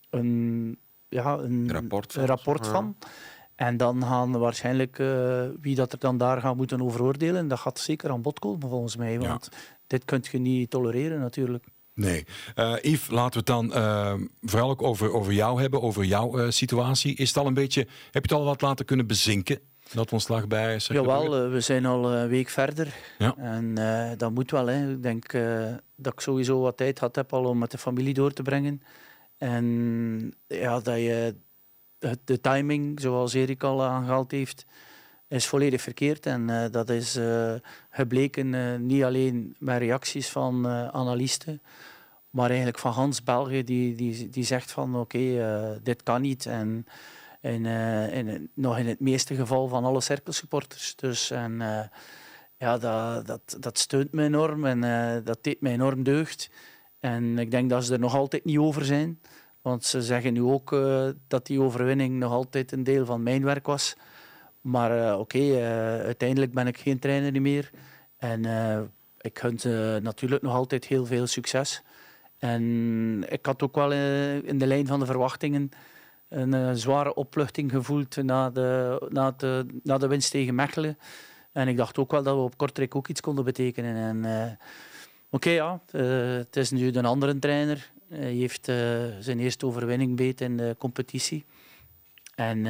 een, 0.09 0.77
ja, 1.09 1.37
een 1.37 1.71
rapport 1.71 2.13
van. 2.13 2.21
Een 2.21 2.27
rapport 2.27 2.67
van. 2.67 2.95
En 3.55 3.77
dan 3.77 4.03
gaan 4.03 4.31
we 4.31 4.37
waarschijnlijk 4.37 4.97
wie 5.61 5.75
dat 5.75 5.91
er 5.91 5.99
dan 5.99 6.17
daar 6.17 6.41
gaat 6.41 6.55
moeten 6.55 6.81
over 6.81 7.03
oordelen. 7.03 7.47
Dat 7.47 7.59
gaat 7.59 7.79
zeker 7.79 8.09
aan 8.09 8.21
bod 8.21 8.39
komen 8.39 8.69
volgens 8.69 8.95
mij. 8.95 9.19
Want 9.19 9.49
dit 9.87 10.05
kun 10.05 10.23
je 10.31 10.37
niet 10.37 10.69
tolereren 10.69 11.19
natuurlijk. 11.19 11.65
Nee. 11.93 12.25
Uh, 12.55 12.75
Yves, 12.81 13.09
laten 13.09 13.31
we 13.31 13.37
het 13.37 13.45
dan 13.45 13.83
uh, 13.83 14.13
vooral 14.41 14.69
ook 14.69 14.81
over, 14.81 15.13
over 15.13 15.33
jou 15.33 15.61
hebben, 15.61 15.81
over 15.81 16.03
jouw 16.03 16.39
uh, 16.39 16.49
situatie. 16.49 17.15
Is 17.15 17.27
het 17.27 17.37
al 17.37 17.47
een 17.47 17.53
beetje, 17.53 17.81
heb 18.11 18.25
je 18.25 18.35
het 18.35 18.41
al 18.41 18.43
wat 18.43 18.61
laten 18.61 18.85
kunnen 18.85 19.07
bezinken? 19.07 19.59
Dat 19.93 20.11
ontslag 20.11 20.47
bij 20.47 20.77
Jawel, 20.77 21.49
we 21.49 21.59
zijn 21.59 21.85
al 21.85 22.13
een 22.13 22.27
week 22.27 22.49
verder. 22.49 22.95
Ja. 23.17 23.35
En 23.37 23.75
dat 24.17 24.31
moet 24.31 24.51
wel. 24.51 24.67
Hè. 24.67 24.91
Ik 24.91 25.03
denk 25.03 25.33
dat 25.95 26.13
ik 26.13 26.19
sowieso 26.19 26.59
wat 26.59 26.77
tijd 26.77 26.99
had 26.99 27.15
heb 27.15 27.33
al 27.33 27.45
om 27.45 27.57
met 27.57 27.71
de 27.71 27.77
familie 27.77 28.13
door 28.13 28.33
te 28.33 28.41
brengen. 28.41 28.81
En 29.37 30.33
ja, 30.47 30.79
dat 30.79 30.97
je 30.97 31.35
de 32.23 32.41
timing, 32.41 32.99
zoals 32.99 33.33
Erik 33.33 33.63
al 33.63 33.83
aangehaald 33.83 34.31
heeft, 34.31 34.65
is 35.27 35.47
volledig 35.47 35.81
verkeerd. 35.81 36.25
En 36.25 36.71
dat 36.71 36.89
is 36.89 37.19
gebleken 37.89 38.85
niet 38.85 39.03
alleen 39.03 39.55
met 39.59 39.77
reacties 39.77 40.29
van 40.29 40.67
analisten 40.67 41.61
maar 42.35 42.47
eigenlijk 42.47 42.79
van 42.79 42.91
Hans 42.91 43.23
België, 43.23 43.63
die, 43.63 43.95
die, 43.95 44.29
die 44.29 44.43
zegt 44.43 44.71
van 44.71 44.95
oké, 44.95 45.79
dit 45.83 46.03
kan 46.03 46.21
niet. 46.21 46.45
En, 46.45 46.85
nog 48.53 48.77
in 48.77 48.87
het 48.87 48.99
meeste 48.99 49.35
geval 49.35 49.67
van 49.67 49.83
alle 49.83 50.01
cirkelsupporters. 50.01 50.95
Dus 50.95 51.31
en, 51.31 51.61
ja, 52.57 52.77
dat, 52.77 53.25
dat, 53.27 53.57
dat 53.59 53.77
steunt 53.77 54.11
me 54.11 54.23
enorm 54.23 54.65
en 54.65 55.23
dat 55.23 55.43
deed 55.43 55.61
mij 55.61 55.71
enorm 55.71 56.03
deugd. 56.03 56.49
En 56.99 57.39
ik 57.39 57.51
denk 57.51 57.69
dat 57.69 57.85
ze 57.85 57.93
er 57.93 57.99
nog 57.99 58.15
altijd 58.15 58.45
niet 58.45 58.57
over 58.57 58.85
zijn. 58.85 59.21
Want 59.61 59.83
ze 59.83 60.01
zeggen 60.01 60.33
nu 60.33 60.41
ook 60.41 60.75
dat 61.27 61.45
die 61.45 61.61
overwinning 61.61 62.19
nog 62.19 62.31
altijd 62.31 62.71
een 62.71 62.83
deel 62.83 63.05
van 63.05 63.23
mijn 63.23 63.43
werk 63.43 63.65
was. 63.65 63.95
Maar 64.61 65.19
oké, 65.19 65.37
okay, 65.37 65.63
uiteindelijk 66.03 66.53
ben 66.53 66.67
ik 66.67 66.77
geen 66.77 66.99
trainer 66.99 67.41
meer. 67.41 67.69
En 68.17 68.45
ik 69.25 69.39
gun 69.39 69.59
ze 69.59 69.99
natuurlijk 70.01 70.41
nog 70.41 70.53
altijd 70.53 70.85
heel 70.85 71.05
veel 71.05 71.27
succes. 71.27 71.83
En 72.37 73.23
ik 73.29 73.45
had 73.45 73.63
ook 73.63 73.75
wel 73.75 73.91
eh, 73.91 74.43
in 74.43 74.57
de 74.57 74.67
lijn 74.67 74.87
van 74.87 74.99
de 74.99 75.05
verwachtingen 75.05 75.69
een 76.29 76.77
zware 76.77 77.13
opluchting 77.13 77.71
gevoeld 77.71 78.23
na 78.23 78.49
de, 78.49 79.01
na, 79.09 79.31
de, 79.31 79.65
na 79.83 79.97
de 79.97 80.07
winst 80.07 80.31
tegen 80.31 80.55
Mechelen. 80.55 80.97
En 81.55 81.67
ik 81.67 81.77
dacht 81.77 81.97
ook 81.97 82.11
wel 82.11 82.23
dat 82.23 82.35
we 82.35 82.41
op 82.41 82.57
Kortrijk 82.57 82.95
ook 82.95 83.07
iets 83.07 83.21
konden 83.21 83.43
betekenen. 83.43 83.95
En 83.95 84.23
uh, 84.23 84.51
oké, 85.29 85.49
ja, 85.49 85.81
het 86.37 86.55
is 86.55 86.71
nu 86.71 86.93
een 86.93 87.05
andere 87.05 87.39
trainer. 87.39 87.91
Hij 88.09 88.31
heeft 88.31 88.65
zijn 89.19 89.39
eerste 89.39 89.65
overwinning 89.65 90.15
beet 90.15 90.41
in 90.41 90.57
de 90.57 90.75
competitie. 90.79 91.45
En 92.35 92.63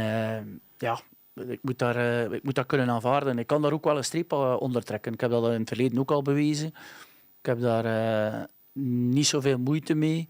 ja, 0.77 0.99
ik 1.47 1.59
moet, 1.61 1.79
daar, 1.79 2.31
ik 2.33 2.43
moet 2.43 2.55
dat 2.55 2.65
kunnen 2.65 2.89
aanvaarden. 2.89 3.39
Ik 3.39 3.47
kan 3.47 3.61
daar 3.61 3.73
ook 3.73 3.83
wel 3.83 3.97
een 3.97 4.03
streep 4.03 4.31
onder 4.59 4.83
trekken. 4.83 5.13
Ik 5.13 5.21
heb 5.21 5.29
dat 5.29 5.45
in 5.45 5.59
het 5.59 5.67
verleden 5.67 5.99
ook 5.99 6.11
al 6.11 6.21
bewezen. 6.21 6.67
Ik 7.39 7.45
heb 7.45 7.59
daar 7.59 8.47
niet 8.81 9.27
zoveel 9.27 9.57
moeite 9.57 9.93
mee. 9.93 10.27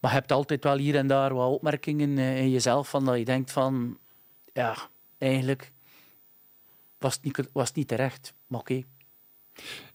Maar 0.00 0.14
je 0.14 0.20
hebt 0.20 0.32
altijd 0.32 0.64
wel 0.64 0.76
hier 0.76 0.96
en 0.96 1.06
daar 1.06 1.34
wat 1.34 1.50
opmerkingen 1.50 2.18
eh, 2.18 2.38
in 2.38 2.50
jezelf 2.50 2.88
van 2.88 3.04
dat 3.04 3.18
je 3.18 3.24
denkt 3.24 3.52
van 3.52 3.98
ja, 4.52 4.76
eigenlijk 5.18 5.72
was 6.98 7.14
het 7.14 7.24
niet, 7.24 7.48
was 7.52 7.68
het 7.68 7.76
niet 7.76 7.88
terecht. 7.88 8.34
Maar 8.46 8.60
oké. 8.60 8.82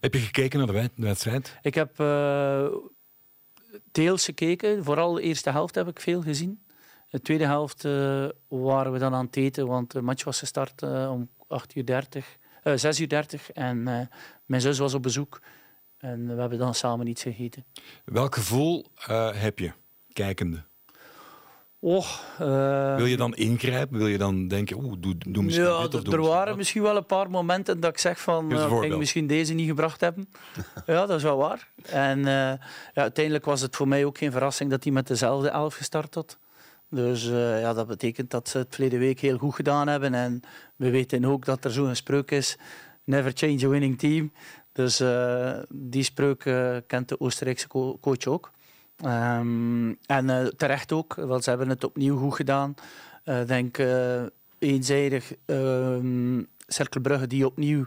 Heb 0.00 0.14
je 0.14 0.20
gekeken 0.20 0.58
naar 0.58 0.66
de 0.66 0.90
wedstrijd? 0.94 1.58
Ik 1.62 1.74
heb 1.74 2.00
uh, 2.00 2.66
deels 3.92 4.24
gekeken. 4.24 4.84
Vooral 4.84 5.12
de 5.12 5.22
eerste 5.22 5.50
helft 5.50 5.74
heb 5.74 5.88
ik 5.88 6.00
veel 6.00 6.22
gezien. 6.22 6.64
De 7.08 7.20
tweede 7.20 7.44
helft 7.44 7.84
uh, 7.84 8.28
waren 8.48 8.92
we 8.92 8.98
dan 8.98 9.14
aan 9.14 9.26
het 9.26 9.36
eten, 9.36 9.66
want 9.66 9.90
de 9.90 10.02
match 10.02 10.24
was 10.24 10.38
gestart 10.38 10.82
uh, 10.82 11.10
om 11.10 11.28
8 11.48 11.74
uur 11.74 11.86
30, 11.86 12.36
6 12.74 13.00
uur 13.00 13.08
30 13.08 13.50
en 13.50 13.82
mijn 14.44 14.60
zus 14.60 14.78
was 14.78 14.94
op 14.94 15.02
bezoek. 15.02 15.40
En 15.98 16.34
we 16.34 16.40
hebben 16.40 16.58
dan 16.58 16.74
samen 16.74 17.06
iets 17.06 17.22
gegeten. 17.22 17.64
Welk 18.04 18.34
gevoel 18.34 18.86
heb 19.34 19.58
je, 19.58 19.72
kijkende? 20.12 20.64
Uh, 21.82 22.96
Wil 22.96 23.06
je 23.06 23.16
dan 23.16 23.34
ingrijpen? 23.34 23.98
Wil 23.98 24.06
je 24.06 24.18
dan 24.18 24.48
denken, 24.48 24.84
oeh, 24.84 24.94
doe, 24.98 25.14
doe 25.18 25.42
misschien 25.42 25.66
ja, 25.66 25.80
dit 25.82 25.94
of 25.94 26.02
doe 26.02 26.14
Er 26.14 26.20
waren 26.20 26.56
misschien 26.56 26.82
wel 26.82 26.96
een 26.96 27.06
paar 27.06 27.30
momenten 27.30 27.80
dat 27.80 27.90
ik 27.90 27.98
zeg 27.98 28.20
van, 28.20 28.52
uh, 28.52 28.82
ik 28.82 28.96
misschien 28.96 29.26
deze 29.26 29.54
niet 29.54 29.68
gebracht 29.68 30.00
hebben. 30.00 30.28
ja, 30.86 31.06
dat 31.06 31.16
is 31.16 31.22
wel 31.22 31.36
waar. 31.36 31.68
En 31.82 32.18
uh, 32.18 32.24
ja, 32.24 32.58
uiteindelijk 32.94 33.44
was 33.44 33.60
het 33.60 33.76
voor 33.76 33.88
mij 33.88 34.04
ook 34.04 34.18
geen 34.18 34.32
verrassing 34.32 34.70
dat 34.70 34.84
hij 34.84 34.92
met 34.92 35.06
dezelfde 35.06 35.48
elf 35.48 35.74
gestart 35.74 36.14
had. 36.14 36.38
Dus 36.90 37.24
ja, 37.60 37.72
dat 37.72 37.86
betekent 37.86 38.30
dat 38.30 38.48
ze 38.48 38.58
het 38.58 38.74
verleden 38.74 38.98
week 38.98 39.20
heel 39.20 39.38
goed 39.38 39.54
gedaan 39.54 39.88
hebben. 39.88 40.14
En 40.14 40.42
we 40.76 40.90
weten 40.90 41.24
ook 41.24 41.44
dat 41.44 41.64
er 41.64 41.70
zo'n 41.70 41.94
spreuk 41.94 42.30
is, 42.30 42.56
never 43.04 43.32
change 43.34 43.64
a 43.64 43.68
winning 43.68 43.98
team. 43.98 44.32
Dus 44.72 45.02
die 45.68 46.02
spreuk 46.02 46.38
kent 46.86 47.08
de 47.08 47.20
Oostenrijkse 47.20 47.68
co 47.68 47.98
coach 48.00 48.26
ook. 48.26 48.50
Um, 49.04 49.98
en 50.06 50.28
uh, 50.28 50.46
terecht 50.46 50.92
ook, 50.92 51.14
want 51.14 51.44
ze 51.44 51.48
hebben 51.48 51.68
het 51.68 51.84
opnieuw 51.84 52.18
goed 52.18 52.34
gedaan. 52.34 52.74
Ik 53.24 53.46
denk 53.46 53.78
eenzijdig 54.58 55.34
um, 55.46 56.48
Cerkelbrugge 56.66 57.26
die 57.26 57.46
opnieuw 57.46 57.86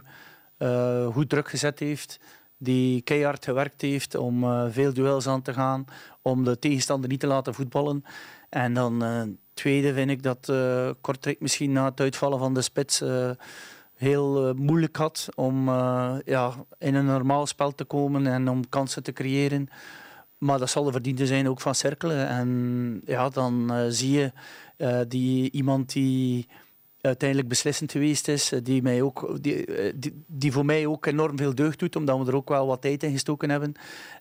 goed 1.12 1.28
druk 1.28 1.48
gezet 1.48 1.78
heeft. 1.78 2.20
Die 2.58 3.02
keihard 3.02 3.44
gewerkt 3.44 3.80
heeft 3.80 4.14
om 4.14 4.44
veel 4.72 4.92
duels 4.92 5.26
aan 5.26 5.42
te 5.42 5.52
gaan. 5.52 5.84
Om 6.22 6.44
de 6.44 6.58
tegenstander 6.58 7.10
niet 7.10 7.20
te 7.20 7.26
laten 7.26 7.54
voetballen. 7.54 8.04
En 8.48 8.74
dan 8.74 9.04
tweede 9.54 9.94
vind 9.94 10.10
ik 10.10 10.22
dat 10.22 10.52
Kortrijk 11.00 11.40
misschien 11.40 11.72
na 11.72 11.84
het 11.84 12.00
uitvallen 12.00 12.38
van 12.38 12.54
de 12.54 12.62
spits 12.62 13.02
heel 13.96 14.48
uh, 14.48 14.54
moeilijk 14.54 14.96
had 14.96 15.28
om 15.34 15.68
uh, 15.68 16.14
ja, 16.24 16.52
in 16.78 16.94
een 16.94 17.04
normaal 17.04 17.46
spel 17.46 17.74
te 17.74 17.84
komen 17.84 18.26
en 18.26 18.48
om 18.48 18.68
kansen 18.68 19.02
te 19.02 19.12
creëren. 19.12 19.68
Maar 20.38 20.58
dat 20.58 20.70
zal 20.70 20.84
de 20.84 20.92
verdiende 20.92 21.26
zijn 21.26 21.48
ook 21.48 21.60
van 21.60 21.74
cirkelen. 21.74 22.28
En 22.28 23.00
ja, 23.04 23.28
dan 23.28 23.68
uh, 23.72 23.84
zie 23.88 24.10
je 24.10 24.32
die, 25.08 25.50
iemand 25.50 25.92
die 25.92 26.48
uiteindelijk 27.06 27.48
beslissend 27.48 27.92
geweest 27.92 28.28
is, 28.28 28.52
eh, 28.52 28.60
die, 28.62 28.82
mij 28.82 29.02
ook, 29.02 29.42
die, 29.42 29.64
eh, 29.64 29.92
die, 29.96 30.24
die, 30.26 30.52
voor 30.52 30.64
mij 30.64 30.86
ook 30.86 31.06
enorm 31.06 31.36
veel 31.36 31.54
deugd 31.54 31.78
doet, 31.78 31.96
omdat 31.96 32.18
we 32.18 32.26
er 32.26 32.36
ook 32.36 32.48
wel 32.48 32.66
wat 32.66 32.82
tijd 32.82 33.02
in 33.02 33.12
gestoken 33.12 33.50
hebben. 33.50 33.72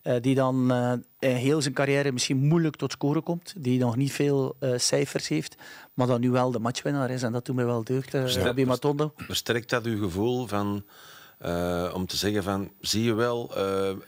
Uh, 0.04 0.16
die 0.22 0.36
dan 0.36 0.72
in 1.20 1.30
heel 1.30 1.62
zijn 1.62 1.74
carrière 1.74 2.12
misschien 2.12 2.38
moeilijk 2.38 2.76
tot 2.76 2.92
scoren 2.92 3.24
komt, 3.24 3.54
die 3.58 3.80
nog 3.80 3.96
niet 3.96 4.12
veel 4.12 4.56
cijfers 4.76 5.28
heeft, 5.28 5.56
maar 5.94 6.08
dan 6.08 6.22
nu 6.22 6.32
wel 6.32 6.52
de 6.52 6.60
matchwinnaar 6.60 7.10
is. 7.10 7.24
En 7.24 7.32
dat 7.32 7.46
doet 7.46 7.56
mij 7.56 7.66
wel 7.66 7.84
deugd, 7.84 8.14
uh, 8.14 8.66
Matondo. 8.66 9.14
Versterkt 9.16 9.70
dat 9.70 9.86
uw 9.86 10.04
gevoel 10.04 10.48
van... 10.48 10.84
om 11.94 12.06
te 12.06 12.18
zeggen 12.18 12.44
van, 12.44 12.72
zie 12.82 13.04
je 13.04 13.14
wel, 13.14 13.48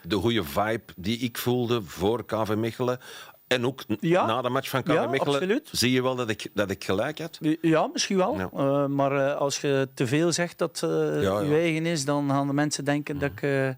de 0.04 0.16
goede 0.16 0.44
vibe 0.44 0.84
die 0.96 1.18
ik 1.18 1.38
voelde 1.38 1.82
voor 1.84 2.26
KV 2.26 2.54
Mechelen, 2.56 3.00
En 3.48 3.66
ook 3.66 3.84
Ja. 4.00 4.26
na 4.26 4.42
de 4.42 4.50
match 4.50 4.70
van 4.70 4.84
KV 4.84 4.94
Ja, 4.94 5.08
Mechelen 5.08 5.34
absoluut. 5.34 5.70
zie 5.72 5.92
je 5.92 6.02
wel 6.02 6.16
dat 6.16 6.30
ik, 6.30 6.50
dat 6.54 6.70
ik 6.72 6.84
gelijk 6.84 7.20
had. 7.20 7.38
Ja, 7.62 7.88
misschien 7.94 8.18
wel. 8.18 8.38
Ja. 8.38 8.50
Eh, 8.54 8.86
maar 8.86 9.28
eh, 9.28 9.36
als 9.36 9.62
je 9.62 9.90
te 9.94 10.08
veel 10.08 10.32
zegt 10.32 10.58
dat 10.58 10.82
eh 10.84 10.90
Ja, 10.90 11.20
ja. 11.22 11.40
je 11.42 11.54
eigen 11.56 11.86
is, 11.86 12.06
dan 12.06 12.30
gaan 12.30 12.48
de 12.48 12.54
mensen 12.54 12.86
denken 12.86 13.20
dat, 13.20 13.32
ik, 13.32 13.42
eh, 13.42 13.70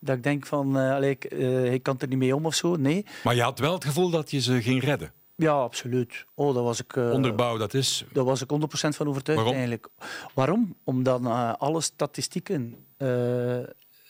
dat 0.00 0.16
ik 0.16 0.22
denk 0.22 0.46
van, 0.46 0.78
eh 0.78 0.94
allee, 0.94 1.10
ik, 1.10 1.24
eh, 1.24 1.72
ik 1.72 1.82
kan 1.82 1.96
er 1.98 2.08
niet 2.08 2.18
mee 2.18 2.34
om 2.36 2.46
of 2.46 2.54
zo. 2.54 2.76
Nee. 2.76 3.06
Maar 3.24 3.34
je 3.34 3.42
had 3.42 3.58
wel 3.58 3.74
het 3.74 3.84
gevoel 3.84 4.10
dat 4.10 4.30
je 4.30 4.40
ze 4.40 4.62
ging 4.62 4.82
redden. 4.84 5.12
Ja, 5.36 5.52
absoluut. 5.52 6.24
Oh, 6.34 6.54
daar 6.54 6.62
was 6.62 6.80
ik, 6.80 6.96
eh, 6.96 7.10
Onderbouw, 7.10 7.56
dat 7.56 7.74
is... 7.74 8.04
daar 8.12 8.24
was 8.24 8.42
ik 8.42 8.52
100% 8.52 8.96
van 8.96 9.08
overtuigd 9.08 9.40
Waarom? 9.40 9.54
eigenlijk. 9.54 9.88
Waarom? 10.34 10.76
Omdat 10.84 11.24
eh, 11.24 11.52
alle 11.52 11.80
statistieken 11.80 12.76
eh, 12.96 13.58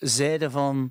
zeiden 0.01 0.51
van 0.51 0.91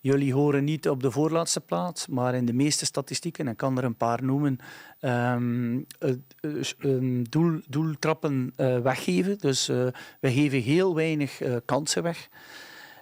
jullie 0.00 0.34
horen 0.34 0.64
niet 0.64 0.88
op 0.88 1.02
de 1.02 1.10
voorlaatste 1.10 1.60
plaats, 1.60 2.06
maar 2.06 2.34
in 2.34 2.44
de 2.44 2.52
meeste 2.52 2.84
statistieken, 2.84 3.46
en 3.46 3.50
ik 3.50 3.56
kan 3.56 3.78
er 3.78 3.84
een 3.84 3.96
paar 3.96 4.24
noemen, 4.24 4.58
een 5.00 5.86
doel, 7.30 7.60
doeltrappen 7.68 8.52
weggeven. 8.56 9.38
Dus 9.38 9.66
wij 10.20 10.32
geven 10.32 10.60
heel 10.60 10.94
weinig 10.94 11.40
kansen 11.64 12.02
weg. 12.02 12.28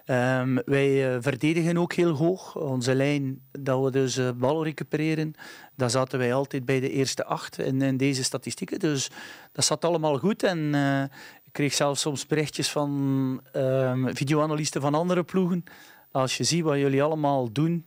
Ehm, 0.09 0.57
wij 0.65 1.13
eh, 1.13 1.21
verdedigen 1.21 1.77
ook 1.77 1.93
heel 1.93 2.11
hoog. 2.11 2.55
Onze 2.55 2.95
lijn, 2.95 3.41
dat 3.51 3.83
we 3.83 3.91
dus 3.91 4.17
eh, 4.17 4.29
bal 4.31 4.63
recupereren, 4.63 5.33
daar 5.75 5.89
zaten 5.89 6.19
wij 6.19 6.33
altijd 6.33 6.65
bij 6.65 6.79
de 6.79 6.89
eerste 6.89 7.25
acht 7.25 7.59
in, 7.59 7.81
in 7.81 7.97
deze 7.97 8.23
statistieken. 8.23 8.79
Dus 8.79 9.09
dat 9.51 9.65
zat 9.65 9.85
allemaal 9.85 10.17
goed. 10.17 10.43
En 10.43 10.75
eh, 10.75 11.03
ik 11.43 11.51
kreeg 11.51 11.73
zelfs 11.73 12.01
soms 12.01 12.25
berichtjes 12.25 12.69
van 12.69 13.41
ehm, 13.51 14.13
videoanalisten 14.13 14.81
van 14.81 14.93
andere 14.93 15.23
ploegen. 15.23 15.63
Als 16.11 16.37
je 16.37 16.43
ziet 16.43 16.63
wat 16.63 16.77
jullie 16.77 17.03
allemaal 17.03 17.51
doen, 17.51 17.85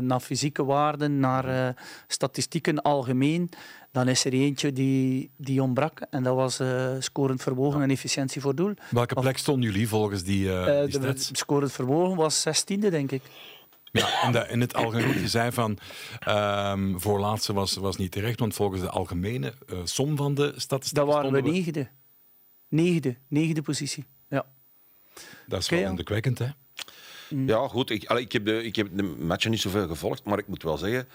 naar 0.00 0.20
fysieke 0.20 0.64
waarden, 0.64 1.18
naar 1.18 1.74
statistieken 2.06 2.82
algemeen, 2.82 3.50
dan 3.94 4.08
is 4.08 4.24
er 4.24 4.32
eentje 4.32 4.72
die, 4.72 5.30
die 5.36 5.62
ontbrak. 5.62 6.00
En 6.10 6.22
dat 6.22 6.34
was 6.36 6.58
eh, 6.60 6.92
scorend 6.98 7.42
vermogen 7.42 7.82
en 7.82 7.90
efficiëntie 7.90 8.40
voor 8.40 8.54
doel. 8.54 8.74
Welke 8.90 9.14
plek 9.14 9.38
stonden 9.38 9.70
jullie 9.70 9.88
volgens 9.88 10.22
die, 10.22 10.48
eh 10.52 10.82
Eh, 10.82 10.90
die 10.90 10.98
de 11.00 11.14
scorend 11.32 11.72
vermogen 11.72 12.16
was 12.16 12.40
zestiende, 12.40 12.90
denk 12.90 13.10
ik. 13.10 13.22
Ja, 13.92 14.22
en 14.22 14.32
de- 14.32 14.46
in 14.48 14.60
het 14.60 14.74
algemeen, 14.74 15.20
je 15.20 15.28
zei 15.28 15.52
van 15.52 15.78
ehm 16.20 16.98
voorlaatste 16.98 17.52
was, 17.52 17.74
was 17.76 17.96
niet 17.96 18.12
terecht, 18.12 18.38
want 18.40 18.54
volgens 18.54 18.80
de 18.80 18.88
algemene 18.88 19.52
eh, 19.68 19.78
som 19.84 20.16
van 20.16 20.34
de 20.34 20.52
statistieken 20.56 21.06
Dat 21.06 21.14
waren 21.14 21.32
we 21.32 21.50
negende. 21.50 21.88
Negende, 22.68 23.16
negende 23.28 23.62
positie. 23.62 24.04
Ja. 24.28 24.44
Dat 25.46 25.60
is 25.60 25.66
Oké, 25.66 25.76
wel 25.80 25.88
indrukwekkend, 25.88 26.38
hè? 26.38 26.46
Ja, 27.28 27.68
goed. 27.68 27.90
Ik, 27.90 28.04
allee, 28.06 28.22
ik, 28.24 28.32
heb 28.32 28.44
de, 28.44 28.62
ik 28.64 28.76
heb 28.76 28.88
de 28.92 29.02
matchen 29.02 29.50
niet 29.50 29.60
zoveel 29.60 29.86
gevolgd, 29.86 30.24
maar 30.24 30.38
ik 30.38 30.48
moet 30.48 30.62
wel 30.62 30.76
zeggen... 30.76 31.08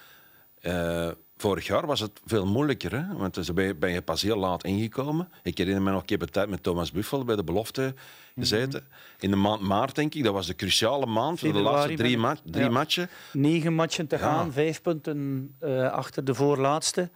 eh, 0.61 1.09
vorig 1.41 1.67
jaar 1.67 1.85
was 1.85 1.99
het 1.99 2.19
veel 2.25 2.45
moeilijker, 2.45 2.91
hè? 2.91 3.17
want 3.17 3.33
dus 3.33 3.53
ben, 3.53 3.89
je, 3.91 4.01
pas 4.01 4.21
heel 4.21 4.37
laat 4.37 4.63
ingekomen. 4.63 5.29
Ik 5.43 5.57
herinner 5.57 5.83
me 5.83 5.91
nog, 5.91 6.01
ik 6.03 6.09
heb 6.09 6.21
een 6.21 6.29
tijd 6.29 6.49
met 6.49 6.63
Thomas 6.63 6.91
Buffel 6.91 7.23
bij 7.23 7.35
de 7.35 7.43
belofte 7.43 7.93
gezeten. 8.35 8.83
In 9.19 9.29
de 9.29 9.35
maand 9.35 9.61
maart, 9.61 9.95
denk 9.95 10.15
ik, 10.15 10.23
dat 10.23 10.33
was 10.33 10.47
de 10.47 10.55
cruciale 10.55 11.05
maand. 11.05 11.39
voor 11.39 11.53
de 11.53 11.59
laatste 11.59 11.93
drie, 11.93 12.17
ma 12.17 12.35
drie 12.45 12.63
ja. 12.63 12.69
matchen. 12.69 13.09
Negen 13.33 13.73
matchen 13.73 14.07
te 14.07 14.15
Ja. 14.15 14.21
gaan, 14.21 14.51
vijf 14.51 14.81
punten 14.81 15.49
eh, 15.59 15.91
achter 15.91 16.25
de 16.25 16.33
voorlaatste. 16.33 17.09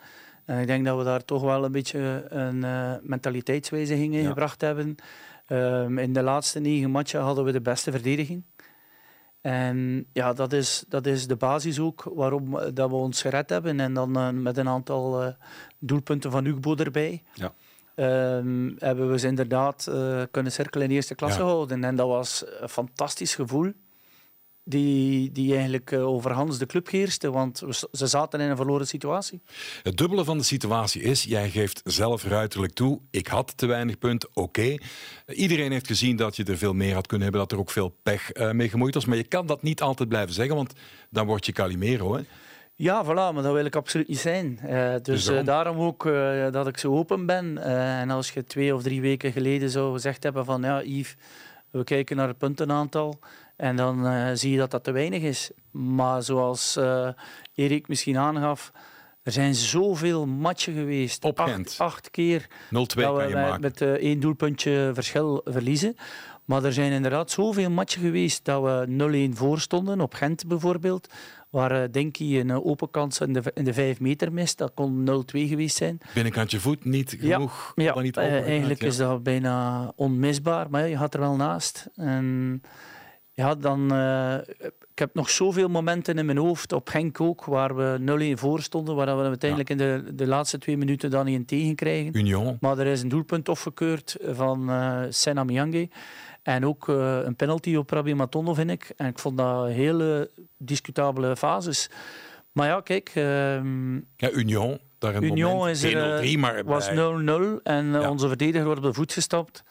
En 0.45 0.59
ik 0.59 0.67
denk 0.67 0.85
dat 0.85 0.97
we 0.97 1.03
daar 1.03 1.25
toch 1.25 1.41
wel 1.41 1.63
een 1.65 1.71
beetje 1.71 2.25
een 2.29 2.63
eh, 2.63 2.93
mentaliteitswijziging 3.01 4.13
in 4.13 4.21
Ja. 4.21 4.27
gebracht 4.27 4.61
hebben. 4.61 4.95
Ehm, 5.47 5.97
in 5.97 6.13
de 6.13 6.21
laatste 6.21 6.59
negen 6.59 6.91
matchen 6.91 7.21
hadden 7.21 7.43
we 7.43 7.51
de 7.51 7.61
beste 7.61 7.91
verdediging. 7.91 8.43
En 9.43 10.05
ja, 10.13 10.33
dat 10.33 10.53
is, 10.53 10.83
dat 10.87 11.05
is 11.05 11.27
de 11.27 11.35
basis 11.35 11.79
ook 11.79 12.11
waarom 12.15 12.57
eh, 12.57 12.67
dat 12.73 12.89
we 12.89 12.95
ons 12.95 13.21
gered 13.21 13.49
hebben. 13.49 13.79
En 13.79 13.93
dan 13.93 14.17
eh, 14.17 14.29
met 14.29 14.57
een 14.57 14.67
aantal 14.67 15.21
eh, 15.23 15.33
doelpunten 15.79 16.31
van 16.31 16.45
Ugbo 16.45 16.75
erbij. 16.75 17.23
Ja. 17.33 17.53
Ehm, 17.95 18.71
hebben 18.77 19.11
we 19.11 19.19
ze 19.19 19.27
inderdaad 19.27 19.91
kunnen 20.31 20.51
cirkelen 20.51 20.87
in 20.87 20.95
eerste 20.95 21.15
klasse 21.15 21.39
Ja. 21.39 21.45
houden. 21.45 21.83
En 21.83 21.95
dat 21.95 22.07
was 22.07 22.43
een 22.59 22.69
fantastisch 22.69 23.35
gevoel. 23.35 23.73
Die, 24.65 25.31
die 25.31 25.51
eigenlijk 25.55 25.91
eh, 25.91 26.07
overhands 26.07 26.57
de 26.57 26.65
club 26.65 26.89
heerste. 26.89 27.31
Want 27.31 27.63
ze 27.91 28.07
zaten 28.07 28.39
in 28.39 28.49
een 28.49 28.55
verloren 28.55 28.87
situatie. 28.87 29.41
Het 29.83 29.97
dubbele 29.97 30.23
van 30.23 30.37
de 30.37 30.43
situatie 30.43 31.01
is, 31.01 31.23
jij 31.23 31.49
geeft 31.49 31.81
zelf 31.83 32.23
ruiterlijk 32.23 32.73
toe, 32.73 32.99
ik 33.11 33.27
had 33.27 33.57
te 33.57 33.65
weinig 33.65 33.97
punten, 33.97 34.29
oké. 34.33 34.75
Iedereen 35.27 35.71
heeft 35.71 35.87
gezien 35.87 36.15
dat 36.15 36.35
je 36.35 36.43
er 36.43 36.57
veel 36.57 36.73
meer 36.73 36.93
had 36.93 37.07
kunnen 37.07 37.27
hebben, 37.27 37.47
dat 37.47 37.51
er 37.51 37.59
ook 37.63 37.69
veel 37.71 37.95
pech 38.03 38.31
eh, 38.31 38.51
mee 38.51 38.69
gemoeid 38.69 38.93
was. 38.93 39.05
Maar 39.05 39.17
je 39.17 39.23
kan 39.23 39.45
dat 39.45 39.61
niet 39.61 39.81
altijd 39.81 40.09
blijven 40.09 40.33
zeggen, 40.33 40.55
want 40.55 40.73
dan 41.09 41.25
word 41.25 41.45
je 41.45 41.51
Calimero. 41.51 42.15
Hè? 42.15 42.21
Ja, 42.75 43.03
voilà, 43.05 43.33
maar 43.33 43.43
dat 43.43 43.53
wil 43.53 43.65
ik 43.65 43.75
absoluut 43.75 44.07
niet 44.07 44.19
zijn. 44.19 44.59
Eh, 44.59 44.95
dus 45.01 45.23
daarom? 45.25 45.39
eh, 45.39 45.45
daarom 45.53 45.79
ook 45.79 46.03
dat 46.53 46.67
ik 46.67 46.77
zo 46.77 46.97
open 46.97 47.25
ben. 47.25 47.57
En 47.63 48.09
als 48.09 48.31
je 48.31 48.43
twee 48.43 48.75
of 48.75 48.83
drie 48.83 49.01
weken 49.01 49.31
geleden 49.31 49.69
zou 49.69 49.93
gezegd 49.93 50.23
hebben 50.23 50.45
van 50.45 50.61
ja, 50.61 50.83
Yves, 50.83 51.15
we 51.71 51.83
kijken 51.83 52.15
naar 52.15 52.27
het 52.27 52.37
puntenaantal. 52.37 53.19
En 53.55 53.75
dan 53.75 54.07
eh, 54.07 54.29
zie 54.33 54.51
je 54.51 54.57
dat 54.57 54.71
dat 54.71 54.83
te 54.83 54.91
weinig 54.91 55.21
is. 55.21 55.51
Maar 55.71 56.23
zoals 56.23 56.75
eh, 56.75 57.07
Erik 57.55 57.87
misschien 57.87 58.17
aangaf, 58.17 58.71
er 59.23 59.31
zijn 59.31 59.55
zoveel 59.55 60.25
matchen 60.25 60.73
geweest. 60.73 61.23
Op 61.23 61.39
acht, 61.39 61.75
acht 61.77 62.11
keer 62.11 62.41
0-2 62.41 62.47
dat 62.69 62.93
we 62.93 63.01
kan 63.01 63.27
je 63.27 63.33
met, 63.33 63.43
maken. 63.43 63.61
met 63.61 63.81
eh, 63.81 63.91
één 63.91 64.19
doelpuntje 64.19 64.91
verschil 64.93 65.41
verliezen. 65.45 65.95
Maar 66.45 66.63
er 66.63 66.73
zijn 66.73 66.91
inderdaad 66.91 67.31
zoveel 67.31 67.69
matchen 67.69 68.01
geweest 68.01 68.45
dat 68.45 68.63
we 68.63 69.29
0-1 69.31 69.37
voor 69.37 69.59
stonden. 69.59 70.01
Op 70.01 70.13
Gent 70.13 70.47
bijvoorbeeld, 70.47 71.13
waar 71.49 71.81
uh, 71.81 71.91
Denki 71.91 72.39
een 72.39 72.47
uh, 72.47 72.65
open 72.65 72.91
kans 72.91 73.19
in 73.19 73.33
de, 73.33 73.41
in 73.53 73.63
de 73.63 73.73
5 73.73 73.99
meter 73.99 74.33
mist. 74.33 74.57
Dat 74.57 74.71
kon 74.73 75.09
0-2 75.09 75.39
geweest 75.39 75.75
zijn. 75.77 75.97
Binnenkant 76.13 76.51
je 76.51 76.59
voet 76.59 76.85
niet 76.85 77.17
Ja, 77.19 77.35
genoeg. 77.35 77.71
Ja, 77.75 77.93
dan 77.93 78.03
niet 78.03 78.17
eigenlijk 78.17 78.81
ja. 78.81 78.87
is 78.87 78.97
dat 78.97 79.23
bijna 79.23 79.91
onmisbaar. 79.95 80.69
Maar 80.69 80.81
ja, 80.81 80.87
je 80.87 80.97
gaat 80.97 81.13
er 81.13 81.19
wel 81.19 81.35
naast. 81.35 81.87
En 81.95 82.61
ja, 83.35 83.55
dan, 83.55 83.91
eh, 83.91 84.35
ik 84.91 84.99
heb 84.99 85.13
nog 85.13 85.29
zoveel 85.29 85.67
momenten 85.67 86.17
in 86.17 86.25
mijn 86.25 86.37
hoofd, 86.37 86.71
op 86.71 86.89
Genk 86.89 87.21
ook, 87.21 87.45
waar 87.45 87.75
we 87.75 87.97
0-1 87.99 88.39
voor 88.39 88.61
stonden, 88.61 88.95
waar 88.95 89.17
we 89.17 89.23
uiteindelijk 89.23 89.69
in 89.69 89.77
de, 89.77 90.03
de 90.13 90.27
laatste 90.27 90.57
twee 90.57 90.77
minuten 90.77 91.09
dan 91.09 91.25
niet 91.25 91.37
een 91.37 91.45
tegen 91.45 91.75
krijgen. 91.75 92.17
Union. 92.17 92.57
Maar 92.59 92.77
er 92.77 92.87
is 92.87 93.01
een 93.01 93.09
doelpunt 93.09 93.49
afgekeurd 93.49 94.17
van 94.21 94.69
uh, 94.69 95.01
Sena 95.09 95.43
Miyange. 95.43 95.89
En 96.43 96.65
ook 96.65 96.87
uh, 96.87 97.19
een 97.23 97.35
penalty 97.35 97.75
op 97.75 97.89
Rabbi 97.89 98.13
Matondo, 98.13 98.53
vind 98.53 98.69
ik. 98.69 98.93
En 98.97 99.07
ik 99.07 99.19
vond 99.19 99.37
dat 99.37 99.67
hele 99.67 100.31
discutabele 100.57 101.35
fases. 101.35 101.89
Maar 102.51 102.67
ja, 102.67 102.81
kijk... 102.81 103.11
Uh, 103.15 103.23
ja, 104.15 104.31
Union. 104.31 104.79
Daar 104.97 105.15
een 105.15 105.23
Union 105.23 105.57
moment, 105.57 105.75
is 105.75 105.83
er, 105.83 106.17
3, 106.17 106.37
maar 106.37 106.63
was 106.63 106.89
0-0 106.89 106.93
en 107.63 107.85
ja. 107.85 108.09
onze 108.09 108.27
verdediger 108.27 108.65
wordt 108.65 108.79
op 108.79 108.85
de 108.85 108.93
voet 108.93 109.13
gestapt. 109.13 109.63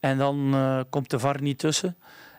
En 0.00 0.18
dan 0.18 0.54
uh, 0.54 0.80
komt 0.90 1.10
de 1.10 1.18
VAR 1.18 1.42
niet 1.42 1.58
tussen. 1.58 1.96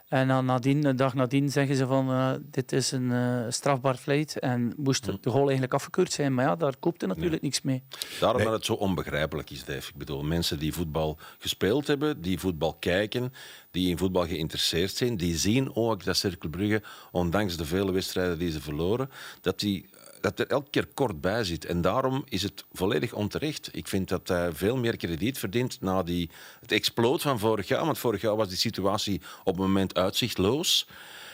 En 0.07 0.27
dan 0.27 0.45
nadien, 0.45 0.85
een 0.85 0.95
dag 0.95 1.13
nadien 1.13 1.49
zeggen 1.49 1.75
ze 1.75 1.87
van 1.87 2.11
uh, 2.11 2.31
dit 2.41 2.71
is 2.71 2.91
een 2.91 3.11
uh, 3.11 3.45
strafbaar 3.49 3.95
feit 3.95 4.39
en 4.39 4.73
moest 4.77 5.05
de 5.05 5.29
goal 5.29 5.43
eigenlijk 5.43 5.73
afgekeurd 5.73 6.11
zijn. 6.11 6.33
Maar 6.33 6.45
ja, 6.45 6.55
daar 6.55 6.77
koopt 6.79 7.01
er 7.01 7.07
natuurlijk 7.07 7.41
nee. 7.41 7.51
niks 7.51 7.61
mee. 7.61 7.83
Daarom 8.19 8.37
nee. 8.37 8.49
dat 8.49 8.55
het 8.55 8.65
zo 8.65 8.73
onbegrijpelijk 8.73 9.49
is, 9.49 9.65
Dave. 9.65 9.89
Ik 9.89 9.95
bedoel, 9.97 10.23
mensen 10.23 10.59
die 10.59 10.73
voetbal 10.73 11.17
gespeeld 11.39 11.87
hebben, 11.87 12.21
die 12.21 12.39
voetbal 12.39 12.73
kijken, 12.73 13.33
die 13.71 13.89
in 13.89 13.97
voetbal 13.97 14.27
geïnteresseerd 14.27 14.95
zijn, 14.95 15.17
die 15.17 15.37
zien 15.37 15.75
ook 15.75 16.03
dat 16.03 16.17
Cirkelbrugge, 16.17 16.81
ondanks 17.11 17.57
de 17.57 17.65
vele 17.65 17.91
wedstrijden 17.91 18.39
die 18.39 18.51
ze 18.51 18.61
verloren, 18.61 19.09
dat 19.41 19.59
die 19.59 19.89
dat 20.25 20.39
er 20.39 20.47
elke 20.47 20.69
keer 20.69 20.87
kort 20.93 21.21
bij 21.21 21.43
zit. 21.43 21.65
En 21.65 21.81
daarom 21.81 22.23
is 22.29 22.43
het 22.43 22.65
volledig 22.71 23.13
onterecht. 23.13 23.69
Ik 23.71 23.87
vind 23.87 24.09
dat 24.09 24.27
hij 24.27 24.51
veel 24.51 24.77
meer 24.77 24.97
krediet 24.97 25.37
verdient 25.37 25.81
na 25.81 26.03
die, 26.03 26.29
het 26.59 26.71
exploot 26.71 27.21
van 27.21 27.39
vorig 27.39 27.67
jaar. 27.67 27.85
Want 27.85 27.97
vorig 27.97 28.21
jaar 28.21 28.35
was 28.35 28.47
die 28.47 28.57
situatie 28.57 29.21
op 29.43 29.53
het 29.53 29.65
moment 29.65 29.95
uitzichtloos. 29.95 30.87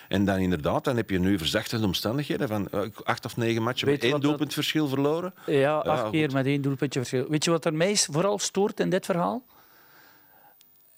En 0.08 0.26
dan 0.26 0.38
inderdaad, 0.38 0.84
dan 0.84 0.96
heb 0.96 1.10
je 1.10 1.20
nu 1.20 1.38
verzachtende 1.38 1.86
omstandigheden 1.86 2.48
van 2.48 2.70
acht 3.04 3.26
of 3.26 3.38
negen 3.38 3.64
matchen 3.64 3.88
Weet 3.88 4.02
met 4.02 4.12
één 4.12 4.22
doelpuntverschil 4.22 4.84
dat... 4.84 4.94
verloren. 4.94 5.34
Ja, 5.46 5.78
acht 5.78 6.04
ja, 6.04 6.10
keer 6.10 6.32
met 6.32 6.46
één 6.46 6.62
doelpuntje 6.62 7.00
verschil. 7.00 7.30
Weet 7.30 7.44
je 7.44 7.52
wat 7.52 7.66
er 7.66 7.74
mij 7.74 7.96
vooral 7.96 8.40
stoort 8.40 8.80
in 8.80 8.90
dit 8.90 9.06
verhaal? 9.06 9.46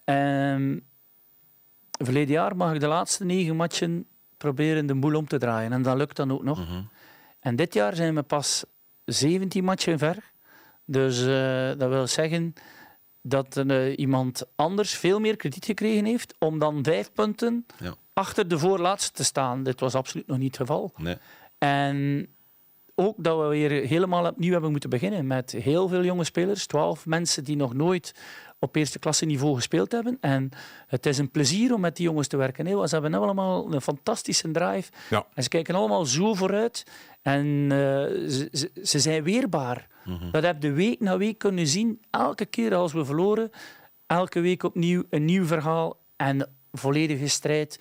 Um, 0.04 0.86
verleden 1.90 2.34
jaar 2.34 2.56
mag 2.56 2.74
ik 2.74 2.80
de 2.80 2.86
laatste 2.86 3.24
negen 3.24 3.56
matchen 3.56 4.06
proberen 4.36 4.86
de 4.86 4.94
boel 4.94 5.14
om 5.14 5.26
te 5.26 5.38
draaien. 5.38 5.72
En 5.72 5.82
dat 5.82 5.96
lukt 5.96 6.16
dan 6.16 6.32
ook 6.32 6.42
nog. 6.42 6.58
Mhm. 6.58 6.68
Mm 6.68 6.74
-hmm. 6.74 6.92
En 7.44 7.56
dit 7.56 7.74
jaar 7.74 7.94
zijn 7.94 8.14
we 8.14 8.22
pas 8.22 8.64
17 9.04 9.64
matchen 9.64 9.98
ver. 9.98 10.32
Dus 10.84 11.20
uh, 11.20 11.78
dat 11.78 11.88
wil 11.88 12.06
zeggen 12.06 12.54
dat 13.22 13.56
uh, 13.56 13.98
iemand 13.98 14.42
anders 14.54 14.94
veel 14.94 15.20
meer 15.20 15.36
krediet 15.36 15.64
gekregen 15.64 16.04
heeft 16.04 16.34
om 16.38 16.58
dan 16.58 16.84
vijf 16.84 17.12
punten 17.12 17.66
ja. 17.78 17.94
achter 18.12 18.48
de 18.48 18.58
voorlaatste 18.58 19.12
te 19.12 19.24
staan. 19.24 19.62
Dit 19.62 19.80
was 19.80 19.94
absoluut 19.94 20.26
nog 20.26 20.38
niet 20.38 20.58
het 20.58 20.66
geval. 20.66 20.92
Nee. 20.96 21.16
En 21.58 22.28
ook 22.94 23.14
dat 23.16 23.40
we 23.40 23.46
weer 23.46 23.70
helemaal 23.70 24.26
opnieuw 24.26 24.52
hebben 24.52 24.70
moeten 24.70 24.90
beginnen 24.90 25.26
met 25.26 25.52
heel 25.52 25.88
veel 25.88 26.04
jonge 26.04 26.24
spelers. 26.24 26.66
Twaalf 26.66 27.06
mensen 27.06 27.44
die 27.44 27.56
nog 27.56 27.74
nooit 27.74 28.14
op 28.58 28.76
eerste 28.76 28.98
klasse 28.98 29.24
niveau 29.24 29.54
gespeeld 29.54 29.92
hebben. 29.92 30.18
En 30.20 30.50
het 30.86 31.06
is 31.06 31.18
een 31.18 31.30
plezier 31.30 31.74
om 31.74 31.80
met 31.80 31.96
die 31.96 32.06
jongens 32.06 32.28
te 32.28 32.36
werken. 32.36 32.66
Hè. 32.66 32.86
Ze 32.86 32.94
hebben 32.94 33.14
allemaal 33.14 33.72
een 33.72 33.80
fantastische 33.80 34.50
drive. 34.50 34.90
Ja. 35.10 35.26
En 35.34 35.42
ze 35.42 35.48
kijken 35.48 35.74
allemaal 35.74 36.04
zo 36.04 36.34
vooruit. 36.34 36.84
En 37.24 37.46
uh, 37.46 37.68
ze, 38.28 38.70
ze, 38.82 38.98
zijn 38.98 39.22
weerbaar. 39.22 39.88
Mhm. 40.04 40.30
Dat 40.30 40.42
heb 40.42 40.62
je 40.62 40.72
week 40.72 41.00
na 41.00 41.16
week 41.16 41.38
kunnen 41.38 41.66
zien. 41.66 42.02
Elke 42.10 42.44
keer 42.44 42.74
als 42.74 42.92
we 42.92 43.04
verloren, 43.04 43.50
elke 44.06 44.40
week 44.40 44.62
opnieuw 44.62 45.02
een 45.10 45.24
nieuw 45.24 45.44
verhaal 45.44 46.00
en 46.16 46.50
volledige 46.72 47.28
strijd. 47.28 47.80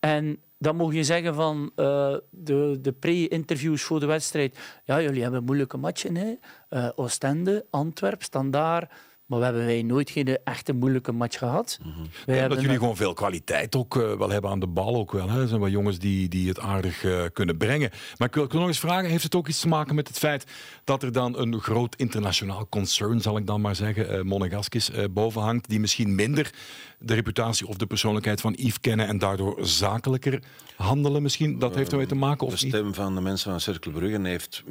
En 0.00 0.38
dan 0.58 0.76
mag 0.76 0.92
je 0.92 1.04
zeggen 1.04 1.34
van 1.34 1.70
uh, 1.76 2.16
de, 2.30 2.78
de 2.80 2.92
pre-interviews 2.92 3.82
voor 3.82 4.00
de 4.00 4.06
wedstrijd. 4.06 4.58
Ja, 4.84 5.00
jullie 5.00 5.22
hebben 5.22 5.44
moeilijke 5.44 5.76
matchen. 5.76 6.16
Hè? 6.16 6.34
Uh, 6.70 6.88
Oostende, 6.94 7.66
Antwerp, 7.70 8.22
Standaard. 8.22 8.92
Maar 9.28 9.38
we 9.38 9.44
hebben 9.44 9.66
wij 9.66 9.82
nooit 9.82 10.10
geen 10.10 10.38
echte 10.44 10.72
moeilijke 10.72 11.12
match 11.12 11.38
gehad. 11.38 11.78
Mm 11.84 11.92
-hmm. 11.92 12.34
ja, 12.34 12.48
dat 12.48 12.60
jullie 12.60 12.78
gewoon 12.78 12.96
veel 12.96 13.12
kwaliteit 13.12 13.76
ook 13.76 13.96
uh, 13.96 14.12
wel 14.12 14.30
hebben 14.30 14.50
aan 14.50 14.60
de 14.60 14.66
bal. 14.66 14.96
Ook 14.96 15.12
wel, 15.12 15.30
hè? 15.30 15.40
Er 15.40 15.48
zijn 15.48 15.60
wel 15.60 15.68
jongens 15.68 15.98
die, 15.98 16.28
die 16.28 16.48
het 16.48 16.60
aardig 16.60 17.02
uh, 17.02 17.24
kunnen 17.32 17.56
brengen. 17.56 17.90
Maar 18.16 18.28
ik 18.28 18.34
wil, 18.34 18.44
ik 18.44 18.50
wil 18.50 18.60
nog 18.60 18.68
eens 18.68 18.78
vragen, 18.78 19.10
heeft 19.10 19.22
het 19.22 19.34
ook 19.34 19.48
iets 19.48 19.60
te 19.60 19.68
maken 19.68 19.94
met 19.94 20.08
het 20.08 20.18
feit 20.18 20.44
dat 20.84 21.02
er 21.02 21.12
dan 21.12 21.38
een 21.38 21.60
groot 21.60 21.94
internationaal 21.96 22.68
concern, 22.68 23.20
zal 23.20 23.36
ik 23.36 23.46
dan 23.46 23.60
maar 23.60 23.76
zeggen, 23.76 24.14
uh, 24.14 24.22
Monegaskis, 24.22 24.90
boven 25.10 25.42
hangt, 25.42 25.68
die 25.68 25.80
misschien 25.80 26.14
minder 26.14 26.50
de 26.98 27.14
reputatie 27.14 27.66
of 27.66 27.76
de 27.76 27.86
persoonlijkheid 27.86 28.40
van 28.40 28.52
Yves 28.56 28.80
kennen 28.80 29.06
en 29.06 29.18
daardoor 29.18 29.58
zakelijker 29.60 30.42
handelen 30.76 31.22
misschien? 31.22 31.58
Dat 31.58 31.74
heeft 31.74 31.90
ermee 31.90 32.06
te 32.06 32.14
maken 32.14 32.46
of 32.46 32.54
De 32.54 32.64
niet? 32.64 32.74
stem 32.74 32.94
van 32.94 33.14
de 33.14 33.20
mensen 33.20 33.50
van 33.50 33.60
Cirkel 33.60 33.92
Brugge 33.92 34.20
heeft 34.22 34.64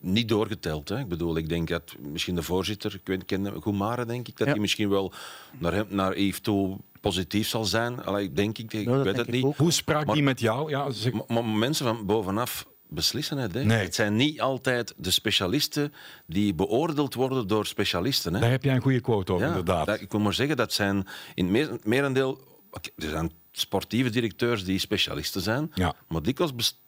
niet 0.00 0.28
doorgeteld. 0.28 0.88
Hè. 0.88 0.98
Ik 0.98 1.08
bedoel, 1.08 1.36
ik 1.36 1.48
denk 1.48 1.68
dat 1.68 1.96
misschien 2.12 2.34
de 2.34 2.42
voorzitter, 2.42 2.94
ik 2.94 3.00
weet, 3.04 3.24
ken 3.24 3.62
Denk 4.06 4.28
ik, 4.28 4.36
dat 4.36 4.46
Ja. 4.46 4.52
hij 4.52 4.60
misschien 4.60 4.88
wel 4.88 5.12
naar, 5.58 5.72
hem, 5.72 5.86
naar 5.88 6.18
Yves 6.18 6.40
toe 6.40 6.76
positief 7.00 7.48
zal 7.48 7.64
zijn. 7.64 8.04
Allee, 8.04 8.32
denk 8.32 8.58
ik, 8.58 8.72
ik 8.72 8.86
weet 8.88 9.04
het 9.04 9.18
ik 9.18 9.30
niet. 9.30 9.44
ook. 9.44 9.56
Hoe 9.56 9.70
sprak 9.72 10.04
Maar- 10.06 10.14
die 10.14 10.24
met 10.24 10.40
jou? 10.40 10.70
Ja, 10.70 10.90
zeg, 10.90 11.12
Maar, 11.12 11.24
maar 11.28 11.44
mensen 11.44 11.86
van 11.86 12.06
bovenaf 12.06 12.66
beslissen 12.88 13.38
het. 13.38 13.54
Hè. 13.54 13.64
Nee. 13.64 13.78
Het 13.84 13.94
zijn 13.94 14.16
niet 14.16 14.40
altijd 14.40 14.94
de 14.96 15.10
specialisten 15.10 15.92
die 16.26 16.54
beoordeeld 16.54 17.14
worden 17.14 17.46
door 17.46 17.66
specialisten. 17.66 18.34
Hè. 18.34 18.40
daar 18.40 18.50
heb 18.50 18.64
jij 18.64 18.74
een 18.74 18.80
goede 18.82 19.00
quote 19.00 19.32
over, 19.32 19.46
inderdaad. 19.46 19.86
dat- 19.86 20.00
ik 20.00 20.10
wil 20.10 20.20
maar 20.20 20.34
zeggen, 20.34 20.56
dat 20.56 20.72
zijn 20.72 21.06
in 21.34 21.44
het 21.44 21.52
meer, 21.52 21.78
merendeel... 21.84 22.48
Er 22.96 23.08
zijn 23.08 23.32
sportieve 23.52 24.10
directeurs 24.10 24.64
die 24.64 24.78
specialisten 24.78 25.40
zijn, 25.40 25.70
Ja. 25.74 25.94
maar 26.08 26.22
dikwijls 26.22 26.54
bes, 26.54 26.78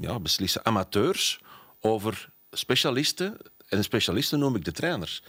ja, 0.00 0.18
beslissen 0.20 0.64
amateurs 0.64 1.40
over 1.80 2.30
specialisten. 2.50 3.36
En 3.68 3.84
specialisten 3.84 4.38
noem 4.38 4.56
ik 4.56 4.64
de 4.64 4.72
trainers. 4.72 5.22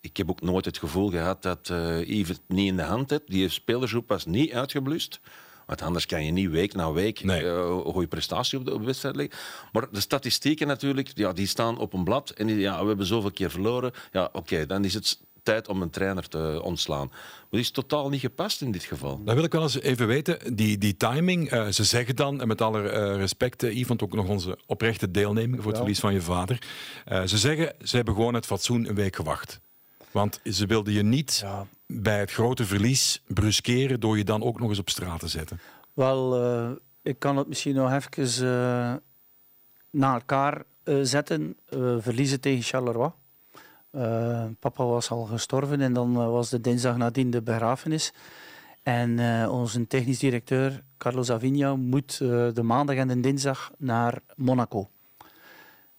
Ik 0.00 0.16
heb 0.16 0.30
ook 0.30 0.40
nooit 0.40 0.64
het 0.64 0.78
gevoel 0.78 1.10
gehad 1.10 1.42
dat 1.42 1.68
eh 1.70 2.08
Yves 2.08 2.28
het 2.28 2.40
niet 2.46 2.66
in 2.66 2.76
de 2.76 2.82
hand 2.82 3.10
heeft. 3.10 3.22
Die 3.26 3.48
spelersgroep 3.48 4.08
was 4.08 4.26
niet 4.26 4.52
uitgeblust. 4.52 5.20
Want 5.66 5.82
anders 5.82 6.06
kan 6.06 6.24
je 6.24 6.30
niet 6.30 6.50
week 6.50 6.74
na 6.74 6.92
week 6.92 7.22
Nee. 7.24 7.40
eh, 7.42 7.52
een 7.56 7.92
goede 7.92 8.06
prestatie 8.08 8.58
op 8.58 8.64
de, 8.64 8.72
op 8.72 8.78
de 8.80 8.86
wedstrijd 8.86 9.16
leggen. 9.16 9.38
Maar 9.72 9.86
de 9.92 10.00
statistieken 10.00 10.66
natuurlijk, 10.66 11.10
ja, 11.14 11.32
die 11.32 11.46
staan 11.46 11.78
op 11.78 11.92
een 11.92 12.04
blad. 12.04 12.30
En 12.30 12.46
die, 12.46 12.58
ja, 12.58 12.80
we 12.82 12.88
hebben 12.88 13.06
zoveel 13.06 13.30
keer 13.30 13.50
verloren. 13.50 13.92
Ja, 14.12 14.28
oké, 14.32 14.66
dan 14.66 14.84
is 14.84 14.94
het 14.94 15.20
tijd 15.42 15.68
om 15.68 15.82
een 15.82 15.90
trainer 15.90 16.28
te 16.28 16.60
ontslaan. 16.62 17.06
Maar 17.08 17.48
die 17.50 17.60
is 17.60 17.70
totaal 17.70 18.08
niet 18.08 18.20
gepast 18.20 18.60
in 18.62 18.72
dit 18.72 18.82
geval. 18.84 19.24
Dat 19.24 19.34
wil 19.34 19.44
ik 19.44 19.52
wel 19.52 19.62
eens 19.62 19.80
even 19.80 20.06
weten. 20.06 20.56
Die, 20.56 20.78
die 20.78 20.96
timing, 20.96 21.50
eh, 21.50 21.66
ze 21.68 21.84
zeggen 21.84 22.16
dan, 22.16 22.40
en 22.40 22.48
met 22.48 22.60
alle 22.60 22.88
eh, 22.88 23.16
respect, 23.16 23.62
Yves, 23.62 23.86
want 23.86 24.02
ook 24.02 24.14
nog 24.14 24.28
onze 24.28 24.58
oprechte 24.66 25.10
deelneming 25.10 25.56
voor 25.56 25.64
het 25.66 25.72
Ja. 25.72 25.78
verlies 25.78 26.00
van 26.00 26.12
je 26.12 26.20
vader. 26.22 26.62
eh, 27.04 27.22
ze 27.24 27.38
zeggen, 27.38 27.74
ze 27.82 27.96
hebben 27.96 28.14
gewoon 28.14 28.34
het 28.34 28.46
fatsoen 28.46 28.88
een 28.88 28.94
week 28.94 29.16
gewacht. 29.16 29.60
Want 30.10 30.40
ze 30.44 30.66
wilden 30.66 30.92
je 30.92 31.02
niet 31.02 31.38
Ja. 31.42 31.66
bij 31.86 32.18
het 32.18 32.30
grote 32.30 32.64
verlies 32.64 33.22
bruskeren 33.26 34.00
door 34.00 34.16
je 34.18 34.24
dan 34.24 34.42
ook 34.42 34.60
nog 34.60 34.68
eens 34.68 34.78
op 34.78 34.88
straat 34.90 35.20
te 35.20 35.28
zetten. 35.28 35.60
Wel, 35.92 36.42
eh, 36.42 36.70
ik 37.02 37.18
kan 37.18 37.36
het 37.36 37.48
misschien 37.48 37.74
nog 37.74 37.92
even 37.92 38.46
eh 38.46 38.94
na 39.90 40.14
elkaar 40.14 40.62
eh, 40.84 40.96
zetten. 41.02 41.56
Verliezen 41.98 42.40
tegen 42.40 42.62
Charleroi. 42.62 43.10
Papa 44.60 44.84
was 44.84 45.10
al 45.10 45.24
gestorven 45.24 45.80
en 45.80 45.92
dan 45.92 46.12
was 46.12 46.50
de 46.50 46.60
dinsdag 46.60 46.96
nadien 46.96 47.30
de 47.30 47.42
begrafenis. 47.42 48.12
En 48.82 49.18
onze 49.48 49.86
technisch 49.86 50.18
directeur, 50.18 50.82
Carlos 50.98 51.30
Avinha, 51.30 51.76
moet 51.76 52.18
de 52.18 52.62
maandag 52.62 52.96
en 52.96 53.08
de 53.08 53.20
dinsdag 53.20 53.70
naar 53.78 54.20
Monaco. 54.36 54.90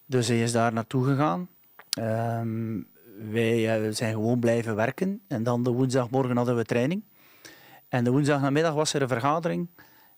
Dus 0.06 0.28
hij 0.28 0.42
is 0.42 0.52
daar 0.52 0.72
naartoe 0.72 1.04
gegaan. 1.04 1.48
Ehm, 1.90 2.80
wij 3.30 3.84
eh, 3.84 3.92
zijn 3.92 4.12
gewoon 4.12 4.40
blijven 4.40 4.76
werken. 4.76 5.22
En 5.28 5.42
dan 5.42 5.62
de 5.62 5.70
woensdagmorgen 5.70 6.36
hadden 6.36 6.56
we 6.56 6.64
training. 6.64 7.04
En 7.88 8.04
de 8.04 8.10
woensdagnamiddag 8.10 8.74
was 8.74 8.94
er 8.94 9.02
een 9.02 9.08
vergadering. 9.08 9.68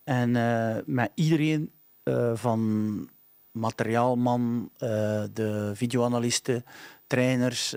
En 0.05 0.37
eh, 0.37 0.77
met 0.87 1.11
iedereen 1.14 1.73
eh, 2.03 2.31
van 2.35 3.09
materiaalman, 3.51 4.71
de 5.33 5.71
videoanalisten, 5.75 6.64
trainers, 7.07 7.75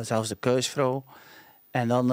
zelfs 0.00 0.28
de 0.28 0.36
kuisvrouw. 0.40 1.04
En 1.70 1.88
dan 1.88 2.06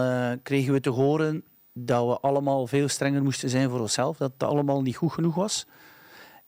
kregen 0.43 0.73
we 0.73 0.79
te 0.79 0.89
horen 0.89 1.43
dat 1.73 2.07
we 2.07 2.19
allemaal 2.19 2.67
veel 2.67 2.87
strenger 2.87 3.23
moesten 3.23 3.49
zijn 3.49 3.69
voor 3.69 3.79
onszelf. 3.79 4.17
Dat 4.17 4.31
het 4.31 4.43
allemaal 4.43 4.81
niet 4.81 4.95
goed 4.95 5.11
genoeg 5.11 5.35
was. 5.35 5.67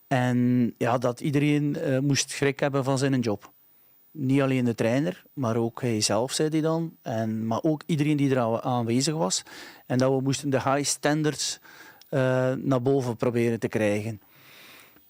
En 0.07 0.73
ja, 0.77 0.97
dat 0.97 1.19
iedereen 1.19 1.77
moest 2.01 2.29
schrik 2.29 2.59
hebben 2.59 2.83
van 2.83 2.97
zijn 2.97 3.19
job. 3.19 3.53
Niet 4.13 4.41
alleen 4.41 4.65
de 4.65 4.75
trainer, 4.75 5.23
maar 5.33 5.55
ook 5.55 5.81
hij 5.81 6.01
zelf, 6.01 6.31
zei 6.31 6.49
hij 6.49 6.61
dan. 6.61 6.97
En, 7.01 7.47
maar 7.47 7.63
ook 7.63 7.83
iedereen 7.85 8.17
die 8.17 8.31
er 8.31 8.39
aan- 8.39 8.61
aanwezig 8.61 9.13
was. 9.13 9.43
En 9.85 9.97
dat 9.97 10.11
we 10.11 10.21
moesten 10.21 10.49
de 10.49 10.61
high 10.61 10.83
standards 10.83 11.59
eh, 12.09 12.51
naar 12.53 12.81
boven 12.81 13.15
proberen 13.15 13.59
te 13.59 13.67
krijgen. 13.67 14.21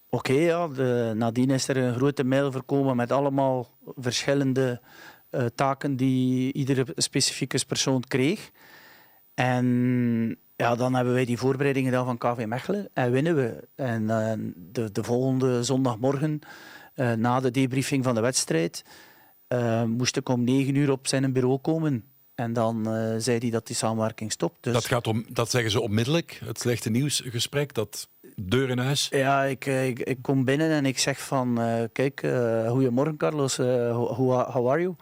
Oké, 0.09 0.33
ja, 0.33 0.67
nadien 1.13 1.49
is 1.49 1.67
er 1.67 1.77
een 1.77 1.93
grote 1.93 2.23
mail 2.23 2.51
voorkomen 2.51 2.95
met 2.95 3.11
allemaal 3.11 3.67
verschillende 3.95 4.81
eh, 5.29 5.45
taken 5.55 5.95
die 5.95 6.53
iedere 6.53 6.85
specifieke 6.95 7.65
persoon 7.67 8.03
kreeg. 8.07 8.51
En 9.33 10.37
ja, 10.55 10.75
dan 10.75 10.93
hebben 10.95 11.13
wij 11.13 11.25
die 11.25 11.37
voorbereidingen 11.37 11.89
gedaan 11.91 12.05
van 12.05 12.17
KV 12.17 12.45
Mechelen 12.45 12.89
en 12.93 13.11
winnen 13.11 13.35
we. 13.35 13.67
En 13.75 14.09
eh, 14.09 14.33
de, 14.55 14.91
de 14.91 15.03
volgende 15.03 15.63
zondagmorgen, 15.63 16.39
eh, 16.93 17.11
na 17.13 17.39
de 17.39 17.51
debriefing 17.51 18.03
van 18.03 18.15
de 18.15 18.21
wedstrijd, 18.21 18.83
eh, 19.47 19.83
moest 19.83 20.17
ik 20.17 20.29
om 20.29 20.43
negen 20.43 20.75
uur 20.75 20.91
op 20.91 21.07
zijn 21.07 21.33
bureau 21.33 21.57
komen. 21.57 22.03
En 22.35 22.53
dan 22.53 22.87
eh, 22.95 23.13
zei 23.17 23.37
hij 23.37 23.49
dat 23.49 23.67
die 23.67 23.75
samenwerking 23.75 24.31
stopt. 24.31 24.55
Dus... 24.63 24.73
Dat, 24.73 24.85
gaat 24.85 25.07
om, 25.07 25.25
dat 25.29 25.49
zeggen 25.49 25.71
ze 25.71 25.81
onmiddellijk, 25.81 26.41
het 26.45 26.59
slechte 26.59 26.89
nieuwsgesprek, 26.89 27.73
dat 27.73 28.07
deur 28.35 28.69
in 28.69 28.77
huis. 28.77 29.07
Ja, 29.11 29.43
ik, 29.43 29.65
ik, 29.65 29.99
ik 29.99 30.21
kom 30.21 30.45
binnen 30.45 30.69
en 30.71 30.85
ik 30.85 30.99
zeg 30.99 31.21
van, 31.21 31.59
kijk, 31.91 32.19
goedemorgen 32.67 33.17
Carlos, 33.17 33.57
hoe- 33.57 34.43
how 34.51 34.69
are 34.69 34.81
you? 34.81 34.95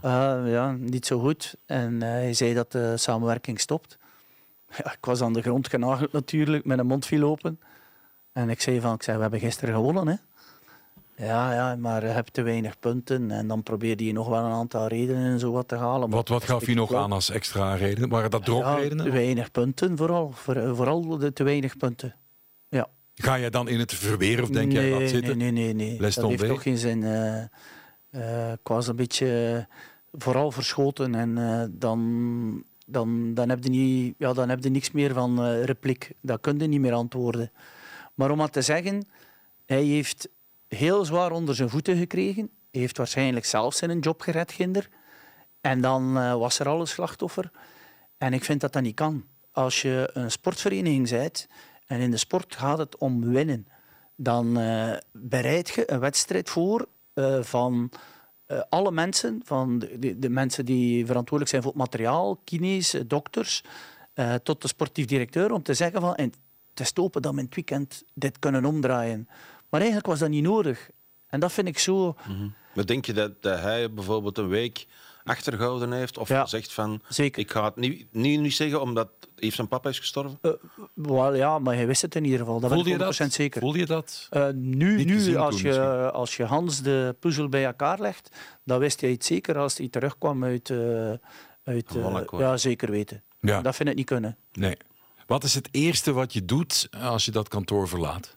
"Ah, 0.00 0.48
ja, 0.50 0.72
niet 0.72 1.06
zo 1.06 1.20
goed. 1.20 1.54
En 1.66 2.00
hij 2.02 2.34
zei 2.34 2.54
dat 2.54 2.72
de 2.72 2.96
samenwerking 2.96 3.60
stopt. 3.60 3.98
Ja, 4.84 4.92
ik 4.92 5.04
was 5.04 5.20
aan 5.22 5.32
de 5.32 5.42
grond 5.42 5.68
genageld 5.68 6.12
natuurlijk, 6.12 6.64
met 6.64 6.78
een 6.78 6.86
mond 6.86 7.06
viel 7.06 7.22
open. 7.22 7.60
En 8.32 8.50
ik 8.50 8.60
zei 8.60 8.80
van, 8.80 8.94
ik 8.94 9.02
zei, 9.02 9.16
we 9.16 9.22
hebben 9.22 9.40
gisteren 9.40 9.74
gewonnen, 9.74 10.08
hè. 10.08 10.14
Ja, 11.22 11.52
ja, 11.54 11.76
maar 11.76 12.04
je 12.04 12.10
hebt 12.10 12.32
te 12.32 12.42
weinig 12.42 12.78
punten. 12.78 13.30
En 13.30 13.46
dan 13.46 13.62
probeerde 13.62 14.04
hij 14.04 14.12
nog 14.12 14.28
wel 14.28 14.44
een 14.44 14.50
aantal 14.52 14.86
redenen 14.86 15.32
en 15.32 15.38
zo 15.38 15.52
wat 15.52 15.68
te 15.68 15.74
halen. 15.76 16.10
Wat, 16.10 16.28
wat 16.28 16.40
dat 16.40 16.44
gaf 16.50 16.66
hij 16.66 16.74
nog 16.74 16.94
aan 16.94 17.12
als 17.12 17.30
extra 17.30 17.74
reden? 17.74 18.08
Waren 18.08 18.30
dat 18.30 18.44
droogredenen? 18.44 19.04
Ja, 19.04 19.10
te 19.10 19.16
weinig 19.16 19.50
punten 19.50 19.96
vooral. 19.96 20.30
Voor- 20.30 20.76
vooral 20.76 21.18
de 21.18 21.32
te 21.32 21.42
weinig 21.42 21.76
punten. 21.76 22.14
Ja. 22.68 22.88
Ga 23.14 23.38
jij 23.38 23.50
dan 23.50 23.68
in 23.68 23.78
het 23.78 23.94
verweer 23.94 24.42
of 24.42 24.48
denk 24.48 24.72
jij, 24.72 24.90
laat 24.90 25.08
zitten? 25.08 25.38
Nee, 25.38 25.50
nee, 25.50 25.74
nee. 25.74 25.98
nee. 25.98 26.10
Dat 26.10 26.28
heeft 26.28 26.46
toch 26.46 26.62
geen 26.62 26.78
zin. 26.78 27.02
eh 27.04 27.42
eh, 28.10 28.52
ik 28.52 28.68
was 28.68 28.86
een 28.88 28.96
beetje 28.96 29.66
eh, 29.68 29.76
vooral 30.20 30.50
verschoten 30.50 31.14
en 31.14 31.34
dan, 31.72 32.64
dan, 32.86 33.34
dan, 33.34 33.48
heb 33.48 33.64
je 33.64 33.70
niet, 33.70 34.14
ja, 34.18 34.32
dan 34.32 34.48
heb 34.48 34.62
je 34.62 34.70
niks 34.70 34.90
meer 34.90 35.12
van 35.12 35.50
repliek. 35.50 36.12
Dat 36.20 36.40
kun 36.40 36.58
je 36.58 36.66
niet 36.66 36.80
meer 36.80 36.92
antwoorden. 36.92 37.52
Maar 38.14 38.30
om 38.30 38.36
maar 38.36 38.50
te 38.50 38.62
zeggen, 38.62 39.06
hij 39.66 39.84
heeft 39.84 40.28
heel 40.74 41.04
zwaar 41.04 41.32
onder 41.32 41.54
zijn 41.54 41.68
voeten 41.68 41.96
gekregen. 41.96 42.50
Heeft 42.70 42.96
waarschijnlijk 42.96 43.44
zelf 43.44 43.74
zijn 43.74 43.98
job 43.98 44.20
gered, 44.20 44.52
ginder. 44.52 44.88
En 45.60 45.80
dan 45.80 46.16
eh, 46.16 46.34
was 46.34 46.58
er 46.58 46.68
al 46.68 46.80
een 46.80 46.86
slachtoffer. 46.86 47.50
En 48.18 48.32
ik 48.32 48.44
vind 48.44 48.60
dat 48.60 48.72
dat 48.72 48.82
niet 48.82 48.94
kan. 48.94 49.24
Als 49.52 49.82
je 49.82 50.10
een 50.12 50.30
sportvereniging 50.30 51.10
bent 51.10 51.48
en 51.86 52.00
in 52.00 52.10
de 52.10 52.16
sport 52.16 52.56
gaat 52.56 52.78
het 52.78 52.96
om 52.96 53.32
winnen, 53.32 53.66
dan 54.16 54.58
eh, 54.58 54.96
bereid 55.12 55.68
je 55.68 55.90
een 55.90 56.00
wedstrijd 56.00 56.50
voor 56.50 56.86
eh, 57.14 57.42
van 57.42 57.90
alle 58.68 58.90
mensen, 58.90 59.40
van 59.44 59.78
de, 59.78 59.98
de, 59.98 60.18
de 60.18 60.28
mensen 60.28 60.64
die 60.64 61.06
verantwoordelijk 61.06 61.48
zijn 61.48 61.62
voor 61.62 61.72
het 61.72 61.80
materiaal, 61.80 62.40
kines, 62.44 62.96
dokters, 63.06 63.64
tot 64.42 64.62
de 64.62 64.68
sportief 64.68 65.06
directeur, 65.06 65.52
om 65.52 65.62
te 65.62 65.74
zeggen 65.74 66.00
van 66.00 66.14
het 66.16 66.36
is 66.80 66.92
te 66.92 67.08
dat 67.12 67.32
we 67.32 67.38
in 67.38 67.44
het 67.44 67.54
weekend 67.54 68.02
dit 68.14 68.38
kunnen 68.38 68.64
omdraaien. 68.64 69.28
Maar 69.72 69.80
eigenlijk 69.80 70.10
was 70.10 70.18
dat 70.18 70.28
niet 70.28 70.42
nodig. 70.42 70.90
En 71.26 71.40
dat 71.40 71.52
vind 71.52 71.68
ik 71.68 71.78
zo... 71.78 72.16
Maar 72.74 72.86
denk 72.86 73.04
je 73.04 73.12
dat, 73.12 73.42
dat 73.42 73.60
hij 73.60 73.92
bijvoorbeeld 73.92 74.38
een 74.38 74.48
week 74.48 74.86
achtergehouden 75.24 75.92
heeft? 75.92 76.18
Of 76.18 76.28
Ja. 76.28 76.46
zegt 76.46 76.72
van, 76.72 77.02
Zeker. 77.08 77.42
ik 77.42 77.50
ga 77.50 77.64
het 77.64 77.76
niet, 77.76 78.06
niet, 78.12 78.40
niet 78.40 78.54
zeggen 78.54 78.80
omdat 78.80 79.08
heeft 79.36 79.54
zijn 79.54 79.68
papa 79.68 79.88
is 79.88 79.98
gestorven? 79.98 80.38
Eh, 80.42 80.50
wel, 80.94 81.34
ja, 81.34 81.58
maar 81.58 81.74
hij 81.74 81.86
wist 81.86 82.02
het 82.02 82.14
in 82.14 82.24
ieder 82.24 82.38
geval. 82.38 82.60
Dat 82.60 82.70
Voelde 82.70 82.84
ben 82.84 82.98
je 82.98 82.98
ik 82.98 83.18
dat? 83.18 83.28
100% 83.28 83.32
zeker. 83.32 83.60
Voelde 83.60 83.78
je 83.78 83.86
dat? 83.86 84.26
Eh, 84.30 84.48
nu, 84.54 85.04
nu 85.04 85.36
als, 85.36 85.52
misschien. 85.62 85.72
je, 85.82 86.10
als 86.10 86.36
je 86.36 86.44
Hans 86.44 86.82
de 86.82 87.16
puzzel 87.20 87.48
bij 87.48 87.64
elkaar 87.64 88.00
legt, 88.00 88.36
dan 88.64 88.78
wist 88.78 89.00
hij 89.00 89.10
het 89.10 89.24
zeker 89.24 89.58
als 89.58 89.78
hij 89.78 89.88
terugkwam 89.88 90.44
uit... 90.44 90.70
eh 90.70 91.12
uit 91.64 91.94
Monaco. 91.94 92.38
ja, 92.38 92.56
zeker 92.56 92.90
weten. 92.90 93.22
Ja. 93.40 93.60
Dat 93.62 93.76
vind 93.76 93.88
ik 93.88 93.94
niet 93.94 94.06
kunnen. 94.06 94.36
Nee. 94.52 94.76
Wat 95.26 95.44
is 95.44 95.54
het 95.54 95.68
eerste 95.70 96.12
wat 96.12 96.32
je 96.32 96.44
doet 96.44 96.88
als 97.00 97.24
je 97.24 97.30
dat 97.30 97.48
kantoor 97.48 97.88
verlaat? 97.88 98.36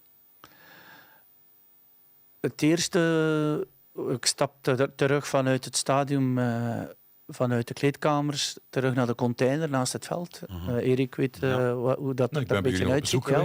Het 2.45 2.61
eerste, 2.61 3.67
ik 4.09 4.25
stapte 4.25 4.71
er- 4.71 4.95
terug 4.95 5.27
vanuit 5.27 5.65
het 5.65 5.77
stadion, 5.77 6.37
eh, 6.39 6.81
vanuit 7.27 7.67
de 7.67 7.73
kleedkamers, 7.73 8.57
terug 8.69 8.93
naar 8.93 9.07
de 9.07 9.15
container 9.15 9.69
naast 9.69 9.93
het 9.93 10.05
veld. 10.05 10.41
Eh, 10.67 10.75
Erik 10.75 11.15
weet 11.15 11.43
eh, 11.43 11.49
Ja. 11.49 11.73
hoe 11.73 12.13
dat 12.13 12.31
Nou, 12.31 12.45
er 12.47 12.55
een 12.55 12.63
beetje 12.63 12.91
uitziet. 12.91 13.23
we 13.25 13.31
Dat 13.31 13.39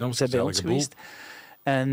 was 0.00 0.16
zijn 0.16 0.30
bij 0.30 0.40
ons 0.40 0.60
geweest. 0.60 0.94
En 1.62 1.88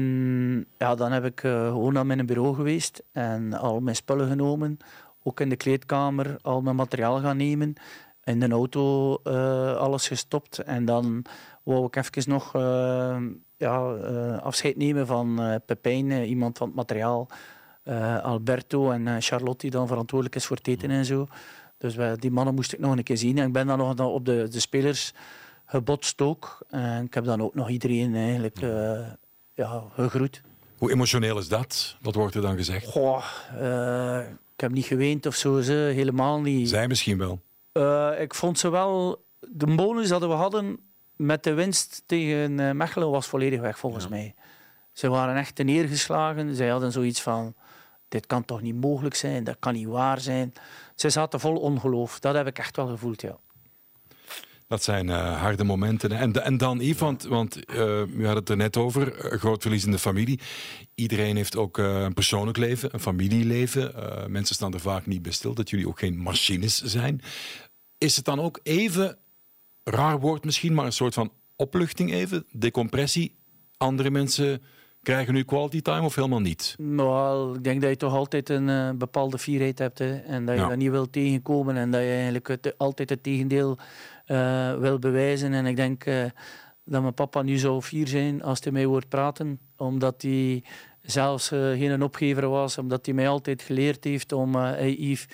ja, 0.78 0.96
dan 0.96 1.12
heb 1.12 1.26
ik 1.26 1.40
gewoon 1.40 1.94
naar 1.94 2.06
mijn 2.06 2.26
bureau 2.26 2.56
geweest 2.56 3.04
en 3.12 3.54
al 3.54 3.80
mijn 3.80 3.96
spullen 3.96 4.28
genomen. 4.30 4.78
Ook 5.24 5.40
in 5.40 5.50
de 5.50 5.56
kleedkamer 5.56 6.38
al 6.42 6.62
mijn 6.62 6.76
materiaal 6.76 7.20
gaan 7.20 7.38
nemen. 7.38 7.74
In 8.24 8.40
de 8.40 8.50
auto 8.50 9.16
alles 9.76 10.08
gestopt. 10.08 10.58
En 10.60 10.86
dan 10.86 11.26
wou 11.64 11.86
ik 11.86 11.96
even 11.96 12.30
nog 12.32 12.52
ja, 13.60 13.94
eh, 13.96 14.38
afscheid 14.42 14.78
nemen 14.78 15.08
van 15.08 15.42
eh 15.42 15.56
Pepijn, 15.66 16.12
eh, 16.12 16.30
iemand 16.30 16.58
van 16.58 16.68
het 16.68 16.76
materiaal. 16.76 17.28
Alberto 18.22 18.92
en 18.92 19.22
Charlotte, 19.22 19.58
die 19.58 19.72
dan 19.72 19.88
verantwoordelijk 19.88 20.36
is 20.38 20.46
voor 20.46 20.56
het 20.58 20.68
eten 20.68 20.90
en 20.90 21.06
zo. 21.06 21.28
Dus 21.78 21.96
wij- 21.96 22.16
die 22.16 22.32
mannen 22.32 22.54
moest 22.56 22.74
ik 22.74 22.80
nog 22.80 22.98
een 22.98 23.04
keer 23.04 23.18
zien. 23.18 23.38
En 23.38 23.48
ik 23.48 23.54
ben 23.54 23.68
dan 23.68 23.78
nog 23.78 23.94
dan 23.94 24.08
op 24.08 24.26
de, 24.26 24.48
de 24.50 24.60
spelers 24.60 25.14
gebotst 25.66 26.22
ook. 26.22 26.60
En 26.70 27.04
ik 27.06 27.14
heb 27.14 27.24
dan 27.24 27.42
ook 27.42 27.56
nog 27.56 27.70
iedereen 27.70 28.16
eigenlijk 28.16 28.62
eh, 28.62 29.00
ja, 29.54 29.84
gegroet. 29.94 30.42
Hoe 30.78 30.92
emotioneel 30.92 31.38
is 31.38 31.48
dat? 31.48 31.98
Wat 32.02 32.16
wordt 32.16 32.36
er 32.36 32.42
dan 32.42 32.56
gezegd? 32.56 32.86
Goh, 32.88 33.24
ik 34.54 34.60
heb 34.62 34.72
niet 34.72 34.86
geweend 34.86 35.26
of 35.26 35.36
zo, 35.36 35.62
ze, 35.62 35.74
helemaal 35.74 36.42
niet. 36.42 36.70
Zij 36.70 36.88
misschien 36.88 37.18
wel. 37.18 37.40
Ik 38.20 38.36
vond 38.36 38.60
ze 38.60 38.70
wel... 38.70 39.24
De 39.52 39.76
bonus 39.76 40.08
dat 40.10 40.22
we 40.22 40.28
hadden 40.28 40.80
met 41.22 41.44
de 41.44 41.54
winst 41.54 42.04
tegen 42.06 42.60
eh, 42.60 42.72
Mechelen 42.72 43.10
was 43.10 43.28
volledig 43.28 43.60
weg, 43.60 43.80
volgens 43.80 44.08
mij. 44.08 44.36
Ze 44.94 45.10
waren 45.10 45.36
echt 45.36 45.64
neergeslagen. 45.64 46.56
Zij 46.56 46.70
hadden 46.70 46.92
zoiets 46.92 47.22
van... 47.22 47.56
Dit 48.08 48.26
kan 48.26 48.46
toch 48.46 48.62
niet 48.62 48.76
mogelijk 48.76 49.16
zijn? 49.16 49.44
Dat 49.44 49.56
kan 49.60 49.74
niet 49.74 49.88
waar 49.88 50.22
zijn. 50.22 50.54
Ze 50.96 51.10
zaten 51.10 51.40
vol 51.40 51.56
ongeloof. 51.56 52.20
Dat 52.20 52.36
heb 52.36 52.48
ik 52.48 52.58
echt 52.58 52.76
wel 52.76 52.88
gevoeld, 52.88 53.22
ja. 53.22 53.40
Dat 54.70 54.84
zijn 54.84 55.10
eh, 55.10 55.42
harde 55.42 55.64
momenten. 55.64 56.12
En, 56.12 56.44
en 56.44 56.58
dan, 56.58 56.80
Yves, 56.80 57.00
want, 57.00 57.24
want 57.24 57.66
eh, 57.66 57.76
we 57.76 58.24
hadden 58.24 58.36
het 58.36 58.50
er 58.50 58.58
net 58.58 58.78
over, 58.78 59.16
eh, 59.16 59.40
groot 59.40 59.62
verlies 59.62 59.86
in 59.86 59.92
de 59.92 60.00
familie. 60.00 60.40
Iedereen 60.96 61.36
heeft 61.36 61.56
ook 61.56 61.78
een 61.78 62.14
persoonlijk 62.14 62.58
leven, 62.58 62.94
een 62.94 63.00
familieleven. 63.00 63.94
Mensen 64.32 64.56
staan 64.56 64.74
er 64.74 64.80
vaak 64.80 65.06
niet 65.06 65.22
bij 65.22 65.32
stil 65.32 65.54
dat 65.54 65.70
jullie 65.70 65.88
ook 65.88 66.00
geen 66.00 66.18
machines 66.18 66.82
zijn. 66.82 67.22
Is 67.98 68.16
het 68.16 68.26
dan 68.26 68.40
ook 68.40 68.60
even, 68.64 69.18
raar 69.90 70.20
woord 70.20 70.46
misschien, 70.46 70.74
maar 70.74 70.86
een 70.86 70.92
soort 70.92 71.14
van 71.14 71.32
opluchting 71.56 72.12
even, 72.14 72.46
decompressie? 72.52 73.36
Andere 73.78 74.10
mensen 74.10 74.62
krijgen 75.04 75.34
nu 75.34 75.44
quality 75.44 75.82
time 75.82 76.02
of 76.06 76.16
helemaal 76.16 76.40
niet? 76.40 76.76
Nou, 76.78 77.56
ik 77.56 77.64
denk 77.64 77.82
dat 77.82 77.90
je 77.90 77.98
toch 77.98 78.14
altijd 78.14 78.50
een 78.50 78.70
eh, 78.70 78.90
bepaalde 78.92 79.38
fierheid 79.38 79.80
hebt. 79.80 80.00
Hè, 80.00 80.16
en 80.18 80.46
dat 80.46 80.56
je 80.56 80.62
Ja. 80.62 80.68
dat 80.68 80.78
niet 80.78 80.90
wilt 80.90 81.12
tegenkomen. 81.12 81.76
En 81.78 81.92
dat 81.92 82.02
je 82.02 82.08
eigenlijk 82.08 82.48
het, 82.48 82.78
altijd 82.78 83.10
het 83.10 83.24
tegendeel 83.24 83.78
eh, 84.26 84.78
wil 84.78 85.00
bewijzen. 85.00 85.54
En 85.54 85.66
ik 85.66 85.76
denk 85.76 86.06
eh, 86.06 86.24
dat 86.84 87.02
mijn 87.02 87.14
papa 87.14 87.42
nu 87.42 87.58
zou 87.58 87.82
fier 87.82 88.08
zijn 88.08 88.44
als 88.44 88.60
hij 88.64 88.72
mij 88.72 88.86
hoort 88.86 89.10
praten. 89.10 89.60
Omdat 89.78 90.22
hij 90.22 90.64
zelfs 91.02 91.48
geen 91.48 92.04
opgever 92.04 92.50
was. 92.50 92.78
Omdat 92.78 93.06
hij 93.06 93.16
mij 93.16 93.30
altijd 93.30 93.62
geleerd 93.62 94.04
heeft 94.04 94.32
om... 94.32 94.56
hey 94.56 94.96
Yves, 94.96 95.26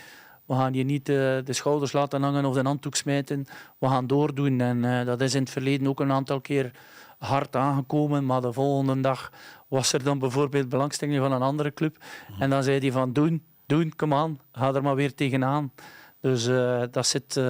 we 0.45 0.53
gaan 0.53 0.73
je 0.73 0.83
niet 0.83 1.09
eh, 1.09 1.15
de 1.43 1.53
schouders 1.53 1.91
laten 1.91 2.21
hangen 2.21 2.45
of 2.45 2.53
de 2.53 2.61
handdoek 2.61 2.95
smijten. 2.95 3.45
We 3.77 3.87
gaan 3.87 4.07
doordoen. 4.07 4.61
En 4.61 4.85
eh, 4.85 5.05
dat 5.05 5.21
is 5.21 5.33
in 5.33 5.41
het 5.41 5.49
verleden 5.49 5.87
ook 5.87 5.99
een 5.99 6.11
aantal 6.11 6.41
keer 6.41 6.71
hard 7.17 7.55
aangekomen. 7.55 8.25
Maar 8.25 8.41
de 8.41 8.53
volgende 8.53 9.01
dag 9.01 9.31
was 9.67 9.93
er 9.93 10.03
dan 10.03 10.19
bijvoorbeeld 10.19 10.69
belangstelling 10.69 11.19
van 11.19 11.31
een 11.31 11.41
andere 11.41 11.73
club. 11.73 11.97
En 12.39 12.49
dan 12.49 12.63
zei 12.63 12.79
hij 12.79 12.91
van 12.91 13.13
doen, 13.13 13.43
doen, 13.65 13.93
kom 13.95 14.13
aan, 14.13 14.39
ga 14.51 14.73
er 14.73 14.81
maar 14.81 14.95
weer 14.95 15.13
tegenaan. 15.13 15.71
Dus 16.21 16.47
eh, 16.47 16.83
dat 16.91 17.07
zit 17.07 17.41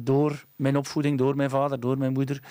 door 0.00 0.44
mijn 0.56 0.76
opvoeding, 0.76 1.18
door 1.18 1.36
mijn 1.36 1.50
vader, 1.50 1.80
door 1.80 1.98
mijn 1.98 2.12
moeder, 2.12 2.42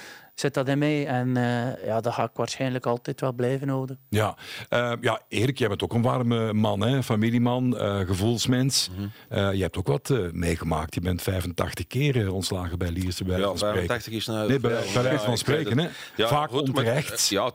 zit 0.41 0.54
dat 0.54 0.67
in 0.67 0.77
mij. 0.77 1.08
En 1.08 1.38
eh, 1.38 1.86
ja, 1.86 2.01
dat 2.01 2.13
ga 2.13 2.23
ik 2.23 2.30
waarschijnlijk 2.34 2.86
altijd 2.86 3.21
wel 3.21 3.34
blijven 3.34 3.69
houden. 3.69 3.99
Ja, 4.10 4.36
Eh, 4.69 4.93
ja 5.01 5.21
Erik, 5.27 5.58
jij 5.58 5.67
bent 5.67 5.84
ook 5.84 5.93
een 5.93 6.01
warme 6.01 6.54
man, 6.54 6.82
hè? 6.82 7.04
familieman, 7.04 7.77
eh, 7.77 7.99
gevoelsmens. 7.99 8.89
Eh, 9.30 9.54
je 9.54 9.62
hebt 9.62 9.77
ook 9.77 9.88
wat 9.88 10.10
eh, 10.10 10.17
meegemaakt. 10.32 10.93
Je 10.93 11.01
bent 11.01 11.21
85 11.21 11.88
keer 11.88 12.32
ontslagen 12.32 12.77
bij 12.77 12.91
Lierse 12.91 13.23
bij 13.23 13.39
Ja, 13.39 13.45
van 13.45 13.58
spreken. 13.58 13.88
85 13.88 14.13
is 14.13 14.25
nou... 14.25 14.47
Nee, 14.47 14.60
bij, 14.60 14.71
bij 14.93 15.12
ja, 15.12 15.19
van 15.19 15.38
spreken. 15.38 15.77
het. 15.77 15.89
Hè? 16.15 16.23
Ja, 16.23 16.27
Vaak 16.27 16.49
goed, 16.49 16.67
maar, 16.67 16.75
onterecht. 16.77 17.12
eh, 17.12 17.17
ja, 17.30 17.51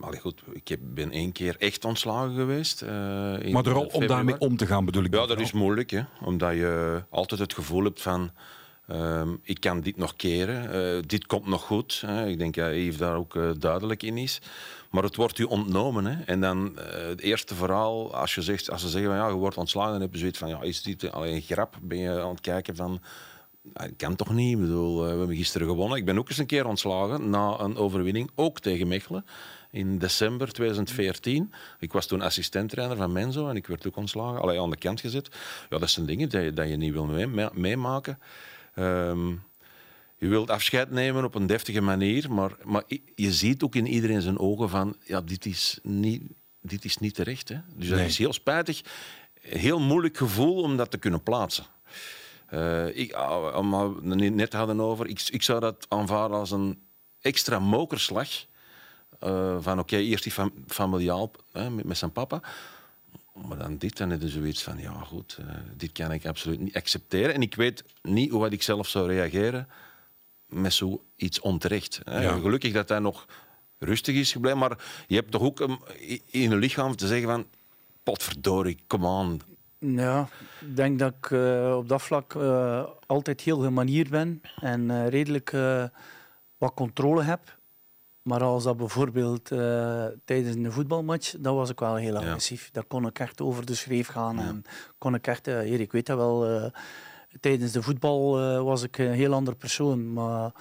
allee, 0.00 0.20
goed, 0.20 0.42
ik 0.52 0.76
ben 0.94 1.10
één 1.10 1.32
keer 1.32 1.56
echt 1.58 1.84
ontslagen 1.84 2.34
geweest. 2.34 2.82
eh, 2.82 2.88
in 3.38 3.52
maar 3.52 3.74
om 3.76 4.06
daarmee 4.06 4.38
om 4.38 4.56
te 4.56 4.66
gaan 4.66 4.84
bedoel 4.84 5.04
ik. 5.04 5.12
Ja, 5.14 5.18
dat 5.20 5.28
wel. 5.28 5.38
is 5.44 5.52
moeilijk, 5.52 5.90
hè? 5.90 6.00
omdat 6.24 6.52
je 6.52 7.02
altijd 7.10 7.40
het 7.40 7.54
gevoel 7.54 7.84
hebt 7.84 8.02
van... 8.02 8.30
ehm, 8.86 9.34
ik 9.42 9.60
kan 9.60 9.80
dit 9.80 9.96
nog 9.96 10.16
keren, 10.16 10.72
eh, 10.72 11.02
dit 11.06 11.26
komt 11.26 11.46
nog 11.46 11.62
goed. 11.62 12.04
Ik 12.26 12.38
denk 12.38 12.54
dat 12.54 12.74
Yves 12.74 12.96
daar 12.96 13.16
ook 13.16 13.36
eh, 13.36 13.50
duidelijk 13.58 14.02
in 14.02 14.16
is. 14.18 14.40
Maar 14.90 15.02
het 15.02 15.16
wordt 15.16 15.38
u 15.38 15.44
ontnomen. 15.44 16.06
Hè? 16.06 16.22
En 16.24 16.40
dan 16.40 16.78
eh, 16.78 17.06
het 17.06 17.20
eerste 17.20 17.54
verhaal, 17.54 18.14
als, 18.14 18.34
je 18.34 18.42
zegt, 18.42 18.70
als 18.70 18.80
ze 18.80 18.88
zeggen 18.88 19.10
van 19.10 19.18
ja, 19.18 19.28
je 19.28 19.34
wordt 19.34 19.56
ontslagen, 19.56 19.92
dan 19.92 20.00
heb 20.00 20.12
je 20.12 20.18
zoiets 20.18 20.38
van 20.38 20.48
ja, 20.48 20.62
is 20.62 20.82
dit 20.82 21.12
alleen 21.12 21.34
een 21.34 21.40
grap? 21.40 21.78
Ben 21.82 21.98
je 21.98 22.20
aan 22.20 22.30
het 22.30 22.40
kijken 22.40 22.76
van... 22.76 23.00
Dat 23.72 23.90
kan 23.96 24.16
toch 24.16 24.32
niet? 24.32 24.58
We 24.58 25.04
hebben 25.08 25.36
gisteren 25.36 25.66
gewonnen. 25.66 25.98
Ik 25.98 26.04
ben 26.04 26.18
ook 26.18 26.28
eens 26.28 26.38
een 26.38 26.46
keer 26.46 26.66
ontslagen 26.66 27.30
na 27.30 27.58
een 27.58 27.76
overwinning, 27.76 28.30
ook 28.34 28.60
tegen 28.60 28.88
Mechelen. 28.88 29.24
In 29.70 29.98
december 29.98 30.52
2014. 30.52 31.52
Ik 31.78 31.92
was 31.92 32.06
toen 32.06 32.20
assistenttrainer 32.20 32.96
van 32.96 33.12
Menzo 33.12 33.48
en 33.48 33.56
ik 33.56 33.66
werd 33.66 33.86
ook 33.86 33.96
ontslagen. 33.96 34.40
Allee, 34.40 34.60
aan 34.60 34.70
de 34.70 34.76
kant 34.76 35.00
gezet. 35.00 35.28
Ja, 35.70 35.78
dat 35.78 35.90
zijn 35.90 36.06
dingen 36.06 36.42
je, 36.42 36.52
dat 36.52 36.68
je 36.68 36.76
niet 36.76 36.92
wil 36.92 37.06
mee- 37.06 37.50
mee- 37.52 37.76
Ehm, 38.76 39.28
je 40.18 40.28
wilt 40.28 40.50
afscheid 40.50 40.90
nemen 40.90 41.24
op 41.24 41.34
een 41.34 41.46
deftige 41.46 41.80
manier, 41.80 42.32
maar, 42.32 42.56
maar 42.64 42.82
je 43.14 43.32
ziet 43.32 43.62
ook 43.62 43.74
in 43.74 43.86
iedereen 43.86 44.22
zijn 44.22 44.38
ogen 44.38 44.68
van, 44.68 44.96
ja, 45.04 45.20
dit 45.20 45.46
is 45.46 45.78
niet, 45.82 46.22
dit 46.60 46.84
is 46.84 46.96
niet 46.96 47.14
terecht. 47.14 47.48
Hè? 47.48 47.56
Dus 47.74 47.88
dat 47.88 47.98
Nee. 47.98 48.06
is 48.06 48.18
heel 48.18 48.32
spijtig. 48.32 48.80
Heel 49.40 49.80
moeilijk 49.80 50.16
gevoel 50.16 50.62
om 50.62 50.76
dat 50.76 50.90
te 50.90 50.98
kunnen 50.98 51.22
plaatsen. 51.22 51.64
Eh, 52.46 52.96
ik, 52.96 53.12
ah, 53.12 53.70
het 54.04 54.32
net 54.34 54.52
hadden 54.52 54.80
over, 54.80 55.06
ik, 55.06 55.28
ik 55.30 55.42
zou 55.42 55.60
dat 55.60 55.86
aanvaarden 55.88 56.38
als 56.38 56.50
een 56.50 56.78
extra 57.20 57.58
mokerslag. 57.58 58.28
Eh, 59.18 59.56
van 59.60 59.78
oké, 59.78 59.96
eerst 59.96 60.22
die 60.22 60.32
fam- 60.32 60.64
familiaal 60.66 61.30
hè, 61.52 61.70
met, 61.70 61.84
met 61.84 61.98
zijn 61.98 62.12
papa. 62.12 62.42
Maar 63.44 63.58
dan 63.58 63.76
dit, 63.78 63.96
dan 63.96 64.18
zoiets 64.24 64.62
van, 64.62 64.78
ja 64.78 64.92
goed, 64.92 65.36
eh, 65.40 65.54
dit 65.76 65.92
kan 65.92 66.12
ik 66.12 66.26
absoluut 66.26 66.60
niet 66.60 66.76
accepteren. 66.76 67.34
En 67.34 67.42
ik 67.42 67.54
weet 67.54 67.84
niet 68.02 68.30
hoe 68.30 68.48
ik 68.48 68.62
zelf 68.62 68.88
zou 68.88 69.06
reageren 69.08 69.68
met 70.46 70.72
zoiets 70.72 71.40
onterecht. 71.40 72.00
Hè. 72.04 72.20
Ja. 72.22 72.38
Gelukkig 72.38 72.72
dat 72.72 72.88
hij 72.88 72.98
nog 72.98 73.26
rustig 73.78 74.14
is 74.14 74.32
gebleven, 74.32 74.58
maar 74.58 74.78
je 75.06 75.14
hebt 75.16 75.30
toch 75.30 75.42
ook 75.42 75.60
i- 76.00 76.22
in 76.26 76.40
je 76.40 76.56
lichaam 76.56 76.96
te 76.96 77.06
zeggen 77.06 77.28
van, 77.28 77.46
potverdorie, 78.02 78.78
come 78.86 79.06
on. 79.06 79.40
Ja, 79.78 80.28
ik 80.60 80.76
denk 80.76 80.98
dat 80.98 81.14
ik 81.20 81.30
eh, 81.30 81.74
op 81.78 81.88
dat 81.88 82.02
vlak 82.02 82.34
eh, 82.34 82.84
altijd 83.06 83.40
heel 83.40 83.58
gemanierd 83.58 84.10
ben 84.10 84.40
en 84.60 85.08
redelijk 85.08 85.50
wat 86.58 86.74
controle 86.74 87.22
heb. 87.22 87.55
Maar 88.26 88.42
als 88.42 88.62
dat 88.64 88.76
bijvoorbeeld 88.76 89.50
eh, 89.52 90.04
tijdens 90.24 90.56
een 90.56 90.72
voetbalmatch, 90.72 91.34
dan 91.38 91.54
was 91.54 91.70
ik 91.70 91.78
wel 91.80 91.94
heel 91.94 92.16
agressief. 92.16 92.68
Dan 92.72 92.84
kon 92.88 93.06
ik 93.06 93.18
echt 93.18 93.40
over 93.40 93.66
de 93.66 93.74
schreef 93.74 94.06
gaan. 94.08 94.38
En 94.38 94.64
kon 94.98 95.14
ik 95.14 95.26
echt, 95.26 95.46
eh, 95.48 95.58
hier, 95.60 95.80
ik 95.80 95.92
weet 95.92 96.06
dat 96.06 96.16
wel, 96.16 96.46
eh, 96.46 96.64
tijdens 97.40 97.72
de 97.72 97.82
voetbal 97.82 98.40
eh, 98.40 98.62
was 98.62 98.82
ik 98.82 98.98
een 98.98 99.12
heel 99.12 99.32
ander 99.32 99.54
persoon. 99.54 100.12
Maar 100.12 100.52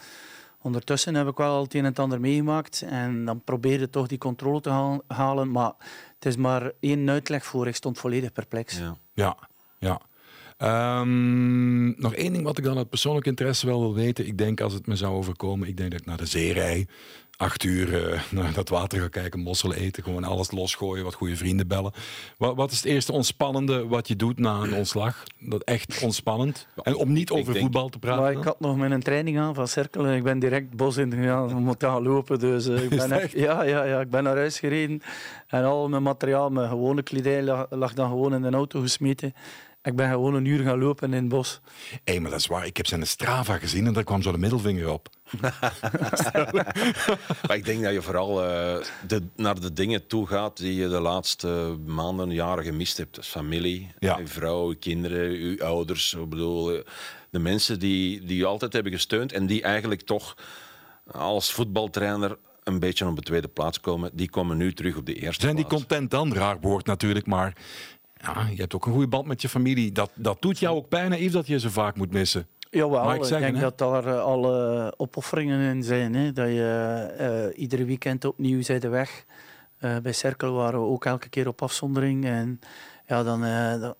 ondertussen 0.61 1.15
heb 1.15 1.27
ik 1.27 1.37
wel 1.37 1.61
het 1.61 1.73
een 1.73 1.79
en 1.79 1.85
het 1.85 1.99
ander 1.99 2.19
meegemaakt. 2.19 2.81
En 2.81 3.25
dan 3.25 3.41
probeerde 3.43 3.89
toch 3.89 4.07
die 4.07 4.17
controle 4.17 4.61
te 4.61 4.69
haal- 4.69 5.03
halen. 5.07 5.51
Maar 5.51 5.73
het 6.15 6.25
is 6.25 6.35
maar 6.37 6.71
één 6.79 7.09
uitleg 7.09 7.45
voor. 7.45 7.67
Ik 7.67 7.75
stond 7.75 7.97
volledig 7.97 8.31
perplex. 8.31 8.77
Ja. 8.77 8.97
Ja, 9.13 9.37
ja. 9.79 10.01
Ehm, 10.57 11.85
nog 12.01 12.13
één 12.13 12.33
ding 12.33 12.43
wat 12.43 12.57
ik 12.57 12.63
dan 12.63 12.77
uit 12.77 12.89
persoonlijk 12.89 13.25
interesse 13.25 13.65
wel 13.65 13.79
wil 13.79 13.93
weten. 13.93 14.27
Ik 14.27 14.37
denk 14.37 14.61
als 14.61 14.73
het 14.73 14.87
me 14.87 14.95
zou 14.95 15.15
overkomen, 15.15 15.67
ik 15.67 15.77
denk 15.77 15.91
dat 15.91 15.99
ik 15.99 16.05
naar 16.05 16.17
de 16.17 16.25
zee 16.25 16.53
rij. 16.53 16.87
Acht 17.37 17.63
uur 17.63 18.11
uh, 18.11 18.21
naar 18.31 18.53
dat 18.53 18.69
water 18.69 18.99
gaan 18.99 19.09
kijken, 19.09 19.39
mosselen 19.39 19.77
eten, 19.77 20.03
gewoon 20.03 20.23
alles 20.23 20.51
losgooien, 20.51 21.03
wat 21.03 21.13
goede 21.13 21.35
vrienden 21.35 21.67
bellen. 21.67 21.91
Wat, 22.37 22.55
wat, 22.55 22.71
is 22.71 22.77
het 22.77 22.85
eerste 22.85 23.11
ontspannende 23.11 23.87
wat 23.87 24.07
je 24.07 24.15
doet 24.15 24.39
na 24.39 24.59
een 24.59 24.73
ontslag? 24.73 25.23
Dat 25.39 25.63
echt 25.63 26.01
ontspannend. 26.03 26.67
En 26.83 26.95
om 26.95 27.11
niet 27.11 27.31
over 27.31 27.55
voetbal 27.55 27.89
te 27.89 27.99
praten. 27.99 28.21
Maar 28.21 28.31
ik 28.31 28.43
had 28.43 28.59
nog 28.59 28.77
mijn 28.77 28.99
training 28.99 29.39
aan 29.39 29.53
van 29.55 29.67
cirkelen. 29.67 30.15
Ik 30.15 30.23
ben 30.23 30.39
direct 30.39 30.75
bos 30.75 30.97
in 30.97 31.11
gegaan 31.11 31.55
om 31.55 31.77
te 31.77 31.85
gaan 31.85 32.03
lopen. 32.03 32.39
Dus 32.39 32.67
uh, 32.67 32.83
ik 32.83 32.89
ben 33.05 33.11
echt, 33.11 33.31
ja, 33.31 33.63
ja, 33.63 33.83
ja, 33.83 33.99
ik 33.99 34.09
ben 34.09 34.23
naar 34.23 34.35
huis 34.35 34.59
gereden 34.59 35.01
en 35.47 35.63
al 35.63 35.89
mijn 35.89 36.03
materiaal, 36.03 36.49
mijn 36.49 36.69
gewone 36.69 37.03
kledij 37.03 37.43
lag, 37.43 37.65
lag 37.69 37.93
dan 37.93 38.09
gewoon 38.09 38.33
in 38.33 38.41
de 38.41 38.49
auto 38.49 38.81
gesmeten. 38.81 39.33
Ik 39.85 39.95
ben 39.95 40.09
gewoon 40.09 40.33
een 40.33 40.45
uur 40.45 40.63
gaan 40.63 40.79
lopen 40.79 41.13
in 41.13 41.19
het 41.19 41.29
bos. 41.29 41.59
Hé, 41.89 41.97
hey, 42.03 42.19
maar 42.19 42.31
dat 42.31 42.39
is 42.39 42.47
waar. 42.47 42.65
Ik 42.65 42.77
heb 42.77 42.87
zijn 42.87 43.07
Strava 43.07 43.57
gezien 43.57 43.87
en 43.87 43.93
daar 43.93 44.03
kwam 44.03 44.21
zo 44.21 44.31
de 44.31 44.37
middelvinger 44.37 44.89
op. 44.89 45.09
maar 47.47 47.55
ik 47.55 47.65
denk 47.65 47.83
dat 47.83 47.93
je 47.93 48.01
vooral 48.01 48.43
uh, 48.43 48.77
de, 49.07 49.23
naar 49.35 49.59
de 49.59 49.73
dingen 49.73 50.07
toe 50.07 50.27
gaat 50.27 50.57
die 50.57 50.75
je 50.75 50.87
de 50.87 50.99
laatste 50.99 51.77
maanden, 51.85 52.31
jaren 52.31 52.63
gemist 52.63 52.97
hebt. 52.97 53.15
Dus 53.15 53.27
familie, 53.27 53.91
ja. 53.99 54.17
je 54.17 54.27
vrouw, 54.27 54.69
je 54.69 54.75
kinderen, 54.75 55.31
je 55.31 55.63
ouders. 55.63 56.13
Ik 56.13 56.29
bedoel, 56.29 56.73
eh, 56.73 56.79
de 57.29 57.39
mensen 57.39 57.79
die, 57.79 58.25
die 58.25 58.37
je 58.37 58.45
altijd 58.45 58.73
hebben 58.73 58.91
gesteund 58.91 59.31
en 59.31 59.45
die 59.45 59.61
eigenlijk 59.61 60.01
toch 60.01 60.37
als 61.11 61.53
voetbaltrainer 61.53 62.37
een 62.63 62.79
beetje 62.79 63.07
op 63.07 63.15
de 63.15 63.21
tweede 63.21 63.47
plaats 63.47 63.79
komen, 63.79 64.09
die 64.13 64.29
komen 64.29 64.57
nu 64.57 64.73
terug 64.73 64.97
op 64.97 65.05
de 65.05 65.13
eerste 65.13 65.41
Zijn 65.41 65.55
die 65.55 65.65
content 65.65 66.11
dan? 66.11 66.33
Raar 66.33 66.59
woord 66.59 66.85
natuurlijk, 66.85 67.25
maar 67.25 67.53
ja, 68.21 68.47
je 68.49 68.61
hebt 68.61 68.75
ook 68.75 68.85
een 68.85 68.91
goede 68.91 69.07
band 69.07 69.27
met 69.27 69.41
je 69.41 69.49
familie. 69.49 69.91
Dat, 69.91 70.11
dat 70.13 70.41
doet 70.41 70.59
jou 70.59 70.75
ook 70.75 70.89
pijn, 70.89 71.11
Yves, 71.11 71.31
dat 71.31 71.47
je 71.47 71.59
ze 71.59 71.69
vaak 71.69 71.95
moet 71.95 72.11
missen. 72.11 72.47
Jawel, 72.69 73.13
ik, 73.13 73.21
ik 73.21 73.39
denk 73.39 73.59
dat 73.59 73.77
daar 73.77 74.07
uh, 74.07 74.23
alle 74.23 74.93
opofferingen 74.97 75.75
in 75.75 75.83
zijn. 75.83 76.15
Hè? 76.15 76.31
Dat 76.31 76.47
je 76.47 77.51
uh, 77.53 77.61
iedere 77.61 77.85
weekend 77.85 78.25
opnieuw 78.25 78.61
zijn 78.61 78.79
de 78.79 78.87
weg. 78.87 79.25
Uh, 79.79 79.97
bij 79.97 80.11
Cirkel 80.11 80.53
waren 80.53 80.79
we 80.79 80.85
ook 80.85 81.05
elke 81.05 81.29
keer 81.29 81.47
op 81.47 81.61
afzondering. 81.61 82.25
En 82.25 82.59
ja, 83.07 83.23
dan, 83.23 83.41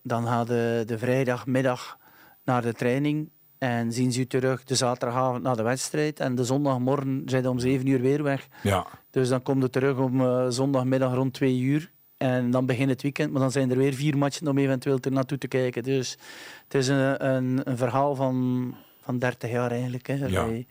dan 0.04 0.28
gaan 0.28 0.46
de, 0.46 0.84
de 0.86 0.98
vrijdagmiddag 0.98 1.98
naar 2.44 2.62
de 2.62 2.74
training. 2.74 3.30
En 3.58 3.92
zien 3.92 4.12
ze 4.12 4.20
u 4.20 4.26
terug 4.26 4.64
de 4.64 4.76
zaterdagavond 4.76 5.44
naar 5.44 5.56
de 5.56 5.64
wedstrijd. 5.64 6.20
En 6.20 6.36
de 6.36 6.44
zondagmorgen 6.44 7.22
zijn 7.26 7.44
ze 7.44 7.50
om 7.50 7.60
zeven 7.60 7.88
uur 7.88 8.02
weer 8.02 8.24
weg. 8.24 8.48
Ja. 8.62 8.88
Dus 9.12 9.30
dan 9.30 9.42
kom 9.42 9.62
je 9.62 9.70
terug 9.70 9.98
om 9.98 10.52
zondagmiddag 10.52 11.14
rond 11.14 11.34
twee 11.34 11.60
uur. 11.60 11.92
En 12.18 12.52
dan 12.52 12.66
begint 12.66 12.90
het 12.90 13.02
weekend, 13.02 13.32
maar 13.32 13.42
dan 13.42 13.52
zijn 13.52 13.72
er 13.72 13.78
weer 13.78 13.94
vier 13.94 14.18
matchen 14.18 14.48
om 14.48 14.58
eventueel 14.58 14.98
er 15.02 15.12
naartoe 15.12 15.38
te 15.38 15.48
kijken. 15.48 15.84
Dus 15.84 16.18
het 16.64 16.74
is 16.74 16.88
een, 16.88 17.26
een, 17.26 17.62
een 17.64 17.78
verhaal 17.78 18.16
van, 18.16 18.76
van 19.02 19.20
30 19.20 19.52
jaar 19.52 19.72
eigenlijk. 19.72 20.08
Hè, 20.08 20.14
ja. 20.14 20.20
dat, 20.20 20.32
je, 20.32 20.66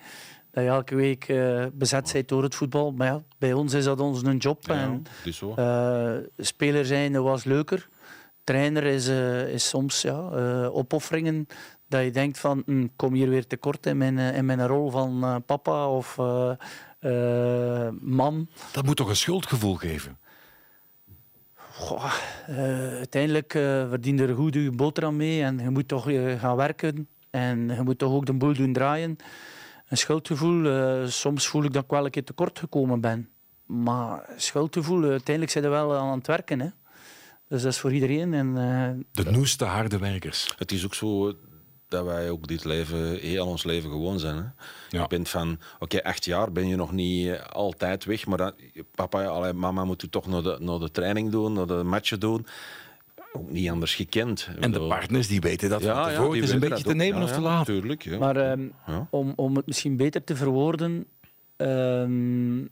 dat, 0.51 0.65
je, 0.65 0.69
elke 0.69 0.95
week 0.95 1.29
uh, 1.29 1.65
bezet 1.73 2.11
bent 2.13 2.29
door 2.29 2.43
het 2.43 2.55
voetbal. 2.55 2.93
Maar 2.93 3.07
ja, 3.07 3.23
bij 3.39 3.53
ons 3.53 3.73
is 3.73 3.85
dat 3.85 4.01
ons 4.01 4.23
een 4.23 4.37
job. 4.37 4.67
Ja, 4.67 4.75
en, 4.75 5.05
zo. 5.33 5.55
Uh, 5.59 6.27
speler 6.37 6.87
zijn 6.87 7.23
was 7.23 7.45
leuker. 7.45 7.89
Trainer 8.45 8.83
is, 8.83 9.09
uh, 9.09 9.49
is 9.49 9.69
soms 9.69 10.03
ja, 10.03 10.19
opofferingen 10.67 11.47
dat 11.89 12.05
je 12.05 12.11
denkt 12.11 12.39
van, 12.39 12.63
hm, 12.67 12.87
kom 12.97 13.15
hier 13.15 13.29
weer 13.29 13.47
tekort 13.47 13.87
in 13.87 13.97
mijn, 13.97 14.19
in 14.19 14.45
mijn 14.45 14.67
rol 14.67 14.91
van 14.91 15.43
papa 15.47 15.89
of 15.89 16.17
man. 18.01 18.49
Dat 18.73 18.85
moet 18.85 18.97
toch 18.97 19.09
een 19.09 19.17
schuldgevoel 19.17 19.75
geven? 19.75 20.19
Goh, 21.85 22.15
uh, 22.51 22.57
uiteindelijk 22.97 23.55
uh, 23.55 23.89
verdien 23.89 24.17
je 24.17 24.27
er 24.27 24.35
goed 24.35 24.55
je 24.55 24.71
boterham 24.71 25.17
mee 25.17 25.43
en 25.43 25.59
je 25.59 25.71
moet 25.71 25.89
toch 25.89 26.09
uh, 26.09 26.41
gaan 26.41 26.57
werken 26.57 27.09
en 27.31 27.69
je 27.69 27.83
moet 27.83 27.99
toch 27.99 28.13
ook 28.13 28.27
de 28.27 28.33
boel 28.33 28.55
doen 28.55 28.73
draaien. 28.73 29.17
Een 29.89 29.97
schuldgevoel, 29.97 31.09
soms 31.09 31.47
voel 31.47 31.65
ik 31.65 31.73
dat 31.73 31.85
ik 31.85 31.91
wel 31.91 32.05
een 32.05 32.11
keer 32.11 32.25
tekort 32.25 32.59
gekomen 32.59 33.01
ben. 33.01 33.29
Maar 33.67 34.29
schuldgevoel, 34.37 35.03
uiteindelijk 35.03 35.51
zijn 35.51 35.65
we 35.65 35.71
wel 35.71 35.97
aan 35.97 36.19
het 36.19 36.27
werken. 36.27 36.61
Hè. 36.61 36.69
Dus 37.49 37.63
dat 37.63 37.73
is 37.73 37.79
voor 37.79 37.93
iedereen. 37.93 38.35
En, 38.35 38.55
de 39.13 39.31
noeste 39.31 39.65
harde 39.65 39.99
werkers. 39.99 40.55
Het 40.59 40.73
is 40.73 40.85
ook 40.85 40.95
zo 40.95 41.37
dat 41.89 42.05
wij 42.05 42.31
ook 42.31 42.47
dit 42.47 42.65
leven, 42.65 43.19
heel 43.19 43.47
ons 43.47 43.65
leven 43.65 43.91
gewoon 43.91 44.19
zijn. 44.19 44.37
Hè? 44.37 44.43
Ja. 44.43 45.03
Je 45.03 45.07
bent 45.09 45.29
van, 45.29 45.59
oké, 45.79 46.03
acht 46.03 46.25
jaar 46.25 46.53
ben 46.53 46.69
je 46.69 46.77
nog 46.77 46.93
niet 46.93 47.29
eh, 47.29 47.47
altijd 47.47 48.05
weg, 48.05 48.27
maar 48.27 48.39
dan, 48.39 48.53
papa, 48.95 49.25
allee, 49.25 49.53
mama 49.53 49.85
moet 49.85 50.03
u 50.03 50.09
toch 50.09 50.27
naar 50.27 50.43
de, 50.43 50.57
naar 50.61 50.79
de 50.79 50.91
training 50.91 51.31
doen, 51.31 51.53
naar 51.53 51.67
de 51.67 51.83
matchen 51.83 52.21
doen. 52.21 52.47
Ook 53.33 53.51
niet 53.51 53.71
anders 53.71 53.95
gekend. 53.95 54.49
En 54.61 54.73
de 54.73 54.81
partners 54.81 55.29
die 55.29 55.41
weten 55.41 55.69
dat 55.69 55.83
ja, 55.83 56.11
ja, 56.11 56.31
het 56.31 56.43
is 56.43 56.51
een 56.51 56.61
beetje 56.61 56.85
te 56.85 56.95
nemen 56.95 57.23
of 57.23 57.33
te 57.33 57.41
laten. 57.41 57.75
Tuurlijk, 57.75 58.03
ja. 58.03 58.19
Maar 58.19 58.51
um, 58.51 58.73
om, 59.11 59.33
om 59.37 59.57
het 59.57 59.67
misschien 59.67 59.97
beter 59.97 60.25
te 60.25 60.37
verwoorden, 60.37 61.07
um, 61.57 62.69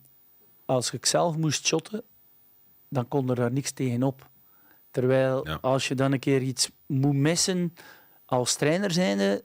als 0.64 0.92
ik 0.92 1.06
zelf 1.06 1.36
moest 1.36 1.66
shotten, 1.66 2.02
dan 2.88 3.08
kon 3.08 3.30
er 3.30 3.36
daar 3.36 3.52
niks 3.52 3.70
tegen 3.70 4.14
Terwijl 4.90 5.46
als 5.46 5.88
je 5.88 5.94
dan 5.94 6.12
een 6.12 6.18
keer 6.18 6.42
iets 6.42 6.70
moet 6.86 7.14
missen 7.14 7.74
als 8.32 8.54
trainer 8.54 8.90
zijnde, 8.90 9.44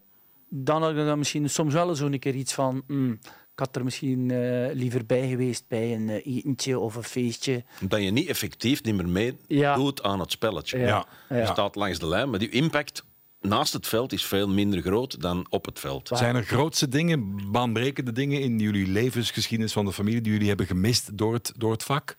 dan 0.49 0.81
had 0.81 0.91
ik 0.91 0.97
dan 0.97 1.17
misschien 1.17 1.49
soms 1.49 1.73
wel 1.73 1.95
zo'n 1.95 2.19
keer 2.19 2.35
iets 2.35 2.53
van... 2.53 2.83
Mm, 2.87 3.19
ik 3.53 3.63
had 3.63 3.75
er 3.75 3.83
misschien 3.83 4.29
uh, 4.29 4.73
liever 4.73 5.05
bij 5.05 5.27
geweest 5.27 5.63
bij 5.67 5.93
een 5.93 6.07
uh, 6.07 6.25
etentje 6.25 6.79
of 6.79 6.95
een 6.95 7.03
feestje. 7.03 7.63
Dat 7.79 8.01
je 8.01 8.11
niet 8.11 8.27
effectief 8.27 8.83
niet 8.83 8.95
meer 8.95 9.09
mee 9.09 9.37
ja. 9.47 9.75
doet 9.75 10.03
aan 10.03 10.19
het 10.19 10.31
spelletje. 10.31 10.77
Ja. 10.79 11.05
Je 11.29 11.45
staat 11.45 11.75
langs 11.75 11.99
de 11.99 12.07
lijn, 12.07 12.29
maar 12.29 12.39
die 12.39 12.49
impact 12.49 13.03
naast 13.41 13.73
het 13.73 13.87
veld 13.87 14.13
is 14.13 14.25
veel 14.25 14.49
minder 14.49 14.81
groot 14.81 15.21
dan 15.21 15.45
op 15.49 15.65
het 15.65 15.79
veld. 15.79 16.09
Zijn 16.13 16.35
er 16.35 16.43
grootste 16.43 16.89
dingen, 16.89 17.51
baanbrekende 17.51 18.11
dingen 18.11 18.41
in 18.41 18.59
jullie 18.59 18.87
levensgeschiedenis 18.87 19.73
van 19.73 19.85
de 19.85 19.93
familie 19.93 20.21
die 20.21 20.31
jullie 20.31 20.47
hebben 20.47 20.65
gemist 20.65 21.17
door 21.17 21.33
het, 21.33 21.53
door 21.55 21.71
het 21.71 21.83
vak? 21.83 22.17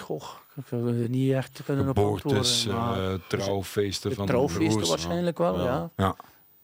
Goh, 0.00 0.24
ik 0.56 0.66
zou 0.68 1.02
er 1.02 1.08
niet 1.08 1.32
echt 1.32 1.60
kunnen 1.64 1.88
op 1.88 1.98
antwoorden. 1.98 2.44
Uh, 2.68 3.14
trouwfeesten 3.28 4.14
van 4.14 4.26
trouwfeesten 4.26 4.88
waarschijnlijk 4.88 5.38
wel, 5.38 5.64
ja. 5.64 5.90
ja. 5.96 6.16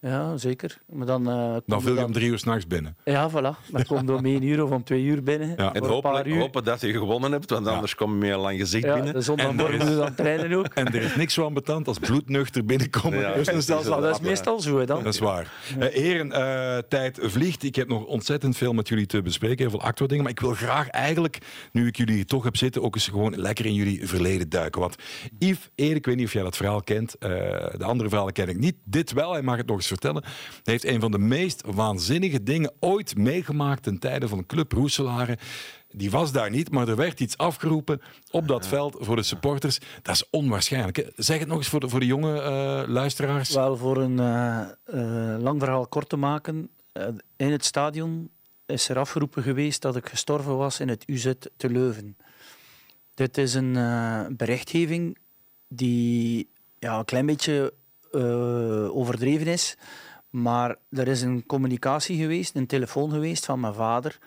Ja, 0.03 0.37
zeker. 0.37 0.79
Maar 0.87 1.07
dan, 1.07 1.29
uh, 1.29 1.57
dan 1.67 1.83
vul 1.83 1.95
je 1.95 2.05
om 2.05 2.13
drie 2.13 2.31
uur 2.31 2.39
s'nachts 2.39 2.67
binnen. 2.67 2.97
Ja, 3.05 3.31
voilà. 3.31 3.71
Dan 3.71 3.85
kom 3.87 4.07
je 4.07 4.13
om 4.15 4.25
één 4.25 4.43
uur 4.43 4.65
of 4.65 4.71
om 4.71 4.85
twee 4.85 5.03
uur 5.03 5.23
binnen. 5.23 5.55
Ja. 5.57 5.73
En 5.73 5.85
hopen, 5.85 6.39
hopen 6.39 6.65
dat 6.65 6.81
je 6.81 6.93
gewonnen 6.93 7.33
hebt, 7.33 7.51
want 7.51 7.67
anders 7.67 7.95
kom 7.95 8.13
je 8.13 8.19
meer 8.19 8.37
lang 8.37 8.59
gezicht 8.59 8.85
ja, 8.85 8.95
binnen. 8.95 9.13
De 9.13 9.21
zondagmorgen 9.21 9.81
is... 9.89 9.97
dan 9.97 10.15
trainen 10.15 10.53
ook. 10.53 10.67
En 10.67 10.87
er 10.87 11.03
is 11.03 11.17
niks 11.17 11.35
zo 11.35 11.45
ambetant 11.45 11.89
als 11.89 11.99
bloednuchter 11.99 12.65
binnenkomen. 12.65 13.19
Ja, 13.19 13.35
dus 13.35 13.67
dat, 13.67 13.85
dat, 13.85 14.03
dat, 14.03 14.21
is 14.21 14.27
meestal 14.27 14.61
zo. 14.61 14.85
Dan. 14.85 15.05
Dat 15.05 15.15
is 15.15 15.21
waar. 15.21 15.53
Uh, 15.79 15.89
heren, 15.89 16.27
uh, 16.27 16.79
tijd 16.89 17.19
vliegt. 17.23 17.63
Ik 17.63 17.75
heb 17.75 17.89
nog 17.89 18.05
ontzettend 18.05 18.57
veel 18.57 18.73
met 18.73 18.89
jullie 18.89 19.07
te 19.07 19.23
bespreken. 19.23 19.59
Heel 19.59 19.71
veel 19.71 19.83
actua-dingen. 19.83 20.23
Maar 20.23 20.33
ik 20.33 20.41
wil 20.41 20.55
graag 20.55 20.89
eigenlijk, 20.89 21.39
nu 21.73 21.87
ik 21.87 21.97
jullie 21.97 22.25
toch 22.25 22.45
heb 22.45 22.57
zitten, 22.57 22.83
ook 22.83 22.95
eens 22.95 23.09
gewoon 23.09 23.37
lekker 23.37 23.67
in 23.67 23.75
jullie 23.75 24.09
verleden 24.09 24.49
duiken. 24.49 24.81
Want 24.81 24.97
Yves, 25.39 25.71
Erik, 25.75 25.97
ik 25.97 26.07
weet 26.07 26.17
niet 26.17 26.27
of 26.27 26.33
jij 26.33 26.43
dat 26.43 26.57
verhaal 26.57 26.83
kent. 26.83 27.17
de 27.21 27.85
andere 27.85 28.09
verhalen 28.09 28.33
ken 28.33 28.49
ik 28.49 28.59
niet. 28.59 28.77
Dit 28.85 29.13
wel, 29.13 29.33
hij 29.33 29.43
mag 29.43 29.57
het 29.57 29.67
nog 29.67 29.77
eens 29.77 29.90
vertellen 29.91 30.25
heeft 30.65 30.85
een 30.85 31.01
van 31.01 31.11
de 31.11 31.19
meest 31.19 31.63
waanzinnige 31.67 32.43
dingen 32.43 32.73
ooit 32.81 33.17
meegemaakt 33.17 33.83
ten 33.83 33.99
tijde 33.99 34.29
van 34.29 34.47
Club 34.47 34.73
Roeselare. 34.73 35.39
Die 35.89 36.11
was 36.11 36.33
daar 36.33 36.51
niet, 36.51 36.71
maar 36.71 36.89
er 36.89 36.97
werd 36.97 37.21
iets 37.21 37.37
afgeroepen 37.37 38.01
op 38.31 38.49
dat 38.49 38.67
veld 38.67 38.97
voor 38.99 39.17
de 39.17 39.23
supporters. 39.23 39.79
Dat 40.03 40.15
is 40.15 40.31
onwaarschijnlijk. 40.31 41.11
Zeg 41.17 41.39
het 41.39 41.49
nog 41.49 41.57
eens 41.57 41.69
voor 41.69 41.81
de, 41.81 41.89
voor 41.89 42.01
de 42.01 42.07
jonge 42.07 42.35
uh, 42.35 42.89
luisteraars. 42.89 43.55
Wel, 43.55 43.77
voor 43.77 43.97
een 43.97 44.19
uh, 44.19 44.67
uh, 44.95 45.43
lang 45.43 45.61
verhaal 45.61 45.87
kort 45.87 46.09
te 46.09 46.17
maken. 46.17 46.71
in 47.37 47.51
het 47.51 47.65
stadion 47.65 48.31
is 48.67 48.89
er 48.89 48.99
afgeroepen 48.99 49.43
geweest 49.43 49.83
dat 49.83 49.97
ik 49.97 50.09
gestorven 50.09 50.57
was 50.57 50.81
in 50.81 50.89
het 50.89 51.09
UZ 51.09 51.33
te 51.57 51.71
Leuven. 51.71 52.17
Dit 53.15 53.39
is 53.39 53.55
een 53.55 53.73
berichtgeving 54.37 55.19
die 55.69 56.49
ja, 56.79 56.99
een 56.99 57.05
klein 57.05 57.27
beetje 57.27 57.73
overdreven 58.93 59.47
is. 59.47 59.77
Maar 60.31 60.77
er 60.91 61.09
is 61.09 61.23
een 61.23 61.47
communicatie 61.47 62.21
geweest, 62.21 62.55
een 62.55 62.67
telefoon 62.67 63.11
geweest 63.11 63.45
van 63.45 63.61
mijn 63.61 63.75
vader 63.75 64.19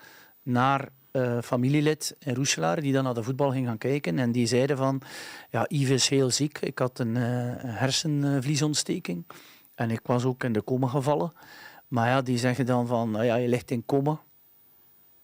naar 0.44 0.90
uh, 1.12 1.42
familielid 1.42 2.16
in 2.20 2.36
Roeselaar, 2.36 2.82
die 2.82 2.94
dan 2.94 3.04
naar 3.04 3.14
de 3.14 3.24
voetbal 3.24 3.52
ging 3.52 3.68
gaan 3.68 3.78
kijken. 3.78 4.20
En 4.20 4.32
die 4.32 4.46
zeiden 4.46 4.78
van, 4.78 5.02
ja, 5.50 5.66
Yves 5.68 5.92
is 5.92 6.10
heel 6.10 6.32
ziek. 6.32 6.60
Ik 6.60 6.80
had 6.80 7.00
een, 7.00 7.16
uh, 7.16 7.24
hersenvliesontsteking. 7.58 9.26
En 9.76 9.92
ik 9.92 10.02
was 10.04 10.26
ook 10.26 10.44
in 10.44 10.54
de 10.54 10.64
coma 10.64 10.88
gevallen. 10.88 11.34
Maar 11.88 12.08
ja, 12.08 12.22
die 12.22 12.38
zeggen 12.38 12.66
dan 12.66 12.88
van, 12.88 13.12
nou 13.12 13.26
ja, 13.26 13.36
je 13.36 13.48
ligt 13.48 13.72
in 13.72 13.86
coma. 13.86 14.22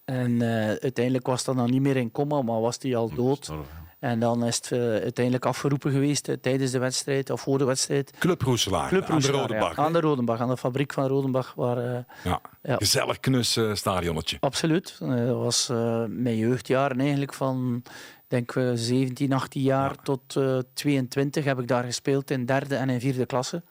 En 0.04 0.30
uh, 0.30 0.66
uiteindelijk 0.66 1.26
was 1.26 1.44
dat 1.44 1.56
dan 1.56 1.70
niet 1.70 1.82
meer 1.82 1.96
in 1.96 2.10
coma, 2.10 2.42
maar 2.42 2.60
was 2.60 2.78
hij 2.80 2.96
al 2.96 3.14
dood. 3.14 3.52
En 4.00 4.20
dan 4.20 4.44
is 4.44 4.56
het 4.56 4.70
uh, 4.70 4.80
uiteindelijk 4.80 5.44
afgeroepen 5.44 5.92
geweest 5.92 6.28
uh, 6.28 6.36
tijdens 6.36 6.70
de 6.70 6.78
wedstrijd 6.78 7.30
of 7.30 7.40
voor 7.40 7.58
de 7.58 7.64
wedstrijd. 7.64 8.12
Club 8.18 8.42
Roeselaar, 8.42 8.88
Club 8.88 9.04
aan 9.04 9.20
de 9.20 9.30
Rodenbach. 9.30 9.76
Ja, 9.76 9.82
aan 9.82 9.92
de 9.92 10.00
Rodenbach, 10.00 10.40
aan 10.40 10.48
de 10.48 10.56
fabriek 10.56 10.92
van 10.92 11.06
Rodenbach. 11.06 11.52
Waar, 11.56 11.76
uh, 11.78 11.98
ja, 12.24 12.40
ja. 12.62 12.76
Gezellig 12.76 13.20
knus 13.20 13.58
stadionnetje. 13.72 14.36
Absoluut. 14.40 14.96
dat 14.98 15.36
was 15.36 15.68
mijn 16.08 16.36
jeugdjaren 16.36 17.00
eigenlijk 17.00 17.34
van 17.34 17.82
denk 18.28 18.52
17, 18.74 19.32
18 19.32 19.62
jaar 19.62 19.90
ja. 19.90 20.02
tot 20.02 20.36
22 20.74 21.44
heb 21.44 21.60
ik 21.60 21.68
daar 21.68 21.84
gespeeld 21.84 22.30
in 22.30 22.46
derde 22.46 22.76
en 22.76 22.90
in 22.90 23.00
vierde 23.00 23.26
klasse. 23.26 23.62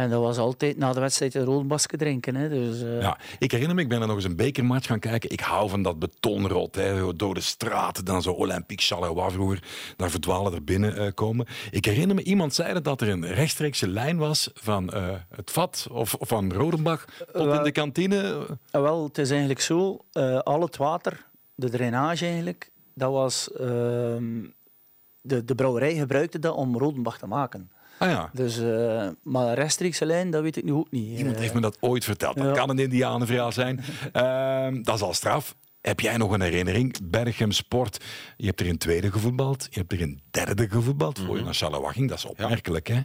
En 0.00 0.10
dat 0.10 0.22
was 0.22 0.38
altijd 0.38 0.76
na 0.76 0.92
de 0.92 1.00
wedstrijd 1.00 1.34
een 1.34 1.44
roodbasje 1.44 1.96
drinken. 1.96 2.34
Hè. 2.34 2.48
Dus, 2.48 2.82
uh... 2.82 3.00
ja, 3.00 3.18
ik 3.38 3.50
herinner 3.50 3.76
me, 3.76 3.82
ik 3.82 3.88
ben 3.88 4.00
er 4.00 4.06
nog 4.06 4.16
eens 4.16 4.24
een 4.24 4.36
bekermatch 4.36 4.86
gaan 4.86 4.98
kijken. 4.98 5.30
Ik 5.30 5.40
hou 5.40 5.68
van 5.68 5.82
dat 5.82 5.98
betonrot, 5.98 6.74
hè, 6.74 7.16
door 7.16 7.34
de 7.34 7.40
straten, 7.40 8.04
dan 8.04 8.22
zo 8.22 8.32
Olympique 8.32 8.86
Charleroi 8.86 9.30
vroeger, 9.30 9.62
daar 9.96 10.10
verdwalen 10.10 10.54
er 10.54 10.64
binnen 10.64 10.96
uh, 10.96 11.06
komen. 11.14 11.46
Ik 11.70 11.84
herinner 11.84 12.16
me, 12.16 12.22
iemand 12.22 12.54
zei 12.54 12.80
dat 12.80 13.00
er 13.00 13.08
een 13.08 13.26
rechtstreekse 13.26 13.88
lijn 13.88 14.16
was 14.16 14.50
van 14.54 14.90
uh, 14.94 15.12
het 15.36 15.50
vat 15.50 15.86
of, 15.90 16.14
of 16.14 16.28
van 16.28 16.52
Rodenbach 16.52 17.04
tot 17.32 17.54
in 17.54 17.62
de 17.62 17.72
kantine. 17.72 18.46
wel, 18.70 19.04
het 19.04 19.18
is 19.18 19.30
eigenlijk 19.30 19.60
zo, 19.60 20.04
al 20.42 20.60
het 20.60 20.76
water, 20.76 21.26
de 21.54 21.70
drainage 21.70 22.24
eigenlijk, 22.24 22.70
dat 22.94 23.12
was... 23.12 23.52
Ehm, 23.52 24.42
de, 25.22 25.44
de 25.44 25.54
brouwerij 25.54 25.94
gebruikte 25.94 26.38
dat 26.38 26.54
om 26.54 26.78
Rodenbach 26.78 27.18
te 27.18 27.26
maken. 27.26 27.70
Ah 28.00 28.08
ja. 28.10 28.30
Dus, 28.32 28.58
uh, 28.58 29.08
maar 29.22 29.54
rechtstreekse 29.54 30.06
lijn, 30.06 30.30
dat 30.30 30.42
weet 30.42 30.56
ik 30.56 30.64
nu 30.64 30.72
ook 30.72 30.90
niet. 30.90 31.18
Iemand 31.18 31.38
heeft 31.38 31.54
me 31.54 31.60
dat 31.60 31.76
ooit 31.80 32.04
verteld. 32.04 32.36
Dat 32.36 32.56
kan 32.56 32.70
een 32.70 32.78
indianenverhaal 32.78 33.52
zijn. 33.52 33.80
uh, 34.16 34.82
dat 34.84 34.94
is 34.94 35.02
al 35.02 35.14
straf. 35.14 35.54
Heb 35.80 36.00
jij 36.00 36.16
nog 36.16 36.32
een 36.32 36.40
herinnering? 36.40 36.96
Berchem 37.02 37.52
Sport. 37.52 38.04
Je 38.36 38.46
hebt 38.46 38.60
er 38.60 38.66
in 38.66 38.78
tweede 38.78 39.10
gevoetbald. 39.10 39.66
Je 39.70 39.78
hebt 39.78 39.92
er 39.92 40.00
in 40.00 40.20
derde 40.30 40.68
gevoetbald. 40.68 41.18
Mm 41.18 41.24
-hmm. 41.24 41.26
Voor 41.26 41.36
je 41.36 41.44
naar. 41.44 42.06
Dat 42.08 42.18
is 42.18 42.24
opmerkelijk, 42.24 42.88
ja. 42.88 42.94
hè? 42.94 43.00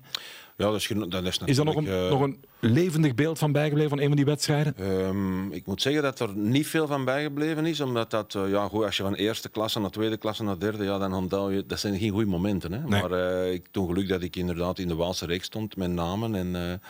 Ja, 0.58 0.72
dat 0.72 0.76
is, 0.76 0.92
dat 1.10 1.24
is, 1.24 1.40
is 1.46 1.58
er 1.58 1.66
nog 1.66 1.76
een, 1.76 1.86
uh, 1.86 2.10
nog 2.10 2.22
een 2.22 2.44
levendig 2.60 3.16
beeld 3.16 3.40
van 3.40 3.52
bijgebleven 3.52 3.90
van 3.90 4.00
een 4.00 4.08
van 4.08 4.16
die 4.16 4.26
wedstrijden? 4.26 4.92
Um, 4.92 5.52
ik 5.52 5.66
moet 5.66 5.82
zeggen 5.82 6.04
dat 6.04 6.20
er 6.20 6.36
niet 6.36 6.68
veel 6.68 6.88
van 6.88 7.06
bijgebleven 7.06 7.66
is. 7.66 7.82
Omdat 7.82 8.12
dat, 8.12 8.34
uh, 8.34 8.50
ja, 8.50 8.68
goed, 8.68 8.84
als 8.84 8.98
je 8.98 9.04
van 9.04 9.14
eerste 9.14 9.50
klasse 9.50 9.80
naar 9.80 9.90
tweede 9.90 10.18
klasse 10.18 10.44
naar 10.44 10.60
derde, 10.60 10.84
ja, 10.84 10.98
dan 10.98 11.14
onthoud 11.14 11.52
je, 11.52 11.66
dat 11.66 11.80
zijn 11.80 12.00
geen 12.00 12.10
goede 12.12 12.30
momenten. 12.30 12.72
Hè? 12.72 12.80
Nee. 12.80 13.02
Maar 13.02 13.12
uh, 13.12 13.54
ik 13.54 13.68
toen 13.72 13.88
geluk 13.88 14.08
dat 14.08 14.22
ik 14.22 14.36
inderdaad 14.36 14.80
in 14.80 14.88
de 14.88 14.96
Waalse 14.96 15.26
reeks 15.26 15.46
stond 15.46 15.78
met 15.78 15.92
namen. 15.92 16.36
En, 16.36 16.82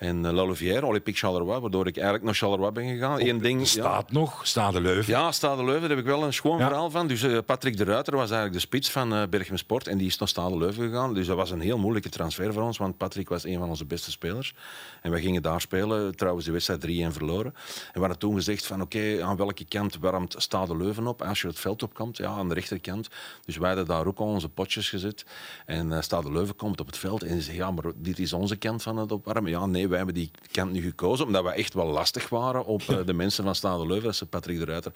en 0.00 0.24
uh, 0.24 0.30
Lalovière, 0.30 0.86
Olympique 0.86 1.18
Charleroi, 1.18 1.60
waardoor 1.60 1.86
ik 1.86 1.94
eigenlijk 1.94 2.24
naar 2.24 2.34
Charleroi 2.34 2.70
ben 2.70 2.88
gegaan. 2.88 3.20
Eén 3.20 3.38
ding, 3.38 3.66
staat 3.66 4.04
ja. 4.08 4.18
nog, 4.18 4.46
Stade 4.46 4.80
Leuven. 4.80 5.12
Ja, 5.12 5.32
Stade 5.32 5.64
Leuven, 5.64 5.80
daar 5.80 5.90
heb 5.90 5.98
ik 5.98 6.04
wel 6.04 6.22
een 6.22 6.32
schoon 6.32 6.58
ja. 6.58 6.66
verhaal 6.66 6.90
van. 6.90 7.06
Dus 7.06 7.22
uh, 7.22 7.38
Patrick 7.46 7.76
de 7.76 7.84
Ruiter 7.84 8.12
was 8.12 8.30
eigenlijk 8.30 8.52
de 8.52 8.60
spits 8.60 8.90
van 8.90 9.14
uh, 9.14 9.22
Berchem 9.30 9.56
Sport 9.56 9.86
en 9.86 9.98
die 9.98 10.06
is 10.06 10.18
naar 10.18 10.28
Stade 10.28 10.58
Leuven 10.58 10.88
gegaan. 10.88 11.14
Dus 11.14 11.26
dat 11.26 11.36
was 11.36 11.50
een 11.50 11.60
heel 11.60 11.78
moeilijke 11.78 12.08
transfer 12.08 12.52
voor 12.52 12.62
ons, 12.62 12.78
want 12.78 12.96
Patrick 12.96 13.28
was 13.28 13.44
een 13.44 13.58
van 13.58 13.68
onze 13.68 13.84
beste 13.84 14.10
spelers. 14.10 14.54
En 15.02 15.10
we 15.10 15.20
gingen 15.20 15.42
daar 15.42 15.60
spelen, 15.60 16.16
trouwens 16.16 16.46
de 16.46 16.52
wedstrijd 16.52 16.86
3-1 16.86 16.86
verloren. 17.12 17.54
En 17.64 17.92
we 17.92 17.98
hadden 18.00 18.18
toen 18.18 18.34
gezegd 18.34 18.66
van 18.66 18.82
oké, 18.82 18.96
okay, 18.96 19.20
aan 19.22 19.36
welke 19.36 19.64
kant 19.64 19.98
warmt 20.00 20.34
Stade 20.38 20.76
Leuven 20.76 21.06
op? 21.06 21.22
Als 21.22 21.40
je 21.40 21.46
het 21.46 21.58
veld 21.58 21.82
opkomt, 21.82 22.16
ja, 22.16 22.28
aan 22.28 22.48
de 22.48 22.54
rechterkant. 22.54 23.08
Dus 23.44 23.56
wij 23.56 23.68
hadden 23.68 23.86
daar 23.86 24.06
ook 24.06 24.18
al 24.18 24.26
onze 24.26 24.48
potjes 24.48 24.88
gezet. 24.88 25.24
En 25.66 26.02
Stade 26.02 26.32
Leuven 26.32 26.56
komt 26.56 26.80
op 26.80 26.86
het 26.86 26.96
veld 26.96 27.22
en 27.22 27.36
ze 27.36 27.42
zegt 27.42 27.56
ja, 27.56 27.70
maar 27.70 27.84
dit 27.96 28.18
is 28.18 28.32
onze 28.32 28.56
kant 28.56 28.82
van 28.82 28.96
het 28.96 29.12
opwarmen. 29.12 29.50
Ja, 29.50 29.66
nee, 29.66 29.88
wij 29.90 29.98
hebben 29.98 30.16
die 30.16 30.30
kant 30.50 30.72
nu 30.72 30.82
gekozen, 30.82 31.26
omdat 31.26 31.44
we 31.44 31.50
echt 31.50 31.74
wel 31.74 31.86
lastig 31.86 32.28
waren 32.28 32.64
op 32.64 32.82
uh, 32.82 32.98
de 33.04 33.12
mensen 33.12 33.44
van 33.44 33.54
Stade 33.54 33.86
Leuven, 33.86 34.04
dat 34.04 34.12
is 34.12 34.22
Patrick 34.30 34.58
de 34.58 34.64
Ruiter. 34.64 34.92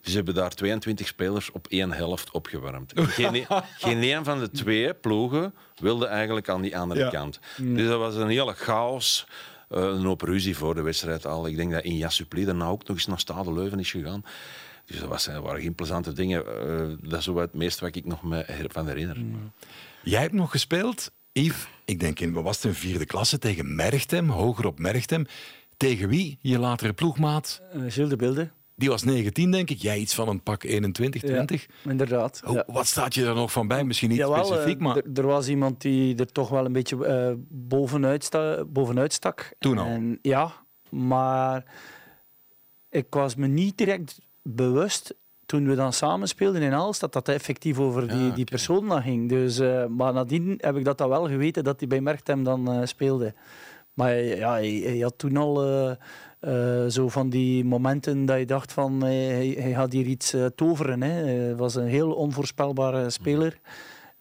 Dus 0.00 0.10
ze 0.10 0.16
hebben 0.16 0.34
daar 0.34 0.50
22 0.50 1.06
spelers 1.06 1.50
op 1.50 1.66
één 1.66 1.92
helft 1.92 2.30
opgewarmd. 2.30 2.92
Geen, 2.94 3.46
geen 3.78 4.02
een 4.02 4.24
van 4.24 4.38
de 4.38 4.50
twee 4.50 4.94
ploegen 4.94 5.54
wilde 5.76 6.06
eigenlijk 6.06 6.48
aan 6.48 6.62
die 6.62 6.78
andere 6.78 7.00
ja. 7.00 7.10
kant. 7.10 7.38
Dus 7.56 7.86
dat 7.86 7.98
was 7.98 8.14
een 8.14 8.28
hele 8.28 8.52
chaos. 8.52 9.26
Uh, 9.70 9.82
een 9.82 10.04
hoop 10.04 10.20
ruzie 10.20 10.56
voor 10.56 10.74
de 10.74 10.82
wedstrijd 10.82 11.26
al. 11.26 11.46
Ik 11.46 11.56
denk 11.56 11.72
dat 11.72 11.82
in 11.82 12.10
Suppli 12.10 12.44
daarna 12.44 12.66
ook 12.66 12.86
nog 12.86 12.96
eens 12.96 13.06
naar 13.06 13.18
Stade 13.18 13.52
Leuven 13.52 13.78
is 13.78 13.90
gegaan. 13.90 14.24
Dus 14.86 14.98
dat, 14.98 15.08
was, 15.08 15.24
dat 15.24 15.42
waren 15.42 15.60
geen 15.60 15.74
plezante 15.74 16.12
dingen. 16.12 16.44
Uh, 16.46 17.10
dat 17.10 17.20
is 17.20 17.26
het 17.26 17.54
meeste 17.54 17.84
wat 17.84 17.96
ik 17.96 18.06
nog 18.06 18.22
me 18.22 18.66
van 18.68 18.86
herinner. 18.86 19.16
Mm. 19.18 19.52
Jij 20.02 20.20
hebt 20.20 20.32
nog 20.32 20.50
gespeeld 20.50 21.10
Yves, 21.32 21.68
ik 21.90 22.00
denk 22.00 22.20
in, 22.20 22.32
wat 22.32 22.44
was 22.44 22.56
het, 22.56 22.64
een 22.64 22.74
vierde 22.74 23.06
klasse 23.06 23.38
tegen 23.38 23.74
Merchtem, 23.74 24.28
hoger 24.28 24.66
op 24.66 24.78
Merchtem. 24.78 25.26
Tegen 25.76 26.08
wie? 26.08 26.38
Je 26.40 26.58
latere 26.58 26.92
ploegmaat? 26.92 27.62
Uh, 27.74 27.82
Gilles 27.88 28.10
de 28.10 28.16
Bilde. 28.16 28.50
Die 28.74 28.88
was 28.88 29.02
19, 29.02 29.50
denk 29.50 29.70
ik. 29.70 29.78
Jij 29.78 29.98
iets 29.98 30.14
van 30.14 30.28
een 30.28 30.42
pak 30.42 30.62
21, 30.62 31.22
20. 31.22 31.66
Ja, 31.82 31.90
inderdaad. 31.90 32.42
Ja. 32.50 32.64
Wat 32.66 32.86
staat 32.86 33.14
je 33.14 33.26
er 33.26 33.34
nog 33.34 33.52
van 33.52 33.68
bij? 33.68 33.84
Misschien 33.84 34.08
niet 34.08 34.18
Jawel, 34.18 34.44
specifiek, 34.44 34.76
uh, 34.76 34.82
maar... 34.82 35.02
Er 35.14 35.26
was 35.26 35.48
iemand 35.48 35.80
die 35.80 36.16
er 36.16 36.32
toch 36.32 36.48
wel 36.48 36.64
een 36.64 36.72
beetje 36.72 36.96
uh, 36.96 37.44
bovenuit, 37.48 38.24
sta, 38.24 38.64
bovenuit 38.64 39.12
stak. 39.12 39.52
Toen 39.58 39.78
al? 39.78 39.86
En, 39.86 40.18
ja, 40.22 40.52
maar 40.90 41.64
ik 42.90 43.06
was 43.10 43.34
me 43.34 43.46
niet 43.46 43.78
direct 43.78 44.18
bewust 44.42 45.14
toen 45.50 45.68
we 45.68 45.74
dan 45.74 45.92
samen 45.92 46.28
speelden 46.28 46.62
in 46.62 46.72
Aalst, 46.72 47.00
dat 47.00 47.12
dat 47.12 47.28
effectief 47.28 47.78
over 47.78 48.08
die, 48.08 48.18
ja, 48.18 48.24
okay. 48.24 48.34
die 48.34 48.44
persoon 48.44 48.88
dan 48.88 49.02
ging. 49.02 49.28
Dus, 49.28 49.60
uh, 49.60 49.86
maar 49.86 50.12
nadien 50.12 50.54
heb 50.58 50.76
ik 50.76 50.84
dat 50.84 50.98
dan 50.98 51.08
wel 51.08 51.28
geweten, 51.28 51.64
dat 51.64 51.78
hij 51.78 51.88
bij 51.88 52.00
Merchtem 52.00 52.44
dan 52.44 52.76
uh, 52.76 52.86
speelde. 52.86 53.34
Maar 53.94 54.14
ja, 54.14 54.52
hij, 54.52 54.82
hij 54.84 54.98
had 54.98 55.14
toen 55.16 55.36
al 55.36 55.64
uh, 56.40 56.86
zo 56.86 57.08
van 57.08 57.30
die 57.30 57.64
momenten 57.64 58.24
dat 58.24 58.38
je 58.38 58.46
dacht 58.46 58.72
van, 58.72 59.02
hij, 59.02 59.56
hij 59.58 59.72
gaat 59.72 59.92
hier 59.92 60.06
iets 60.06 60.34
toveren. 60.54 61.02
Hè. 61.02 61.12
Hij 61.12 61.56
was 61.56 61.74
een 61.74 61.86
heel 61.86 62.12
onvoorspelbare 62.12 63.10
speler. 63.10 63.58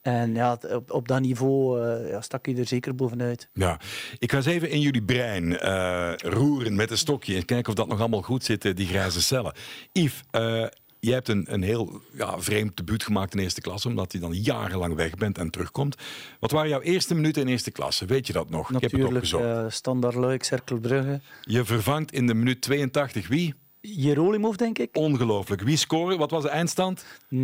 En 0.01 0.34
ja, 0.34 0.57
op, 0.73 0.91
op 0.91 1.07
dat 1.07 1.19
niveau 1.19 1.82
uh, 1.82 2.09
ja, 2.09 2.21
stak 2.21 2.45
hij 2.45 2.57
er 2.57 2.67
zeker 2.67 2.95
bovenuit. 2.95 3.49
Ja, 3.53 3.80
ik 4.19 4.32
ga 4.32 4.38
eens 4.38 4.45
even 4.45 4.69
in 4.69 4.80
jullie 4.80 5.03
brein 5.03 5.45
uh, 5.51 6.11
roeren 6.15 6.75
met 6.75 6.91
een 6.91 6.97
stokje 6.97 7.36
en 7.36 7.45
kijken 7.45 7.69
of 7.69 7.73
dat 7.73 7.88
nog 7.88 7.99
allemaal 7.99 8.21
goed 8.21 8.43
zit, 8.43 8.75
die 8.75 8.88
grijze 8.88 9.21
cellen. 9.21 9.53
Yves, 9.91 10.23
uh, 10.32 10.65
Jij 11.00 11.14
hebt 11.14 11.28
een, 11.28 11.54
een 11.54 11.62
heel 11.62 12.02
ja, 12.14 12.39
vreemd 12.39 12.78
debuut 12.78 13.04
gemaakt 13.04 13.34
in 13.34 13.39
eerste 13.39 13.62
klasse, 13.62 13.88
omdat 13.88 14.12
je 14.12 14.20
dan 14.20 14.34
jarenlang 14.34 14.95
weg 14.95 15.16
bent 15.16 15.38
en 15.38 15.50
terugkomt. 15.50 15.95
Wat 16.39 16.52
waren 16.52 16.70
jouw 16.70 16.82
eerste 16.82 17.16
minuten 17.16 17.41
in 17.41 17.47
eerste 17.47 17.72
klasse? 17.72 18.06
Weet 18.06 18.28
je 18.28 18.34
dat 18.34 18.50
nog? 18.50 18.72
Natuurlijk, 18.72 19.32
uh, 19.32 19.66
Standaard 19.70 20.16
Luik, 20.16 20.43
Cerkelbrugge. 20.43 21.22
Je 21.41 21.66
vervangt 21.66 22.12
in 22.12 22.28
de 22.28 22.34
minuut 22.34 22.62
82 22.62 23.28
wie? 23.28 23.54
Jerolimov, 23.82 24.56
denk 24.56 24.78
ik. 24.80 24.89
Ongelooflijk. 24.97 25.62
Wie 25.62 25.78
scoorde? 25.78 26.18
Wat 26.18 26.32
was 26.32 26.43
de 26.43 26.50
eindstand? 26.50 27.06
0-3. 27.36 27.38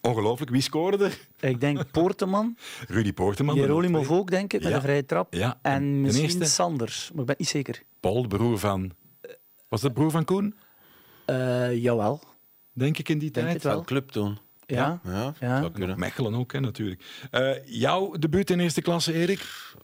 Ongelooflijk. 0.00 0.50
Wie 0.50 0.60
scoorde 0.60 1.04
er? 1.04 1.18
Ik 1.50 1.60
denk 1.60 1.90
Poorteman. 1.92 2.56
Rudy 2.88 3.12
Poorteman. 3.12 3.54
Jerolimov 3.54 4.10
ook, 4.10 4.30
denk 4.30 4.52
ik, 4.52 4.60
met 4.60 4.70
ja. 4.70 4.76
een 4.76 4.82
vrije 4.82 5.04
trap. 5.04 5.34
Ja. 5.34 5.58
En 5.62 6.00
misschien 6.00 6.24
eerste? 6.24 6.44
Sanders, 6.44 7.10
maar 7.10 7.20
ik 7.20 7.26
ben 7.26 7.36
niet 7.38 7.48
zeker. 7.48 7.82
Paul, 8.00 8.22
de 8.22 8.28
broer 8.28 8.58
van... 8.58 8.92
Was 9.68 9.80
dat 9.80 9.92
broer 9.92 10.10
van 10.10 10.24
Koen? 10.24 10.54
Uh, 11.26 11.82
jawel. 11.82 12.20
Denk 12.78 12.98
ik 12.98 13.08
in 13.08 13.18
die 13.18 13.30
denk 13.30 13.46
tijd. 13.46 13.62
Van 13.62 13.84
club 13.84 14.08
toen. 14.08 14.38
Ja. 14.66 15.00
Ja. 15.40 15.70
Mechelen 15.96 16.34
ook, 16.34 16.52
hè, 16.52 16.60
natuurlijk. 16.60 17.28
Uh, 17.30 17.50
jouw 17.64 18.10
debuut 18.10 18.50
in 18.50 18.60
eerste 18.60 18.82
klasse, 18.82 19.12
Erik? 19.12 19.74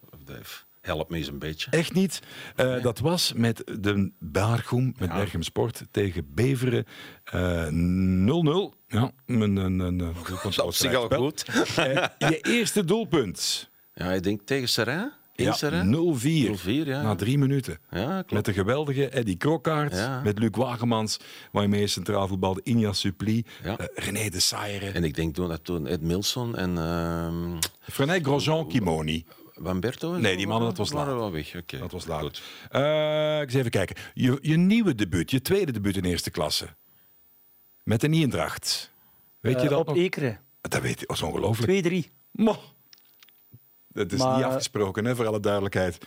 Help 0.81 1.11
me 1.11 1.17
eens 1.17 1.29
een 1.29 1.39
beetje. 1.39 1.71
Echt 1.71 1.93
niet. 1.93 2.21
Uh, 2.57 2.67
nee. 2.67 2.81
Dat 2.81 2.99
was 2.99 3.33
met 3.33 3.63
de 3.81 4.13
Baargoem, 4.19 4.95
met 4.99 5.09
ja. 5.09 5.15
Berchem 5.15 5.43
Sport, 5.43 5.83
tegen 5.91 6.27
Beveren 6.35 6.85
0-0. 6.85 6.87
Uh, 7.31 8.67
ja, 8.87 9.11
een, 9.27 9.41
een, 9.41 9.57
een, 9.57 9.81
een 10.01 10.15
dat 10.41 10.69
is 10.69 10.79
zich 10.79 10.95
al 10.95 11.09
goed. 11.09 11.45
je 12.19 12.39
eerste 12.41 12.85
doelpunt? 12.85 13.71
Ja, 13.95 14.13
ik 14.13 14.23
denk 14.23 14.41
tegen 14.45 14.69
Serrain. 14.69 15.13
Ja, 15.37 15.57
0-4 15.85 16.87
ja. 16.87 17.03
na 17.03 17.15
drie 17.15 17.39
minuten. 17.39 17.79
Ja, 17.91 18.07
klopt. 18.07 18.33
Met 18.33 18.45
de 18.45 18.53
geweldige 18.53 19.09
Eddie 19.09 19.37
Krokkaert, 19.37 19.95
ja. 19.95 20.21
met 20.25 20.39
Luc 20.39 20.51
Wagemans, 20.51 21.21
waarmee 21.53 21.87
centraal 21.87 22.29
voetbalde 22.29 22.61
Inja 22.63 22.93
Suppli, 22.93 23.45
ja. 23.63 23.81
uh, 23.81 23.87
René 23.95 24.29
de 24.29 24.41
Saire. 24.41 24.91
En 24.91 25.05
ik 25.05 25.15
denk 25.15 25.35
toen, 25.35 25.49
dat 25.49 25.65
toen 25.65 25.87
Ed 25.87 26.01
Milson 26.01 26.57
en... 26.57 26.71
Uh, 26.77 27.59
Frenet 27.81 28.25
Grosjean 28.25 28.69
Kimoni. 28.69 29.25
Wamberto? 29.55 30.13
Nee, 30.13 30.37
die 30.37 30.47
mannen, 30.47 30.69
dat 30.69 30.79
was 30.79 30.93
laat. 30.93 31.07
wel 31.07 31.33
weg. 31.33 31.57
Okay. 31.57 31.81
Dat 31.81 31.93
was 31.93 32.07
laat. 32.07 32.41
Uh, 32.73 33.41
ik 33.41 33.47
eens 33.47 33.55
even 33.55 33.71
kijken. 33.71 33.97
Je, 34.15 34.39
je 34.43 34.57
nieuwe 34.57 34.95
debuut, 34.95 35.31
je 35.31 35.43
tweede 35.43 35.73
debuut 35.73 35.97
in 35.97 36.05
eerste 36.05 36.31
klasse. 36.31 36.69
Met 37.83 38.03
een 38.03 38.13
Eendracht. 38.13 38.93
Weet 39.41 39.61
je 39.61 39.69
dat 39.69 39.79
op 39.79 39.87
nog? 39.87 39.97
Ekeren. 39.97 40.41
Dat 40.61 40.81
weet 40.81 41.01
je, 41.01 41.07
dat 41.07 41.17
is 41.17 41.23
ongelooflijk. 41.23 42.05
2-3. 42.07 42.11
Mo. 42.31 42.59
Dat 43.95 44.13
is 44.13 44.19
maar, 44.19 44.37
niet 44.37 44.45
afgesproken, 44.45 45.05
hè, 45.05 45.17
voor 45.17 45.27
alle 45.27 45.41
duidelijkheid. 45.41 45.99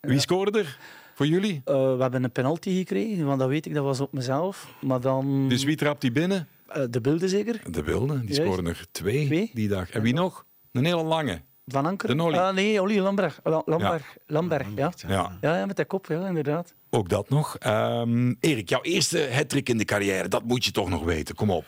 Wie 0.00 0.18
scoorde 0.18 0.58
er 0.58 0.78
voor 1.14 1.26
jullie? 1.26 1.62
Uh, 1.64 1.74
we 1.74 2.02
hebben 2.02 2.24
een 2.24 2.32
penalty 2.32 2.76
gekregen, 2.76 3.24
want 3.24 3.38
dat 3.38 3.48
weet 3.48 3.66
ik, 3.66 3.74
dat 3.74 3.84
was 3.84 4.00
op 4.00 4.12
mezelf. 4.12 4.74
Maar 4.80 5.00
dan... 5.00 5.48
Dus 5.48 5.64
wie 5.64 5.76
trapt 5.76 6.00
die 6.00 6.12
binnen? 6.12 6.48
Uh, 6.76 6.82
de 6.90 7.00
Bilde 7.00 7.28
zeker. 7.28 7.60
De 7.70 7.82
Bilde, 7.82 8.24
die 8.24 8.34
scoorden 8.34 8.66
er 8.66 8.86
twee, 8.90 9.26
twee, 9.26 9.50
die 9.54 9.68
dag. 9.68 9.90
En 9.90 10.02
wie 10.02 10.14
nog? 10.14 10.44
Een 10.72 10.84
hele 10.84 11.02
lange. 11.02 11.40
Van 11.66 11.86
Anker? 11.86 12.08
De 12.08 12.14
Nolly. 12.14 12.36
Uh, 12.36 12.52
nee, 12.52 12.82
Olly 12.82 12.98
Lamberg. 12.98 13.40
Lamberg, 13.64 14.14
ja. 14.14 14.22
Lamberg 14.26 14.66
ja. 14.74 14.92
Ja. 15.08 15.38
Ja. 15.40 15.66
met 15.66 15.76
de 15.76 15.84
kop, 15.84 16.06
ja, 16.06 16.26
inderdaad. 16.26 16.74
Ook 16.90 17.08
dat 17.08 17.28
nog. 17.28 17.56
Um, 17.66 18.36
Erik, 18.40 18.68
jouw 18.68 18.82
eerste 18.82 19.28
hattrick 19.32 19.68
in 19.68 19.78
de 19.78 19.84
carrière, 19.84 20.28
dat 20.28 20.44
moet 20.44 20.64
je 20.64 20.70
toch 20.70 20.88
nog 20.88 21.04
weten. 21.04 21.34
Kom 21.34 21.50
op. 21.50 21.64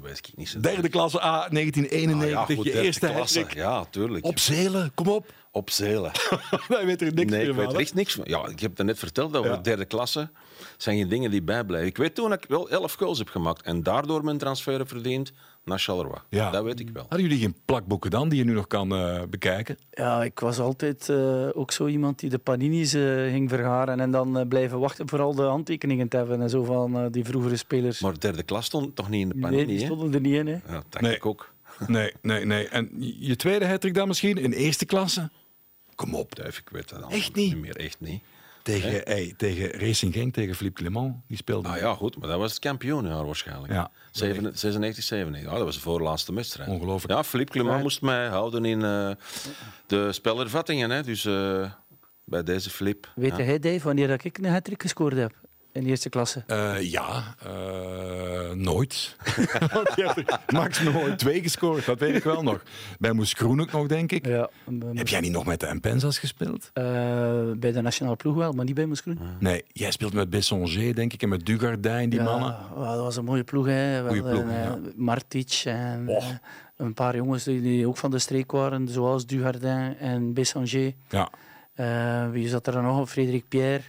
dat 0.00 0.04
weet 0.10 0.18
ik 0.18 0.36
niet 0.36 0.48
zo. 0.48 0.60
Derde 0.60 0.88
klasse 0.88 1.22
A, 1.22 1.44
Ah, 1.44 1.50
1991, 1.50 2.56
goed, 2.56 2.64
je 2.64 2.80
eerste 2.82 3.06
klasse. 3.06 3.46
Ja, 3.54 3.84
tuurlijk. 3.90 4.24
Op 4.24 4.38
Zelen, 4.38 4.92
kom 4.94 5.08
op. 5.08 5.32
Op 5.50 5.70
Zelen. 5.70 6.12
Wij 6.68 6.86
weten 6.86 7.06
er 7.06 7.14
niks 7.14 7.30
nee, 7.30 7.40
meer 7.40 7.48
ik 7.48 7.54
van. 7.54 7.66
weet 7.72 7.80
echt 7.80 7.94
niks 7.94 8.14
van. 8.14 8.24
Ja, 8.28 8.46
ik 8.46 8.60
heb 8.60 8.76
het 8.76 8.86
net 8.86 8.98
verteld 8.98 9.32
Ja. 9.32 9.40
de 9.56 9.60
derde 9.60 9.84
klasse. 9.84 10.30
zijn 10.76 10.96
geen 10.98 11.08
dingen 11.08 11.30
die 11.30 11.42
bijblijven. 11.42 11.88
Ik 11.88 11.96
weet 11.96 12.14
toen 12.14 12.30
dat 12.30 12.42
ik 12.42 12.48
wel 12.48 12.68
elf 12.70 12.94
goals 12.94 13.18
heb 13.18 13.28
gemaakt 13.28 13.62
en 13.62 13.82
daardoor 13.82 14.24
mijn 14.24 14.38
transfer 14.38 14.86
verdiend 14.86 15.32
naar 15.66 15.78
Charleroi. 15.78 16.18
Ja. 16.28 16.50
Dat 16.50 16.64
weet 16.64 16.80
ik 16.80 16.88
wel. 16.90 17.02
Hadden 17.08 17.20
jullie 17.28 17.42
geen 17.42 17.54
plakboeken 17.64 18.10
dan 18.10 18.28
die 18.28 18.38
je 18.38 18.44
nu 18.44 18.52
nog 18.52 18.66
kan 18.66 18.94
eh, 18.94 19.22
bekijken? 19.30 19.76
Ja, 19.90 20.22
ik 20.24 20.40
was 20.40 20.58
altijd 20.58 21.08
eh, 21.08 21.48
ook 21.52 21.72
zo 21.72 21.86
iemand 21.86 22.18
die 22.18 22.30
de 22.30 22.38
panini's 22.38 22.94
eh, 22.94 23.02
ging 23.30 23.48
vergaren 23.48 24.00
en 24.00 24.10
dan 24.10 24.48
blijven 24.48 24.78
wachten 24.78 25.08
voor 25.08 25.20
al 25.20 25.34
de 25.34 25.42
handtekeningen 25.42 26.08
te 26.08 26.16
hebben 26.16 26.40
en 26.40 26.50
zo 26.50 26.64
van 26.64 26.96
eh, 26.98 27.06
die 27.10 27.24
vroegere 27.24 27.56
spelers. 27.56 28.00
Maar 28.00 28.20
derde 28.20 28.42
klas 28.42 28.64
stond 28.64 28.96
toch 28.96 29.08
niet 29.08 29.20
in 29.22 29.28
de 29.28 29.34
nee, 29.34 29.42
panini, 29.42 29.66
die 29.66 29.78
hè? 29.78 29.84
stonden 29.84 30.14
er 30.14 30.20
niet 30.20 30.34
in. 30.34 30.46
Hè. 30.46 30.52
Ja, 30.52 30.60
dat 30.66 30.84
denk 30.88 31.00
Nee. 31.04 31.14
ik 31.14 31.26
ook. 31.26 31.54
Nee, 31.86 32.12
nee, 32.22 32.44
nee. 32.44 32.68
En 32.68 32.90
je 33.18 33.36
tweede 33.36 33.66
hattrick 33.66 33.94
dan 33.94 34.08
misschien 34.08 34.36
in 34.36 34.52
eerste 34.52 34.84
klasse? 34.84 35.30
Kom 35.94 36.14
op. 36.14 36.34
Duif, 36.36 36.58
ik 36.58 36.68
weet 36.70 36.88
dat 36.88 37.02
al 37.02 37.10
Echt 37.10 37.34
niet? 37.34 37.56
meer. 37.56 37.76
Echt 37.76 38.00
niet. 38.00 38.22
Tegen, 38.66 39.00
hey, 39.04 39.34
tegen 39.36 39.70
Racing 39.70 40.14
Genk, 40.14 40.34
tegen 40.34 40.54
Philippe 40.54 40.80
Clement. 40.82 41.14
Die 41.28 41.36
speelde. 41.36 41.68
Ah 41.68 41.76
ja, 41.76 41.94
goed, 41.94 42.18
maar 42.18 42.28
dat 42.28 42.38
was 42.38 42.50
het 42.50 42.60
kampioenjaar 42.60 43.26
waarschijnlijk. 43.26 43.72
Ja. 43.72 43.90
97, 44.10 44.60
96, 44.60 45.04
97. 45.04 45.50
Ah, 45.50 45.56
dat 45.56 45.64
was 45.66 45.74
de 45.74 45.80
voorlaatste 45.80 46.34
wedstrijd. 46.34 46.68
Ongelooflijk. 46.68 47.12
Ja, 47.12 47.24
Philippe 47.24 47.52
Clement 47.52 47.76
Ja. 47.76 47.82
moest 47.82 48.02
mij 48.02 48.26
houden 48.28 48.64
in 48.64 48.82
eh, 48.82 49.10
de 49.86 50.12
spelervattingen. 50.12 50.90
Hè. 50.90 51.02
Dus 51.02 51.24
eh, 51.24 51.70
bij 52.24 52.42
deze 52.42 52.70
Flip. 52.70 53.08
Weet 53.14 53.36
ja. 53.36 53.44
jij, 53.44 53.58
Dave, 53.58 53.84
wanneer 53.84 54.08
dat 54.08 54.24
ik 54.24 54.38
een 54.38 54.44
hat 54.44 54.70
gescoord 54.76 55.16
heb 55.16 55.32
in 55.76 55.82
de 55.84 55.88
eerste 55.88 56.08
klasse? 56.08 56.42
Eh, 56.46 56.90
ja, 56.90 57.34
eh, 57.44 58.50
nooit. 58.52 59.16
Maximaal 60.52 60.92
nooit 60.92 61.18
twee 61.18 61.42
gescoord, 61.42 61.86
dat 61.86 61.98
weet 61.98 62.14
ik 62.16 62.22
wel 62.24 62.42
nog. 62.42 62.62
Bij 62.98 63.12
Moes 63.12 63.34
Kroen 63.34 63.60
ook 63.60 63.72
nog, 63.72 63.86
denk 63.86 64.12
ik. 64.12 64.26
Ja, 64.26 64.50
Heb 64.94 65.08
jij 65.08 65.20
niet 65.20 65.32
nog 65.32 65.46
met 65.46 65.60
de 65.60 65.66
Impensas 65.66 66.18
gespeeld? 66.18 66.70
Eh, 66.72 66.82
bij 67.56 67.72
de 67.72 67.80
nationale 67.80 68.16
ploeg 68.16 68.34
wel, 68.34 68.52
maar 68.52 68.64
niet 68.64 68.74
bij 68.74 68.86
Moeskroen. 68.86 69.18
Nee, 69.38 69.64
jij 69.72 69.90
speelt 69.90 70.12
met 70.12 70.30
Bessonger, 70.30 70.94
denk 70.94 71.12
ik, 71.12 71.22
en 71.22 71.28
met 71.28 71.46
Dugardijn, 71.46 72.08
die 72.10 72.18
ja, 72.18 72.24
mannen. 72.24 72.56
dat 72.74 72.98
was 72.98 73.16
een 73.16 73.24
mooie 73.24 73.44
ploeg. 73.44 73.66
Hè. 73.66 74.02
Wel, 74.02 74.06
Goeie 74.14 74.22
ploeg, 74.22 74.42
en, 74.42 74.48
eh, 74.50 74.64
ja. 74.64 74.78
Martic 74.96 75.62
en 75.64 76.08
een 76.76 76.94
paar 76.94 77.16
jongens 77.16 77.44
die, 77.44 77.60
die 77.60 77.86
ook 77.88 77.96
van 77.96 78.10
de 78.10 78.18
streek 78.18 78.52
waren, 78.52 78.88
zoals 78.88 79.26
Dugardin 79.26 79.96
en 79.98 80.32
Bessanger. 80.34 80.92
Ja, 81.08 81.30
Eh, 81.74 82.30
wie 82.30 82.48
zat 82.48 82.66
er 82.66 82.72
dan 82.72 82.82
nog? 82.82 83.10
Frederik 83.10 83.48
Pierre, 83.48 83.82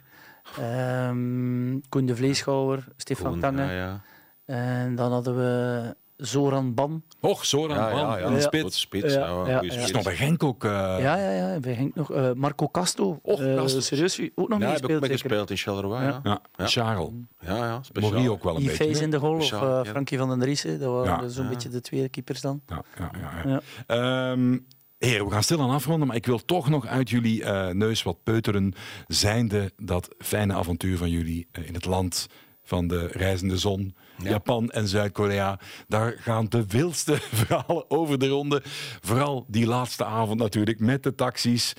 ehm 0.59 1.79
Koen 1.89 2.05
de 2.05 2.15
Vleeschouwer, 2.15 2.87
Stefan 2.97 3.31
Koen, 3.31 3.39
Tange. 3.39 3.61
ja, 3.63 3.71
ja. 3.71 4.01
En 4.45 4.95
dan 4.95 5.11
hadden 5.11 5.35
we 5.35 5.95
Zoran 6.17 6.73
Bam. 6.73 7.03
Och, 7.19 7.45
Zoran 7.45 7.77
Ja, 7.77 7.89
Ban, 7.91 7.99
ja, 7.99 8.17
ja. 8.17 8.25
een 8.25 8.33
Ja. 8.33 8.39
spits. 8.39 8.79
Spits. 8.79 9.13
Ja, 9.13 9.19
Ja, 9.27 9.45
ja, 9.47 9.61
ja. 9.61 9.71
Is 9.83 9.91
nog 9.91 10.03
bij 10.03 10.15
Genk 10.15 10.43
ook. 10.43 10.63
eh, 10.63 10.71
ja, 10.99 11.15
ja, 11.15 11.31
ja. 11.31 11.59
Bij 11.59 11.73
Henk 11.73 11.95
nog. 11.95 12.11
eh, 12.11 12.31
Marco 12.33 12.69
Casto. 12.69 13.19
Och, 13.23 13.41
Eh, 13.41 13.55
Casto. 13.55 13.79
serieus, 13.79 14.19
ook 14.35 14.49
nog 14.49 14.59
Ja, 14.59 14.65
niet 14.71 14.81
heb 14.81 14.89
ik 14.89 14.95
ook 14.95 15.01
gespeeld. 15.01 15.01
mee 15.01 15.09
zeker? 15.17 15.17
gespeeld 15.29 15.49
in 15.49 15.57
Charleroi. 15.57 16.03
Ja, 16.03 16.19
Ja, 16.23 16.39
Ja. 16.55 16.65
Charles. 16.67 17.09
ja, 17.39 17.55
ja 17.55 17.83
speciaal. 17.83 18.11
Morie 18.11 18.31
ook 18.31 18.43
wel 18.43 18.55
een 18.55 18.61
Yves 18.61 18.77
beetje. 18.77 19.03
in 19.03 19.11
de 19.11 19.19
goal 19.19 19.35
of 19.35 19.51
eh, 19.51 19.59
ja. 19.61 19.85
Frankie 19.85 20.17
van 20.17 20.29
den 20.29 20.39
Driessen. 20.39 20.79
Dat 20.79 20.91
waren 21.05 21.23
Ja. 21.23 21.29
zo'n 21.29 21.43
Ja. 21.43 21.49
beetje 21.49 21.69
de 21.69 21.81
twee 21.81 22.09
keepers 22.09 22.41
dan. 22.41 22.61
Ja, 22.67 22.83
ja, 22.97 23.11
ja, 23.45 23.61
ja. 23.87 24.27
Heren, 24.97 25.25
we 25.25 25.31
gaan 25.31 25.43
stilaan 25.43 25.69
afronden, 25.69 26.07
maar 26.07 26.15
ik 26.15 26.25
wil 26.25 26.45
toch 26.45 26.69
nog 26.69 26.85
uit 26.87 27.09
jullie 27.09 27.43
eh, 27.43 27.73
neus 27.73 28.03
wat 28.03 28.23
peuteren. 28.23 28.73
Zijnde 29.07 29.71
dat 29.75 30.15
fijne 30.17 30.53
avontuur 30.53 30.97
van 30.97 31.09
jullie 31.09 31.47
eh, 31.51 31.67
in 31.67 31.73
het 31.73 31.85
land 31.85 32.27
van 32.63 32.87
de 32.87 33.07
reizende 33.07 33.57
zon, 33.57 33.95
Ja. 34.17 34.29
Japan 34.29 34.69
en 34.69 34.87
Zuid-Korea. 34.87 35.59
Daar 35.87 36.15
gaan 36.19 36.45
de 36.49 36.65
wildste 36.67 37.17
verhalen 37.45 37.89
over 37.91 38.19
de 38.19 38.27
ronde. 38.27 38.61
Vooral 39.01 39.45
die 39.47 39.65
laatste 39.67 40.05
avond 40.05 40.39
natuurlijk 40.39 40.79
met 40.79 41.03
de 41.03 41.15
taxis. 41.15 41.73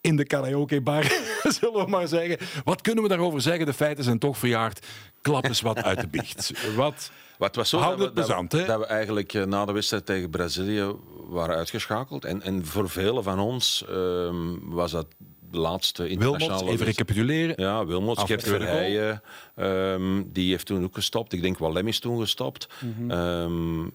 In 0.00 0.16
de 0.16 0.24
karaokebar, 0.26 1.02
zullen 1.58 1.84
we 1.84 1.90
maar 1.90 2.08
zeggen. 2.08 2.38
Wat 2.64 2.80
kunnen 2.80 3.02
we 3.02 3.08
daarover 3.08 3.40
zeggen? 3.40 3.66
De 3.66 3.72
feiten 3.72 4.04
zijn 4.04 4.18
toch 4.18 4.38
verjaard. 4.38 4.86
Klap 5.20 5.44
eens 5.44 5.60
wat 5.60 5.82
uit 5.82 6.00
de 6.00 6.08
biecht. 6.08 6.52
Wat 6.76 7.10
Maar 7.42 7.50
het 7.50 7.60
was 7.60 7.68
zo 7.68 7.78
Houd 7.78 7.98
dat, 7.98 8.06
het 8.06 8.08
we, 8.08 8.14
dat, 8.14 8.26
bezant, 8.28 8.52
we, 8.52 8.58
hè? 8.58 8.66
dat 8.66 8.78
we 8.78 8.86
eigenlijk 8.86 9.34
eh, 9.34 9.44
na 9.44 9.64
de 9.64 9.72
wedstrijd 9.72 10.06
tegen 10.06 10.30
Brazilië 10.30 10.92
waren 11.28 11.56
uitgeschakeld. 11.56 12.24
En, 12.24 12.42
en 12.42 12.66
voor 12.66 12.88
velen 12.88 13.22
van 13.22 13.38
ons 13.38 13.84
ehm, 13.88 14.58
was 14.60 14.90
dat 14.90 15.06
de 15.50 15.58
laatste 15.58 16.08
internationale... 16.08 16.56
Wilmots, 16.58 16.72
even 16.74 16.86
recapituleren. 16.86 17.54
Ja, 17.58 17.86
Wilmots, 17.86 18.22
Gert. 18.22 18.42
Verheijen, 18.42 19.22
ehm, 19.54 20.22
die 20.26 20.50
heeft 20.50 20.66
toen 20.66 20.84
ook 20.84 20.94
gestopt. 20.94 21.32
Ik 21.32 21.42
denk 21.42 21.58
Wallem 21.58 21.88
is 21.88 21.98
toen 21.98 22.20
gestopt. 22.20 22.68
Ehm, 23.08 23.88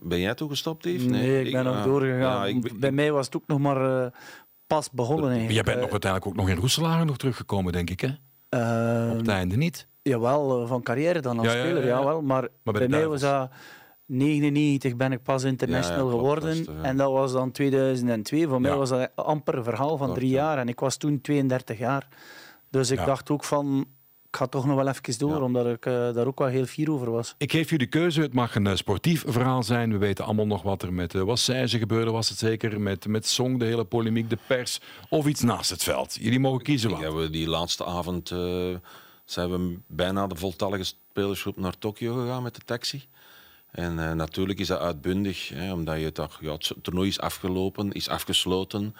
ben 0.00 0.20
jij 0.20 0.34
toen 0.34 0.48
gestopt, 0.48 0.84
Yves? 0.84 1.02
Mhm. 1.02 1.10
Nee, 1.12 1.44
ik 1.44 1.52
ben 1.52 1.64
nog 1.64 1.76
ah, 1.76 1.84
doorgegaan. 1.84 2.20
ja, 2.20 2.46
ik- 2.46 2.80
Bij 2.80 2.92
mij 2.92 3.12
was 3.12 3.26
het 3.26 3.36
ook 3.36 3.46
nog 3.46 3.58
maar 3.58 4.04
eh, 4.04 4.10
pas 4.66 4.90
begonnen. 4.90 5.28
Jij 5.30 5.38
eigenlijk. 5.38 5.66
bent 5.66 5.80
nog 5.80 5.90
uiteindelijk 5.90 6.30
ook 6.30 6.36
nog 6.38 6.48
in 6.48 6.60
Roeselaar 6.60 7.04
nog 7.06 7.16
teruggekomen, 7.16 7.72
denk 7.72 7.90
ik, 7.90 8.00
hè? 8.00 8.08
Op 9.10 9.18
het 9.18 9.28
einde 9.28 9.56
niet. 9.56 9.86
Jawel, 10.08 10.62
eh, 10.62 10.68
van 10.68 10.82
carrière 10.82 11.20
dan 11.20 11.38
als 11.38 11.46
Ja, 11.46 11.52
ja, 11.52 11.58
ja, 11.58 11.64
speler, 11.64 11.82
ja. 11.86 11.98
jawel. 11.98 12.22
Maar, 12.22 12.48
bij 12.62 12.88
mij 12.88 13.06
was 13.06 13.20
dat 13.20 13.50
99 14.06 14.96
ben 14.96 15.12
ik 15.12 15.22
pas 15.22 15.44
international 15.44 15.98
Ja, 15.98 16.12
ja, 16.14 16.20
klopt, 16.20 16.42
geworden. 16.42 16.64
dat 16.64 16.74
En 16.84 16.96
dat 16.96 17.12
was 17.12 17.32
dan 17.32 17.50
2002. 17.50 18.46
Voor 18.48 18.60
mij 18.60 18.76
was 18.76 18.88
dat 18.88 19.10
amper 19.14 19.54
een 19.56 19.64
verhaal 19.64 19.96
van 19.96 20.06
Klopt, 20.06 20.14
drie 20.20 20.30
ja. 20.30 20.36
jaar. 20.36 20.58
En 20.58 20.68
ik 20.68 20.80
was 20.80 20.96
toen 20.96 21.20
32 21.20 21.78
jaar. 21.78 22.08
Dus 22.70 22.90
ik 22.90 22.98
Ja. 22.98 23.04
dacht 23.04 23.30
ook 23.30 23.44
van, 23.44 23.86
ik 24.28 24.36
ga 24.36 24.46
toch 24.46 24.66
nog 24.66 24.76
wel 24.76 24.88
even 24.88 25.18
door. 25.18 25.30
Ja. 25.36 25.40
Omdat 25.40 25.66
ik 25.66 25.86
eh, 25.86 25.92
daar 26.14 26.26
ook 26.26 26.38
wel 26.38 26.48
heel 26.48 26.64
fier 26.66 26.90
over 26.92 27.10
was. 27.10 27.34
Ik 27.38 27.50
geef 27.52 27.70
jullie 27.70 27.84
de 27.90 27.98
keuze. 27.98 28.20
Het 28.20 28.34
mag 28.34 28.54
een 28.54 28.66
eh, 28.66 28.74
sportief 28.74 29.24
verhaal 29.26 29.62
zijn. 29.62 29.92
We 29.92 29.98
weten 29.98 30.24
allemaal 30.24 30.46
nog 30.46 30.62
wat 30.62 30.82
er 30.82 30.92
met 30.92 31.14
uh, 31.14 31.22
Wassage 31.22 31.78
gebeurde, 31.78 32.10
was 32.10 32.28
het 32.28 32.38
zeker. 32.38 32.80
Met, 32.80 33.06
met 33.06 33.26
Song, 33.26 33.58
de 33.58 33.64
hele 33.64 33.84
polemiek, 33.84 34.30
de 34.30 34.38
pers. 34.46 34.80
Of 35.08 35.26
iets 35.26 35.40
naast 35.42 35.70
het 35.70 35.82
veld. 35.82 36.16
Jullie 36.20 36.40
mogen 36.40 36.62
kiezen 36.62 36.90
Ik 36.90 36.96
wat. 36.96 37.14
we 37.14 37.30
die 37.30 37.48
laatste 37.48 37.84
avond 37.84 38.30
eh, 38.30 38.38
zijn 39.26 39.50
we 39.50 39.78
bijna 39.86 40.26
de 40.26 40.36
voltallige 40.36 40.84
spelersgroep 40.84 41.56
naar 41.56 41.78
Tokio 41.78 42.14
gegaan 42.14 42.42
met 42.42 42.54
de 42.54 42.60
taxi. 42.64 43.04
En 43.70 43.98
eh, 43.98 44.12
natuurlijk 44.12 44.58
is 44.58 44.66
dat 44.66 44.80
uitbundig, 44.80 45.48
hè, 45.48 45.72
omdat 45.72 46.00
je 46.00 46.12
toch, 46.12 46.38
ja, 46.40 46.52
het 46.52 46.74
toernooi 46.82 47.08
is 47.08 47.20
afgelopen, 47.20 47.92
is 47.92 48.08
afgesloten. 48.08 48.94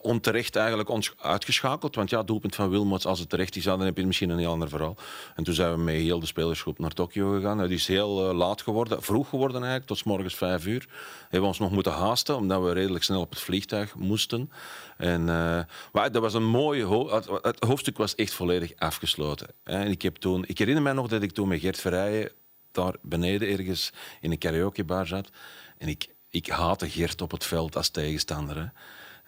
Onterecht 0.00 0.56
eigenlijk 0.56 0.88
ons 0.88 1.12
uitgeschakeld. 1.16 1.94
Want 1.94 2.10
ja, 2.10 2.22
doelpunt 2.22 2.54
van 2.54 2.70
Wilmots, 2.70 3.06
als 3.06 3.18
het 3.18 3.28
terecht 3.28 3.56
is, 3.56 3.64
dan 3.64 3.80
heb 3.80 3.96
je 3.96 4.06
misschien 4.06 4.30
een 4.30 4.38
heel 4.38 4.50
ander 4.50 4.68
verhaal. 4.68 4.96
En 5.34 5.44
toen 5.44 5.54
zijn 5.54 5.72
we 5.72 5.78
met 5.78 5.94
heel 5.94 6.20
de 6.20 6.26
spelersgroep 6.26 6.78
naar 6.78 6.90
Tokio 6.90 7.32
gegaan. 7.32 7.58
Het 7.58 7.70
is 7.70 7.86
heel 7.86 8.28
eh, 8.28 8.36
laat 8.36 8.62
geworden, 8.62 9.02
vroeg 9.02 9.28
geworden 9.28 9.60
eigenlijk, 9.60 9.86
tot 9.86 10.04
morgens 10.04 10.34
vijf 10.34 10.66
uur. 10.66 10.88
Hebben 11.20 11.40
we 11.40 11.46
ons 11.46 11.58
nog 11.58 11.70
moeten 11.70 11.92
haasten, 11.92 12.36
omdat 12.36 12.62
we 12.62 12.72
redelijk 12.72 13.04
snel 13.04 13.20
op 13.20 13.30
het 13.30 13.40
vliegtuig 13.40 13.94
moesten. 13.94 14.50
En, 14.96 15.28
eh, 15.28 15.60
maar 15.92 16.12
dat 16.12 16.22
was 16.22 16.34
een 16.34 16.46
mooie 16.46 16.84
ho 16.84 17.10
het, 17.10 17.64
hoofdstuk 17.64 17.96
was 17.96 18.14
echt 18.14 18.32
volledig 18.32 18.72
afgesloten. 18.78 19.48
En 19.64 19.90
ik, 19.90 20.02
heb 20.02 20.16
toen, 20.16 20.44
ik 20.46 20.58
herinner 20.58 20.82
mij 20.82 20.92
nog 20.92 21.08
dat 21.08 21.22
ik 21.22 21.32
toen 21.32 21.48
met 21.48 21.60
Gert 21.60 21.80
Verrijen 21.80 22.32
daar 22.72 22.94
beneden 23.02 23.48
ergens 23.48 23.92
in 24.20 24.30
een 24.30 24.38
karaokebar 24.38 25.06
zat. 25.06 25.30
En 25.78 25.88
ik, 25.88 26.08
ik 26.28 26.46
haatte 26.46 26.90
Gert 26.90 27.22
op 27.22 27.30
het 27.30 27.44
veld 27.44 27.76
als 27.76 27.88
tegenstander. 27.88 28.56
Hè. 28.56 28.66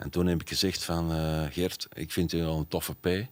En 0.02 0.10
toen 0.10 0.26
heb 0.26 0.40
ik 0.40 0.48
gezegd 0.48 0.84
van 0.84 1.12
uh, 1.12 1.42
Gert, 1.50 1.88
ik 1.92 2.12
vind 2.12 2.32
u 2.32 2.42
al 2.44 2.58
een 2.58 2.68
toffe 2.68 2.94
P. 2.94 3.06
Um, 3.06 3.26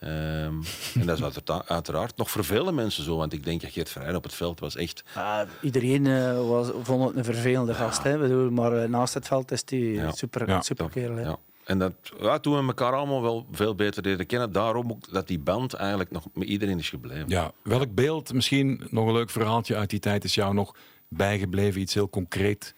en 0.00 1.06
dat 1.06 1.16
is 1.18 1.22
uiteraard, 1.22 1.68
uiteraard, 1.68 2.16
nog 2.16 2.30
voor 2.30 2.44
vele 2.44 2.72
mensen 2.72 3.04
zo, 3.04 3.16
want 3.16 3.32
ik 3.32 3.44
denk 3.44 3.60
dat 3.60 3.70
Gert 3.70 3.88
Verheyen 3.88 4.16
op 4.16 4.22
het 4.22 4.34
veld 4.34 4.60
was 4.60 4.76
echt... 4.76 5.04
Uh, 5.16 5.40
iedereen 5.60 6.04
uh, 6.04 6.48
was, 6.48 6.70
vond 6.82 7.04
het 7.08 7.16
een 7.16 7.24
vervelende 7.24 7.72
ja. 7.72 7.78
gast, 7.78 8.02
hè, 8.02 8.18
bedoel, 8.18 8.50
maar 8.50 8.82
uh, 8.82 8.88
naast 8.88 9.14
het 9.14 9.26
veld 9.26 9.50
is 9.50 9.62
hij 9.66 9.78
Ja. 9.78 10.12
super, 10.12 10.48
Ja. 10.48 10.60
super 10.60 10.90
kerel. 10.90 11.16
hè. 11.16 11.22
Ja. 11.22 11.38
En 11.64 11.78
dat, 11.78 11.92
ja, 12.20 12.38
toen 12.38 12.60
we 12.60 12.66
elkaar 12.66 12.92
allemaal 12.92 13.22
wel 13.22 13.46
veel 13.52 13.74
beter 13.74 14.02
leren 14.02 14.26
kennen, 14.26 14.52
daarom 14.52 14.90
ook 14.90 15.12
dat 15.12 15.26
die 15.26 15.38
band 15.38 15.74
eigenlijk 15.74 16.10
nog 16.10 16.26
met 16.34 16.48
iedereen 16.48 16.78
is 16.78 16.88
gebleven. 16.88 17.28
Ja, 17.28 17.52
welk 17.62 17.94
beeld, 17.94 18.32
misschien 18.32 18.86
nog 18.90 19.06
een 19.06 19.12
leuk 19.12 19.30
verhaaltje 19.30 19.76
uit 19.76 19.90
die 19.90 20.00
tijd, 20.00 20.24
is 20.24 20.34
jou 20.34 20.54
nog 20.54 20.74
bijgebleven? 21.08 21.80
Iets 21.80 21.94
heel 21.94 22.08
concreet. 22.10 22.74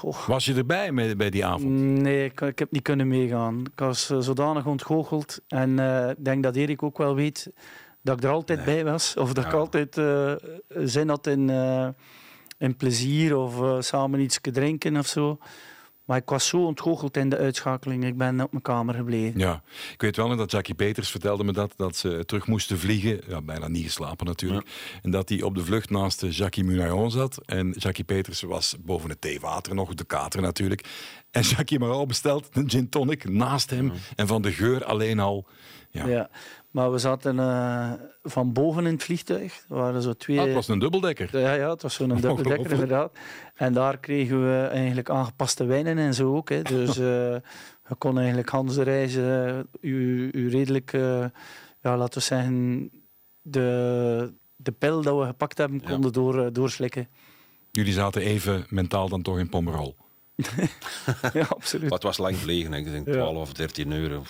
Goh. 0.00 0.26
Was 0.26 0.44
je 0.44 0.54
erbij 0.54 0.92
met, 0.92 1.16
bij 1.16 1.30
die 1.30 1.44
avond? 1.44 1.70
Nee, 1.70 2.24
ik, 2.24 2.40
ik 2.40 2.58
heb 2.58 2.70
niet 2.70 2.82
kunnen 2.82 3.08
meegaan. 3.08 3.60
Ik 3.60 3.78
was 3.78 4.10
uh, 4.10 4.18
zodanig 4.20 4.66
ontgoocheld. 4.66 5.40
En 5.48 5.70
uh, 5.78 6.08
ik 6.10 6.24
denk 6.24 6.42
dat 6.42 6.56
Erik 6.56 6.82
ook 6.82 6.98
wel 6.98 7.14
weet 7.14 7.52
dat 8.02 8.16
ik 8.16 8.24
er 8.24 8.30
altijd 8.30 8.64
Nee. 8.66 8.74
bij 8.82 8.92
was. 8.92 9.16
Of 9.16 9.32
dat 9.32 9.44
Ja. 9.44 9.50
ik 9.50 9.56
altijd 9.56 9.96
uh, 9.96 10.32
zin 10.68 11.08
had 11.08 11.26
in, 11.26 11.50
eh, 11.50 11.88
in 12.58 12.76
plezier 12.76 13.36
of 13.36 13.62
eh, 13.62 13.76
samen 13.80 14.20
iets 14.20 14.38
drinken 14.42 14.96
of 14.96 15.06
zo. 15.06 15.38
Maar 16.10 16.18
ik 16.18 16.28
was 16.28 16.46
zo 16.46 16.64
ontgoocheld 16.64 17.16
in 17.16 17.28
de 17.28 17.36
uitschakeling. 17.36 18.04
Ik 18.04 18.16
ben 18.16 18.40
op 18.40 18.50
mijn 18.50 18.62
kamer 18.62 18.94
gebleven. 18.94 19.40
Ja, 19.40 19.62
ik 19.92 20.00
weet 20.00 20.16
wel 20.16 20.28
nog 20.28 20.36
dat 20.36 20.50
Jackie 20.50 20.74
Peters 20.74 21.10
vertelde 21.10 21.44
me 21.44 21.52
dat, 21.52 21.72
dat 21.76 21.96
ze 21.96 22.22
terug 22.26 22.46
moesten 22.46 22.78
vliegen. 22.78 23.20
Ja, 23.28 23.40
bijna 23.40 23.68
niet 23.68 23.84
geslapen 23.84 24.26
natuurlijk. 24.26 24.66
En 25.02 25.10
dat 25.10 25.28
hij 25.28 25.42
op 25.42 25.54
de 25.54 25.64
vlucht 25.64 25.90
naast 25.90 26.26
Jackie 26.28 26.64
Munayon 26.64 27.10
zat. 27.10 27.40
En 27.46 27.70
Jackie 27.78 28.04
Peters 28.04 28.40
was 28.40 28.76
boven 28.80 29.10
het 29.10 29.20
theewater 29.20 29.74
nog, 29.74 29.94
de 29.94 30.04
kater 30.04 30.42
natuurlijk. 30.42 30.84
En 31.30 31.42
Jackie 31.42 31.78
Marot 31.78 32.08
bestelt 32.08 32.48
een 32.52 32.70
gin 32.70 32.88
tonic 32.88 33.28
naast 33.28 33.70
hem. 33.70 33.92
En 34.16 34.26
van 34.26 34.42
de 34.42 34.52
geur 34.52 34.84
alleen 34.84 35.18
al 35.18 35.46
Ja. 35.90 36.06
Ja. 36.06 36.30
Maar 36.70 36.92
we 36.92 36.98
zaten 36.98 37.38
eh, 37.38 37.92
van 38.22 38.52
boven 38.52 38.86
in 38.86 38.92
het 38.92 39.02
vliegtuig. 39.02 39.64
Er 39.68 39.76
waren 39.76 40.02
zo 40.02 40.12
twee... 40.12 40.38
Ah, 40.38 40.44
het 40.44 40.54
was 40.54 40.68
een 40.68 40.78
dubbeldekker. 40.78 41.38
Ja, 41.38 41.54
ja, 41.54 41.70
het 41.70 41.82
was 41.82 41.94
zo'n 41.94 42.08
dubbeldekker 42.08 42.70
inderdaad. 42.70 43.12
En 43.54 43.72
daar 43.72 43.98
kregen 43.98 44.42
we 44.42 44.66
eigenlijk 44.66 45.10
aangepaste 45.10 45.64
wijnen 45.64 45.98
en 45.98 46.14
zo 46.14 46.36
ook. 46.36 46.48
Hè. 46.48 46.62
Dus 46.74 46.94
je 46.94 47.96
kon 47.98 48.18
eigenlijk 48.18 48.48
Hans 48.48 48.74
de 48.74 48.82
reis 48.82 49.16
eh, 49.16 49.58
u, 49.80 50.28
u 50.32 50.50
redelijk, 50.50 50.92
eh, 50.92 51.24
ja, 51.80 51.96
laten 51.96 52.18
we 52.18 52.24
zeggen, 52.24 52.90
de, 53.40 54.34
de 54.56 54.72
pil 54.72 55.02
dat 55.02 55.18
we 55.18 55.24
gepakt 55.24 55.58
hebben, 55.58 55.80
Ja. 55.82 55.88
konden 55.90 56.12
door, 56.12 56.52
doorslikken. 56.52 57.08
Jullie 57.70 57.92
zaten 57.92 58.22
even 58.22 58.66
mentaal 58.68 59.08
dan 59.08 59.22
toch 59.22 59.38
in 59.38 59.48
Pomerol. 59.48 59.96
ja, 61.32 61.46
absoluut. 61.48 61.82
Maar 61.82 61.92
het 61.98 62.02
was 62.02 62.18
lang 62.18 62.36
vliegen, 62.36 62.72
ik 62.72 62.84
denk 62.84 63.06
Ja. 63.06 63.12
12 63.12 63.36
of 63.40 63.52
13 63.52 63.90
uur. 63.90 64.10
Ja. 64.10 64.20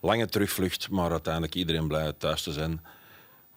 Lange 0.00 0.26
terugvlucht, 0.26 0.90
maar 0.90 1.10
uiteindelijk 1.10 1.54
iedereen 1.54 1.88
blij 1.88 2.12
thuis 2.18 2.42
te 2.42 2.52
zijn. 2.52 2.70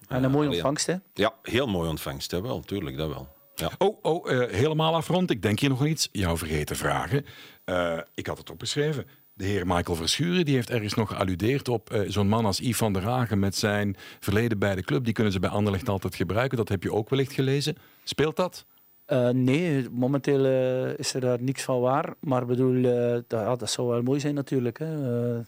En 0.07 0.17
een 0.17 0.23
Eh, 0.23 0.29
mooie 0.29 0.36
alleen- 0.45 0.51
ontvangst, 0.51 0.86
hè? 0.88 0.95
Ja, 1.13 1.33
heel 1.41 1.67
mooi 1.67 1.89
ontvangst, 1.89 2.31
hè, 2.31 2.41
wel, 2.41 2.61
tuurlijk, 2.61 2.97
dat 2.97 3.07
wel. 3.09 3.33
Ja. 3.55 3.69
Oh, 3.77 3.97
oh 4.01 4.31
eh, 4.31 4.49
helemaal 4.51 4.95
afrond. 4.95 5.29
Ik 5.29 5.41
denk 5.41 5.59
hier 5.59 5.69
nog 5.69 5.79
aan 5.79 5.88
iets. 5.88 6.09
Jou 6.11 6.38
vergeten 6.38 6.75
vragen. 6.75 7.25
Eh, 7.63 7.97
ik 8.13 8.27
had 8.27 8.38
het 8.38 8.49
opgeschreven. 8.49 9.05
De 9.33 9.45
heer 9.45 9.67
Michael 9.67 9.95
Verschuren 9.97 10.45
die 10.45 10.55
heeft 10.55 10.69
ergens 10.69 10.93
nog 10.93 11.09
gealludeerd 11.09 11.67
op 11.67 11.89
eh, 11.91 12.01
zo'n 12.07 12.27
man 12.27 12.45
als 12.45 12.57
Yves 12.59 12.77
van 12.77 12.93
der 12.93 13.03
Hagen 13.03 13.39
met 13.39 13.55
zijn 13.55 13.95
verleden 14.19 14.59
bij 14.59 14.75
de 14.75 14.81
club. 14.83 15.03
Die 15.03 15.13
kunnen 15.13 15.33
ze 15.33 15.39
bij 15.39 15.49
Anderlecht 15.49 15.89
altijd 15.89 16.15
gebruiken. 16.15 16.57
Dat 16.57 16.69
heb 16.69 16.83
je 16.83 16.93
ook 16.93 17.09
wellicht 17.09 17.33
gelezen. 17.33 17.75
Speelt 18.03 18.36
dat? 18.36 18.65
Eh, 19.05 19.29
nee, 19.29 19.89
momenteel 19.89 20.45
eh, 20.45 20.97
is 20.97 21.13
er 21.13 21.21
daar 21.21 21.41
niks 21.41 21.63
van 21.63 21.79
waar. 21.79 22.13
Maar 22.19 22.45
bedoel, 22.45 22.75
eh, 22.75 23.11
dat, 23.27 23.39
ja, 23.41 23.55
dat 23.55 23.69
zou 23.69 23.87
wel 23.87 24.01
mooi 24.01 24.19
zijn 24.19 24.33
natuurlijk. 24.35 24.79
Hè. 24.79 25.21
Eh, 25.35 25.39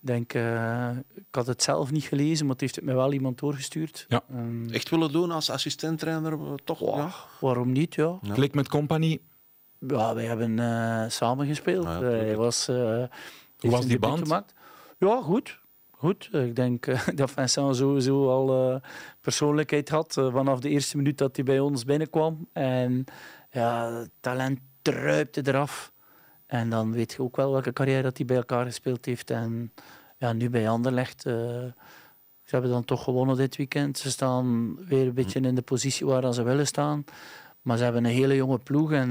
ik 0.00 0.06
denk, 0.06 0.34
eh, 0.34 0.90
ik 1.14 1.24
had 1.30 1.46
het 1.46 1.62
zelf 1.62 1.90
niet 1.90 2.04
gelezen, 2.04 2.42
maar 2.44 2.52
het 2.52 2.60
heeft 2.60 2.76
het 2.76 2.84
mij 2.84 2.94
wel 2.94 3.12
iemand 3.12 3.38
doorgestuurd. 3.38 4.04
Ja. 4.08 4.22
Ehm, 4.30 4.70
Echt 4.70 4.88
willen 4.90 5.12
doen 5.12 5.30
als 5.30 5.50
assistent-trainer, 5.50 6.32
eh, 6.32 6.52
toch? 6.64 6.96
Ja. 6.96 7.10
waarom 7.40 7.72
niet, 7.72 7.94
ja. 7.94 8.18
Ja. 8.22 8.32
Klik 8.34 8.54
met 8.54 8.68
compagnie. 8.68 9.22
Ja, 9.86 10.14
wij 10.14 10.24
hebben 10.24 10.58
eh, 10.58 11.04
samen 11.08 11.46
gespeeld. 11.46 11.86
Eh, 11.86 11.98
hij 11.98 12.36
was, 12.36 12.68
eh, 12.68 12.98
heeft 13.58 13.74
was 13.74 13.86
die 13.86 13.98
band? 13.98 14.18
Gemaakt. 14.18 14.54
Ja, 14.98 15.20
goed. 15.22 15.59
Goed. 16.00 16.28
Eh, 16.32 16.46
Ik 16.46 16.56
denk 16.56 16.86
eh, 16.86 17.08
dat 17.14 17.30
Vincent 17.30 17.76
sowieso 17.76 18.28
al 18.30 18.72
eh, 18.74 18.80
persoonlijkheid 19.20 19.88
had 19.88 20.12
vanaf 20.12 20.60
de 20.60 20.68
eerste 20.68 20.96
minuut 20.96 21.18
dat 21.18 21.36
hij 21.36 21.44
bij 21.44 21.60
ons 21.60 21.84
binnenkwam. 21.84 22.48
En 22.52 23.04
ja, 23.50 24.04
talent 24.20 24.58
druipte 24.82 25.42
eraf. 25.44 25.92
En 26.46 26.70
dan 26.70 26.92
weet 26.92 27.12
je 27.12 27.22
ook 27.22 27.36
wel 27.36 27.52
welke 27.52 27.72
carrière 27.72 28.02
dat 28.02 28.16
hij 28.16 28.26
bij 28.26 28.36
elkaar 28.36 28.64
gespeeld 28.64 29.04
heeft. 29.04 29.30
En 29.30 29.72
ja, 30.18 30.32
nu 30.32 30.50
bij 30.50 30.68
Anderlecht. 30.68 31.26
eh 31.26 31.32
ze 32.44 32.56
hebben 32.56 32.70
dan 32.70 32.84
toch 32.84 33.04
gewonnen 33.04 33.36
dit 33.36 33.56
weekend. 33.56 33.98
Ze 33.98 34.10
staan 34.10 34.76
weer 34.86 35.06
een 35.06 35.14
beetje 35.14 35.40
in 35.40 35.54
de 35.54 35.62
positie 35.62 36.06
waar 36.06 36.34
ze 36.34 36.42
willen 36.42 36.66
staan. 36.66 37.04
Maar 37.62 37.76
ze 37.76 37.84
hebben 37.84 38.04
een 38.04 38.10
hele 38.10 38.34
jonge 38.34 38.58
ploeg 38.58 38.92
en 38.92 39.10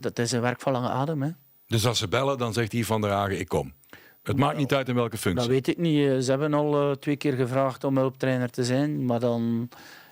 dat, 0.00 0.18
is 0.18 0.32
een 0.32 0.40
werk 0.40 0.60
van 0.60 0.72
lange 0.72 0.88
adem. 0.88 1.22
Hè. 1.22 1.30
Dus 1.66 1.86
als 1.86 1.98
ze 1.98 2.08
bellen, 2.08 2.38
dan 2.38 2.52
zegt 2.52 2.72
Yves 2.72 2.86
van 2.86 3.00
der 3.00 3.10
Hagen, 3.10 3.38
ik 3.38 3.48
kom. 3.48 3.72
Het 4.22 4.36
maakt 4.36 4.56
niet 4.56 4.74
uit 4.74 4.88
in 4.88 4.94
welke 4.94 5.10
Dat 5.10 5.20
functie. 5.20 5.48
weet 5.48 5.66
ik 5.66 5.78
niet. 5.78 6.08
Eh, 6.08 6.18
Ze 6.18 6.30
hebben 6.30 6.54
al 6.54 6.74
eh, 6.90 6.96
twee 6.96 7.16
keer 7.16 7.32
gevraagd 7.32 7.84
om 7.84 7.96
hulptrainer 7.96 8.50
te 8.50 8.64
zijn. 8.64 9.04
Maar 9.04 9.20
dan 9.20 9.68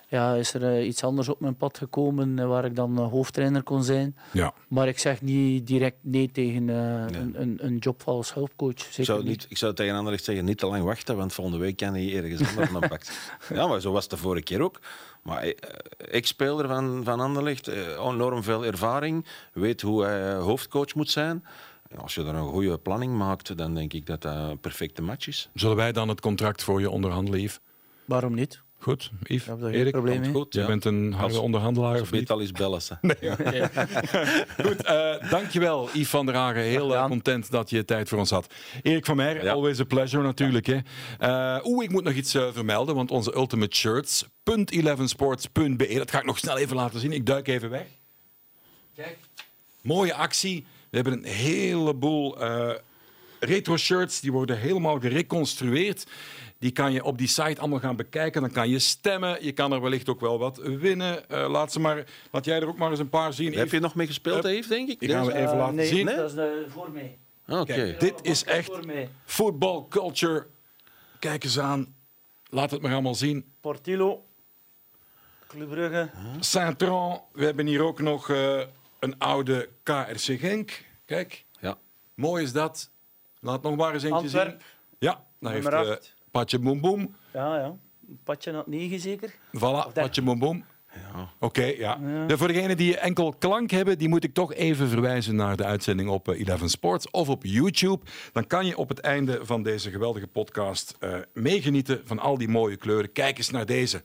ja, 0.09 0.35
is 0.35 0.55
er 0.55 0.63
eh, 0.77 0.87
iets 0.87 1.05
anders 1.05 1.29
op 1.29 1.41
mijn 1.41 1.57
pad 1.57 1.79
gekomen 1.79 2.49
waar 2.49 2.65
ik 2.65 2.77
dan 2.77 2.99
hoofdtrainer 2.99 3.63
kon 3.63 3.85
zijn. 3.85 4.17
Ja. 4.33 4.53
Maar 4.69 4.89
ik 4.89 4.99
zeg 4.99 5.23
niet 5.23 5.67
direct 5.67 5.97
nee 6.01 6.31
tegen 6.33 6.69
een, 6.69 7.41
een, 7.43 7.59
een 7.61 7.77
job 7.77 8.03
als 8.05 8.35
hulpcoach. 8.35 8.79
Zeker 8.81 8.99
Ik 8.99 9.05
zou, 9.05 9.19
niet. 9.19 9.29
niet, 9.29 9.47
ik 9.49 9.57
zou 9.57 9.75
tegen 9.75 9.95
Anderlecht 9.95 10.25
zeggen, 10.25 10.45
niet 10.45 10.59
te 10.59 10.67
lang 10.67 10.85
wachten, 10.85 11.17
want 11.17 11.33
volgende 11.33 11.59
week 11.59 11.77
kan 11.77 11.93
hij 11.95 12.17
ergens 12.17 12.49
anders 12.49 12.73
dan 12.73 12.89
pakt. 12.95 13.33
Ja, 13.55 13.67
maar 13.67 13.81
zo 13.81 13.93
was 13.93 14.03
het 14.03 14.11
de 14.13 14.17
vorige 14.17 14.45
keer 14.45 14.61
ook. 14.61 14.81
Maar 15.23 15.43
eh, 15.43 15.51
ex-speler 16.11 16.69
van, 16.69 17.01
van 17.05 17.21
Anderlecht, 17.21 17.69
eh, 17.69 18.07
enorm 18.09 18.43
veel 18.43 18.65
ervaring, 18.65 19.27
weet 19.53 19.81
hoe 19.81 20.05
hij 20.05 20.35
hoofdcoach 20.35 20.95
moet 20.95 21.11
zijn. 21.11 21.45
Als 21.97 22.15
je 22.15 22.21
er 22.25 22.35
een 22.35 22.49
goede 22.49 22.79
planning 22.79 23.15
maakt, 23.15 23.57
dan 23.57 23.75
denk 23.75 23.93
ik 23.93 24.07
dat 24.07 24.23
dat 24.23 24.35
een 24.37 24.59
perfecte 24.59 25.03
match 25.03 25.27
is. 25.29 25.49
Zullen 25.55 25.77
wij 25.77 25.93
dan 25.93 26.09
het 26.09 26.21
contract 26.21 26.63
voor 26.63 26.81
je 26.81 26.91
onderhandelen, 26.91 27.41
Yves? 27.41 27.59
Waarom 28.05 28.35
niet? 28.35 28.65
Goed, 28.79 29.11
Yves? 29.23 29.59
Daar 29.61 29.71
Erik? 29.71 29.93
probleem 29.93 30.33
goed, 30.33 30.55
Je 30.55 30.61
ja. 30.61 30.67
bent 30.67 30.85
een 30.85 31.13
harde 31.13 31.41
onderhandelaar, 31.41 32.01
of 32.01 32.11
niet? 32.13 32.31
al 32.31 32.41
eens 32.41 32.53
bellen. 32.53 32.83
ze. 32.83 32.97
Goed, 34.65 34.83
eh, 34.85 35.31
dankjewel 35.31 35.89
Yves 35.93 36.09
van 36.09 36.27
der 36.27 36.35
Hagen. 36.35 36.63
Heel 36.63 36.95
eh, 36.95 37.07
content 37.07 37.51
dat 37.51 37.71
je 37.71 37.85
tijd 37.85 38.09
voor 38.09 38.19
ons 38.19 38.31
had. 38.31 38.55
Erik 38.83 39.05
van 39.05 39.17
Meijer, 39.17 39.45
Ja. 39.45 39.53
always 39.53 39.81
a 39.81 39.85
pleasure 39.85 40.23
natuurlijk. 40.23 40.67
Hè. 40.67 40.79
Eh, 41.19 41.65
Oeh, 41.67 41.85
ik 41.85 41.91
moet 41.91 42.05
nog 42.05 42.13
iets 42.13 42.31
vermelden, 42.31 42.95
want 42.95 43.11
onze 43.11 43.35
Ultimate 43.35 43.77
Shirts, 43.77 44.25
.11sports.be, 44.45 45.95
dat 45.95 46.11
ga 46.11 46.19
ik 46.19 46.25
nog 46.25 46.39
snel 46.39 46.59
even 46.59 46.77
laten 46.77 47.01
zien. 47.01 47.13
Ik 47.13 47.27
duik 47.27 47.49
even 47.49 47.71
weg. 47.71 47.87
Kijk, 48.97 49.19
mooie 49.83 50.15
actie. 50.15 50.65
We 50.91 50.97
hebben 50.97 51.13
een 51.13 51.25
heleboel 51.25 52.41
eh, 52.41 52.75
retro 53.41 53.77
shirts, 53.77 54.21
die 54.21 54.33
worden 54.33 54.59
helemaal 54.59 55.01
gereconstrueerd. 55.01 56.07
Die 56.59 56.71
kan 56.71 56.93
je 56.93 57.05
op 57.05 57.19
die 57.19 57.29
site 57.29 57.61
allemaal 57.61 57.79
gaan 57.79 57.97
bekijken. 57.97 58.41
Dan 58.41 58.51
kan 58.51 58.69
je 58.69 58.79
stemmen. 58.79 59.45
Je 59.45 59.53
kan 59.53 59.73
er 59.73 59.81
wellicht 59.81 60.09
ook 60.09 60.21
wel 60.21 60.39
wat 60.39 60.57
winnen. 60.63 61.29
Eh, 61.29 61.49
laat, 61.51 61.73
ze 61.73 61.81
maar, 61.81 62.05
laat 62.31 62.45
jij 62.45 62.61
er 62.61 62.69
ook 62.69 62.77
maar 62.79 62.91
eens 62.91 62.99
een 62.99 63.09
paar 63.09 63.33
zien. 63.33 63.55
Heb 63.55 63.71
je 63.71 63.81
nog 63.81 63.95
mee 63.95 64.07
gespeeld. 64.07 64.45
Eve, 64.45 64.69
denk 64.69 64.89
ik? 64.89 65.01
Die 65.01 65.09
gaan 65.09 65.27
we 65.27 65.35
even 65.35 65.51
Eh, 65.53 65.59
laten 65.59 65.75
nee, 65.75 65.87
zien. 65.87 66.07
dat 66.07 66.29
is 66.29 66.35
de, 66.35 66.65
voor 66.69 66.91
mij. 66.91 67.19
Oké. 67.49 67.65
Kijk, 67.65 68.01
dit 68.01 68.15
is 68.23 68.45
echt 68.45 68.71
football 69.25 69.85
culture. 69.89 70.47
Kijk 71.19 71.45
eens 71.45 71.59
aan. 71.59 71.95
Laat 72.51 72.71
het 72.71 72.83
maar 72.83 72.93
allemaal 72.93 73.15
zien. 73.15 73.53
Portillo, 73.61 74.25
Club 75.49 75.69
Brugge. 75.69 76.11
Saint-Tron. 76.41 77.21
We 77.33 77.45
hebben 77.45 77.67
hier 77.67 77.83
ook 77.83 78.01
nog 78.01 78.31
eh, 78.31 78.61
een 79.01 79.19
oude 79.19 79.69
KRC 79.83 80.39
Genk. 80.41 80.85
Kijk, 81.05 81.45
Ja. 81.61 81.79
mooi 82.15 82.43
is 82.43 82.53
dat. 82.53 82.91
Laat 83.41 83.63
nog 83.63 83.77
maar 83.77 83.95
eens 83.95 84.03
eentje 84.03 84.29
zien. 84.29 84.39
Antwerp. 84.41 84.63
Ja, 84.99 85.25
daar 85.41 85.53
heeft 85.53 85.67
acht. 85.67 86.15
Patje 86.31 86.59
Boem 86.59 86.81
Boem. 86.81 87.17
Ja, 87.33 87.57
ja. 87.59 87.77
Patje 88.25 88.53
naar 88.53 88.63
9 88.67 89.01
zeker. 89.01 89.35
Voilà, 89.57 89.93
Patje 89.93 90.23
Boem 90.23 90.39
Boem. 90.39 90.65
Ja. 91.13 91.29
Oké, 91.41 91.63
ja. 91.65 91.99
Ja, 92.29 92.37
Voor 92.37 92.49
degenen 92.49 92.77
die 92.77 92.97
enkel 92.99 93.33
klank 93.39 93.71
hebben, 93.71 93.99
die 93.99 94.09
moet 94.09 94.25
ik 94.25 94.35
toch 94.35 94.55
even 94.55 94.89
verwijzen 94.89 95.37
naar 95.37 95.57
de 95.57 95.65
uitzending 95.65 96.09
op 96.09 96.29
eh, 96.29 96.49
11 96.49 96.71
Sports 96.71 97.11
of 97.11 97.29
op 97.29 97.45
YouTube. 97.45 98.05
Dan 98.33 98.47
kan 98.47 98.67
je 98.67 98.77
op 98.77 98.89
het 98.89 98.99
einde 99.01 99.39
van 99.45 99.63
deze 99.63 99.91
geweldige 99.91 100.27
podcast 100.27 100.97
eh, 101.01 101.19
meegenieten 101.33 102.01
van 102.05 102.19
al 102.19 102.39
die 102.39 102.49
mooie 102.49 102.77
kleuren. 102.77 103.13
Kijk 103.13 103.39
eens 103.39 103.51
naar 103.51 103.67
deze. 103.67 104.03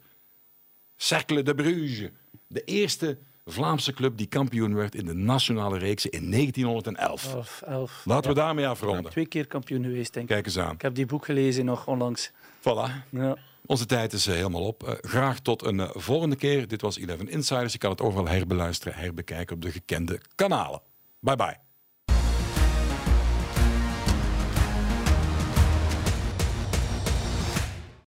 Cercle 0.95 1.43
de 1.43 1.55
Bruges. 1.55 2.09
De 2.47 2.63
eerste 2.63 3.17
Vlaamse 3.51 3.93
club 3.93 4.17
die 4.17 4.27
kampioen 4.27 4.75
werd 4.75 4.95
in 4.95 5.05
de 5.05 5.13
nationale 5.13 5.77
reeks 5.77 6.05
in 6.05 6.31
1911. 6.31 7.35
Of 7.35 7.61
elf. 7.61 8.01
Laten 8.05 8.29
we 8.29 8.35
daarmee 8.35 8.67
afronden. 8.67 9.11
Twee 9.11 9.25
keer 9.25 9.47
kampioen 9.47 9.83
geweest, 9.83 10.13
denk 10.13 10.29
ik. 10.29 10.35
Kijk 10.35 10.45
eens 10.45 10.59
aan. 10.59 10.73
Ik 10.73 10.81
heb 10.81 10.95
die 10.95 11.05
boek 11.05 11.25
gelezen 11.25 11.65
nog 11.65 11.87
onlangs. 11.87 12.31
Voilà. 12.59 13.09
Ja. 13.09 13.35
Onze 13.65 13.85
tijd 13.85 14.13
is 14.13 14.27
eh, 14.27 14.35
helemaal 14.35 14.65
op. 14.65 14.83
Eh, 14.83 14.93
graag 15.01 15.39
tot 15.39 15.65
een 15.65 15.79
eh, 15.79 15.89
volgende 15.93 16.35
keer. 16.35 16.67
Dit 16.67 16.81
was 16.81 16.97
11 16.97 17.19
Insiders. 17.21 17.73
Je 17.73 17.79
kan 17.79 17.91
het 17.91 18.01
overal 18.01 18.27
herbeluisteren, 18.27 18.93
herbekijken 18.93 19.55
op 19.55 19.61
de 19.61 19.71
gekende 19.71 20.19
kanalen. 20.35 20.81
Bye 21.19 21.35
bye. 21.35 21.70